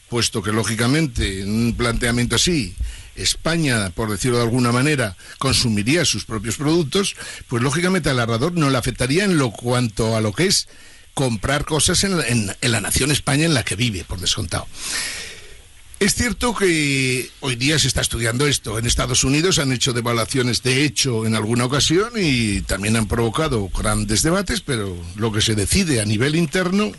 puesto 0.08 0.42
que 0.42 0.52
lógicamente 0.52 1.42
en 1.42 1.50
un 1.50 1.74
planteamiento 1.74 2.36
así 2.36 2.74
España, 3.16 3.90
por 3.90 4.10
decirlo 4.10 4.38
de 4.38 4.44
alguna 4.44 4.72
manera, 4.72 5.16
consumiría 5.38 6.04
sus 6.04 6.24
propios 6.24 6.56
productos, 6.56 7.14
pues 7.48 7.62
lógicamente 7.62 8.10
al 8.10 8.20
ahorrador 8.20 8.52
no 8.52 8.70
le 8.70 8.78
afectaría 8.78 9.24
en 9.24 9.38
lo 9.38 9.50
cuanto 9.50 10.16
a 10.16 10.20
lo 10.20 10.32
que 10.32 10.46
es 10.46 10.68
comprar 11.14 11.64
cosas 11.64 12.04
en, 12.04 12.46
la 12.60 12.80
nación 12.80 13.10
España 13.10 13.44
en 13.44 13.54
la 13.54 13.64
que 13.64 13.76
vive, 13.76 14.04
por 14.04 14.20
descontado. 14.20 14.66
Es 16.00 16.14
cierto 16.14 16.52
que 16.54 17.30
hoy 17.40 17.54
día 17.54 17.78
se 17.78 17.86
está 17.86 18.00
estudiando 18.00 18.46
esto. 18.48 18.76
En 18.76 18.86
Estados 18.86 19.22
Unidos 19.22 19.60
han 19.60 19.70
hecho 19.70 19.92
devaluaciones 19.92 20.62
de 20.62 20.84
hecho 20.84 21.26
en 21.26 21.36
alguna 21.36 21.66
ocasión 21.66 22.10
y 22.16 22.62
también 22.62 22.96
han 22.96 23.06
provocado 23.06 23.68
grandes 23.68 24.22
debates, 24.22 24.62
pero 24.62 24.96
lo 25.14 25.30
que 25.30 25.40
se 25.40 25.54
decide 25.54 26.00
a 26.00 26.04
nivel 26.04 26.34
interno 26.34 26.90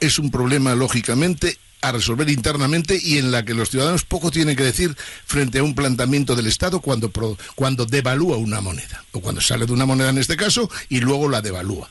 es 0.00 0.18
un 0.18 0.30
problema 0.30 0.74
lógicamente 0.74 1.56
a 1.82 1.92
resolver 1.92 2.28
internamente 2.28 2.98
y 3.02 3.18
en 3.18 3.30
la 3.30 3.44
que 3.44 3.54
los 3.54 3.70
ciudadanos 3.70 4.04
poco 4.04 4.30
tienen 4.30 4.56
que 4.56 4.62
decir 4.62 4.96
frente 5.24 5.58
a 5.58 5.62
un 5.62 5.74
planteamiento 5.74 6.36
del 6.36 6.46
Estado 6.46 6.80
cuando, 6.80 7.10
cuando 7.54 7.86
devalúa 7.86 8.36
una 8.36 8.60
moneda, 8.60 9.04
o 9.12 9.20
cuando 9.20 9.40
sale 9.40 9.66
de 9.66 9.72
una 9.72 9.86
moneda 9.86 10.10
en 10.10 10.18
este 10.18 10.36
caso 10.36 10.70
y 10.88 11.00
luego 11.00 11.28
la 11.28 11.42
devalúa. 11.42 11.88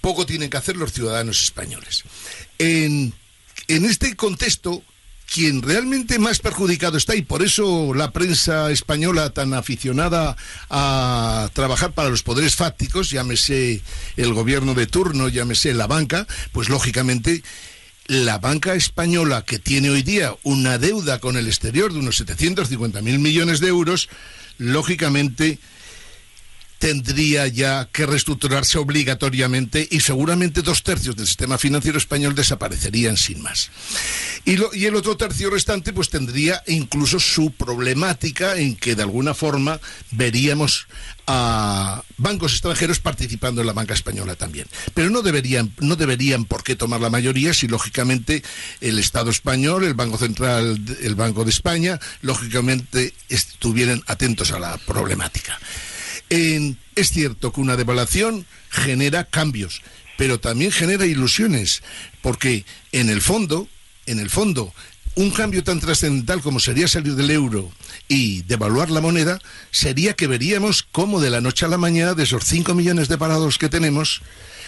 Poco 0.00 0.26
tienen 0.26 0.50
que 0.50 0.56
hacer 0.56 0.76
los 0.76 0.92
ciudadanos 0.92 1.42
españoles. 1.42 2.04
En, 2.58 3.12
en 3.68 3.84
este 3.84 4.16
contexto, 4.16 4.82
quien 5.32 5.62
realmente 5.62 6.18
más 6.18 6.40
perjudicado 6.40 6.98
está, 6.98 7.16
y 7.16 7.22
por 7.22 7.42
eso 7.42 7.94
la 7.94 8.10
prensa 8.10 8.70
española 8.70 9.30
tan 9.30 9.54
aficionada 9.54 10.36
a 10.68 11.48
trabajar 11.54 11.92
para 11.92 12.10
los 12.10 12.22
poderes 12.22 12.54
fácticos, 12.54 13.10
llámese 13.10 13.80
el 14.16 14.34
gobierno 14.34 14.74
de 14.74 14.86
turno, 14.86 15.28
llámese 15.28 15.72
la 15.72 15.86
banca, 15.86 16.26
pues 16.52 16.68
lógicamente 16.68 17.42
la 18.12 18.36
banca 18.38 18.74
española, 18.74 19.42
que 19.42 19.58
tiene 19.58 19.88
hoy 19.88 20.02
día 20.02 20.34
una 20.42 20.76
deuda 20.76 21.18
con 21.18 21.38
el 21.38 21.46
exterior 21.46 21.94
de 21.94 21.98
unos 21.98 22.20
750.000 22.20 23.00
millones 23.18 23.58
de 23.60 23.68
euros, 23.68 24.10
lógicamente 24.58 25.58
tendría 26.82 27.46
ya 27.46 27.88
que 27.92 28.06
reestructurarse 28.06 28.76
obligatoriamente 28.76 29.86
y 29.88 30.00
seguramente 30.00 30.62
dos 30.62 30.82
tercios 30.82 31.14
del 31.14 31.28
sistema 31.28 31.56
financiero 31.56 31.96
español 31.96 32.34
desaparecerían 32.34 33.16
sin 33.16 33.40
más. 33.40 33.70
Y, 34.44 34.56
y, 34.76 34.86
el 34.86 34.96
otro 34.96 35.16
tercio 35.16 35.48
restante 35.48 35.92
pues 35.92 36.10
tendría 36.10 36.60
incluso 36.66 37.20
su 37.20 37.52
problemática 37.52 38.56
en 38.56 38.74
que 38.74 38.96
de 38.96 39.02
alguna 39.02 39.32
forma 39.32 39.78
veríamos 40.10 40.88
a 41.28 42.02
bancos 42.16 42.50
extranjeros 42.50 42.98
participando 42.98 43.60
en 43.60 43.68
la 43.68 43.74
banca 43.74 43.94
española 43.94 44.34
también. 44.34 44.66
Pero 44.92 45.08
no 45.08 45.22
deberían, 45.22 45.72
no 45.78 45.94
deberían 45.94 46.46
por 46.46 46.64
qué 46.64 46.74
tomar 46.74 47.00
la 47.00 47.10
mayoría 47.10 47.54
si 47.54 47.68
lógicamente 47.68 48.42
el 48.80 48.98
Estado 48.98 49.30
español, 49.30 49.84
el 49.84 49.94
Banco 49.94 50.18
Central, 50.18 50.80
el 51.00 51.14
Banco 51.14 51.44
de 51.44 51.50
España, 51.50 52.00
lógicamente 52.22 53.14
estuvieran 53.28 54.02
atentos 54.08 54.50
a 54.50 54.58
la 54.58 54.76
problemática 54.78 55.60
es 56.32 57.10
cierto 57.10 57.52
que 57.52 57.60
una 57.60 57.76
devaluación 57.76 58.46
genera 58.70 59.24
cambios, 59.24 59.82
pero 60.16 60.40
también 60.40 60.72
genera 60.72 61.04
ilusiones, 61.04 61.82
porque 62.22 62.64
en 62.92 63.10
el 63.10 63.20
fondo, 63.20 63.68
en 64.06 64.18
el 64.18 64.30
fondo, 64.30 64.72
un 65.14 65.30
cambio 65.30 65.62
tan 65.62 65.78
trascendental 65.78 66.40
como 66.40 66.58
sería 66.58 66.88
salir 66.88 67.16
del 67.16 67.30
euro 67.30 67.70
y 68.08 68.42
devaluar 68.42 68.90
la 68.90 69.02
moneda, 69.02 69.40
sería 69.70 70.14
que 70.14 70.26
veríamos 70.26 70.86
cómo 70.90 71.20
de 71.20 71.28
la 71.28 71.42
noche 71.42 71.66
a 71.66 71.68
la 71.68 71.76
mañana, 71.76 72.14
de 72.14 72.22
esos 72.22 72.44
5 72.44 72.74
millones 72.74 73.08
de 73.08 73.18
parados 73.18 73.58
que 73.58 73.68
tenemos, 73.68 74.22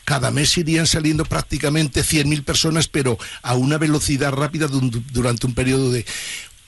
cada 0.05 0.31
mes 0.31 0.59
irían 0.59 0.87
saliendo 0.87 1.25
prácticamente 1.25 2.03
100.000 2.03 2.45
personas, 2.45 2.89
pero 2.89 3.19
a 3.41 3.55
una 3.55 3.79
velocidad 3.79 4.33
rápida 4.33 4.69
durante 4.69 5.47
un 5.47 5.55
periodo 5.55 5.91
de 5.91 6.05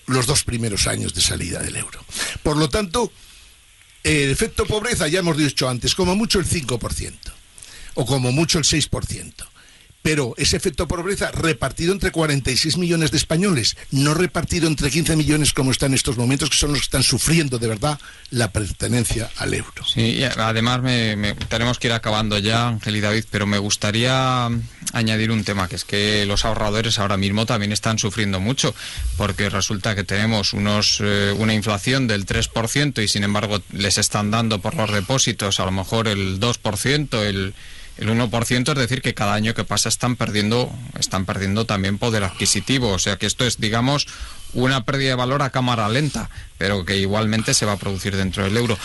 los 0.06 0.26
dos 0.26 0.42
primeros 0.42 0.86
años 0.86 1.12
de 1.12 1.20
salida 1.20 1.60
del 1.60 1.76
euro. 1.76 2.02
Por 2.42 2.56
lo 2.56 2.70
tanto, 2.70 3.12
el 4.06 4.30
efecto 4.30 4.66
pobreza, 4.66 5.08
ya 5.08 5.18
hemos 5.18 5.36
dicho 5.36 5.68
antes, 5.68 5.94
como 5.94 6.14
mucho 6.14 6.38
el 6.38 6.46
5%, 6.46 7.14
o 7.94 8.06
como 8.06 8.30
mucho 8.30 8.58
el 8.58 8.64
6% 8.64 9.32
pero 10.06 10.34
ese 10.36 10.56
efecto 10.56 10.86
pobreza 10.86 11.32
repartido 11.32 11.92
entre 11.92 12.12
46 12.12 12.76
millones 12.76 13.10
de 13.10 13.16
españoles, 13.16 13.76
no 13.90 14.14
repartido 14.14 14.68
entre 14.68 14.88
15 14.88 15.16
millones 15.16 15.52
como 15.52 15.72
está 15.72 15.86
en 15.86 15.94
estos 15.94 16.16
momentos, 16.16 16.48
que 16.48 16.56
son 16.56 16.70
los 16.70 16.78
que 16.78 16.84
están 16.84 17.02
sufriendo 17.02 17.58
de 17.58 17.66
verdad 17.66 17.98
la 18.30 18.52
pertenencia 18.52 19.28
al 19.38 19.52
euro. 19.52 19.84
Sí, 19.84 20.22
además 20.22 20.80
tenemos 21.48 21.80
que 21.80 21.88
ir 21.88 21.92
acabando 21.92 22.38
ya, 22.38 22.68
Ángel 22.68 22.94
y 22.94 23.00
David, 23.00 23.24
pero 23.32 23.48
me 23.48 23.58
gustaría 23.58 24.48
añadir 24.96 25.30
un 25.30 25.44
tema, 25.44 25.68
que 25.68 25.76
es 25.76 25.84
que 25.84 26.24
los 26.26 26.44
ahorradores 26.44 26.98
ahora 26.98 27.16
mismo 27.16 27.46
también 27.46 27.72
están 27.72 27.98
sufriendo 27.98 28.40
mucho, 28.40 28.74
porque 29.16 29.50
resulta 29.50 29.94
que 29.94 30.04
tenemos 30.04 30.52
unos, 30.52 30.98
eh, 31.00 31.34
una 31.36 31.54
inflación 31.54 32.06
del 32.06 32.26
3% 32.26 33.02
y 33.02 33.08
sin 33.08 33.24
embargo 33.24 33.62
les 33.72 33.98
están 33.98 34.30
dando 34.30 34.60
por 34.60 34.74
los 34.74 34.90
depósitos 34.90 35.60
a 35.60 35.64
lo 35.64 35.72
mejor 35.72 36.08
el 36.08 36.40
2%, 36.40 37.22
el 37.22 37.54
el 37.98 38.10
1%, 38.10 38.72
es 38.72 38.78
decir, 38.78 39.00
que 39.00 39.14
cada 39.14 39.34
año 39.34 39.54
que 39.54 39.64
pasa 39.64 39.88
están 39.88 40.16
perdiendo, 40.16 40.70
están 40.98 41.24
perdiendo 41.24 41.64
también 41.64 41.98
poder 41.98 42.24
adquisitivo. 42.24 42.90
O 42.90 42.98
sea 42.98 43.16
que 43.16 43.26
esto 43.26 43.46
es, 43.46 43.58
digamos, 43.58 44.06
una 44.56 44.84
pérdida 44.84 45.10
de 45.10 45.14
valor 45.16 45.42
a 45.42 45.50
cámara 45.50 45.88
lenta, 45.88 46.30
pero 46.58 46.84
que 46.84 46.96
igualmente 46.96 47.52
se 47.52 47.66
va 47.66 47.72
a 47.72 47.76
producir 47.76 48.16
dentro 48.16 48.42
del 48.42 48.56
euro. 48.56 48.78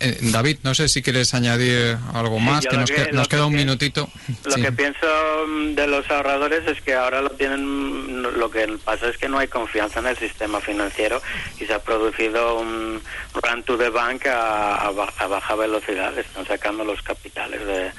Eh, 0.00 0.18
David, 0.20 0.58
no 0.62 0.74
sé 0.74 0.88
si 0.88 1.02
quieres 1.02 1.32
añadir 1.32 1.96
algo 2.12 2.38
más, 2.38 2.66
que 2.66 2.76
nos, 2.76 3.28
queda 3.28 3.46
un 3.46 3.54
minutito. 3.54 4.10
Lo 4.44 4.56
que 4.56 4.72
pienso 4.72 5.06
mm, 5.48 5.74
de 5.74 5.86
los 5.86 6.08
ahorradores 6.10 6.66
es 6.66 6.82
que 6.82 6.94
ahora 6.94 7.22
lo 7.22 7.30
tienen, 7.30 8.22
lo 8.22 8.50
que 8.50 8.68
pasa 8.84 9.08
es 9.08 9.16
que 9.16 9.28
no 9.28 9.38
hay 9.38 9.48
confianza 9.48 10.00
en 10.00 10.06
el 10.08 10.16
sistema 10.18 10.60
financiero 10.60 11.22
y 11.58 11.64
se 11.64 11.72
ha 11.72 11.78
producido 11.78 12.60
un 12.60 13.00
run 13.34 13.62
to 13.62 13.78
the 13.78 13.88
bank 13.88 14.26
a, 14.26 14.90
baja 14.90 15.54
velocidad, 15.54 16.16
están 16.18 16.46
sacando 16.46 16.84
los 16.84 17.00
capitales 17.02 17.66
de, 17.66 17.90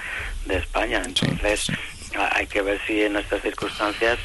España. 0.55 1.01
Entonces, 1.03 1.71
hay 2.33 2.45
que 2.45 2.61
ver 2.61 2.79
si 2.85 3.01
en 3.01 3.15
estas 3.15 3.41
circunstancias 3.41 4.19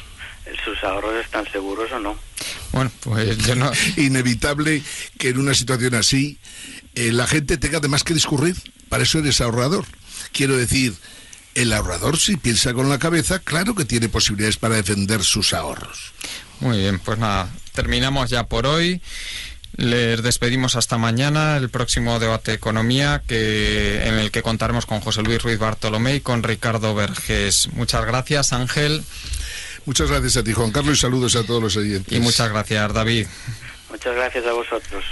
sus 0.63 0.83
ahorros 0.83 1.15
están 1.23 1.49
seguros 1.51 1.91
o 1.91 1.99
no. 1.99 2.26
Bueno, 2.71 2.91
pues 3.01 3.37
yo 3.39 3.55
no... 3.55 3.71
Inevitable 3.97 4.83
que 5.17 5.29
en 5.29 5.39
una 5.39 5.53
situación 5.53 5.95
así 5.95 6.37
eh, 6.95 7.11
la 7.11 7.27
gente 7.27 7.57
tenga 7.57 7.77
además 7.79 8.03
que 8.03 8.13
discurrir. 8.13 8.55
Para 8.89 9.03
eso 9.03 9.19
eres 9.19 9.41
ahorrador. 9.41 9.85
Quiero 10.31 10.57
decir, 10.57 10.95
el 11.55 11.73
ahorrador 11.73 12.17
si 12.17 12.37
piensa 12.37 12.73
con 12.73 12.89
la 12.89 12.99
cabeza, 12.99 13.39
claro 13.39 13.75
que 13.75 13.85
tiene 13.85 14.09
posibilidades 14.09 14.57
para 14.57 14.75
defender 14.75 15.23
sus 15.23 15.53
ahorros. 15.53 16.13
Muy 16.59 16.77
bien, 16.77 16.99
pues 16.99 17.17
nada, 17.19 17.49
terminamos 17.73 18.29
ya 18.29 18.47
por 18.47 18.65
hoy. 18.65 19.01
Les 19.75 20.23
despedimos 20.23 20.75
hasta 20.75 20.97
mañana, 20.97 21.57
el 21.57 21.69
próximo 21.69 22.19
debate 22.19 22.51
de 22.51 22.57
economía 22.57 23.21
que, 23.27 24.07
en 24.07 24.15
el 24.15 24.31
que 24.31 24.41
contaremos 24.41 24.87
con 24.87 25.01
José 25.01 25.21
Luis 25.21 25.41
Ruiz 25.41 25.59
Bartolomé 25.59 26.15
y 26.15 26.21
con 26.21 26.41
Ricardo 26.41 26.95
Vergés. 26.95 27.69
Muchas 27.73 28.05
gracias, 28.05 28.53
Ángel. 28.53 29.03
Muchas 29.87 30.11
gracias 30.11 30.35
a 30.35 30.43
ti, 30.43 30.51
Juan 30.51 30.71
Carlos, 30.71 30.97
y 30.97 30.99
saludos 30.99 31.37
a 31.37 31.45
todos 31.45 31.63
los 31.63 31.77
oyentes. 31.77 32.11
Y 32.11 32.19
muchas 32.19 32.49
gracias, 32.49 32.93
David. 32.93 33.25
Muchas 33.89 34.15
gracias 34.15 34.45
a 34.45 34.51
vosotros. 34.51 35.05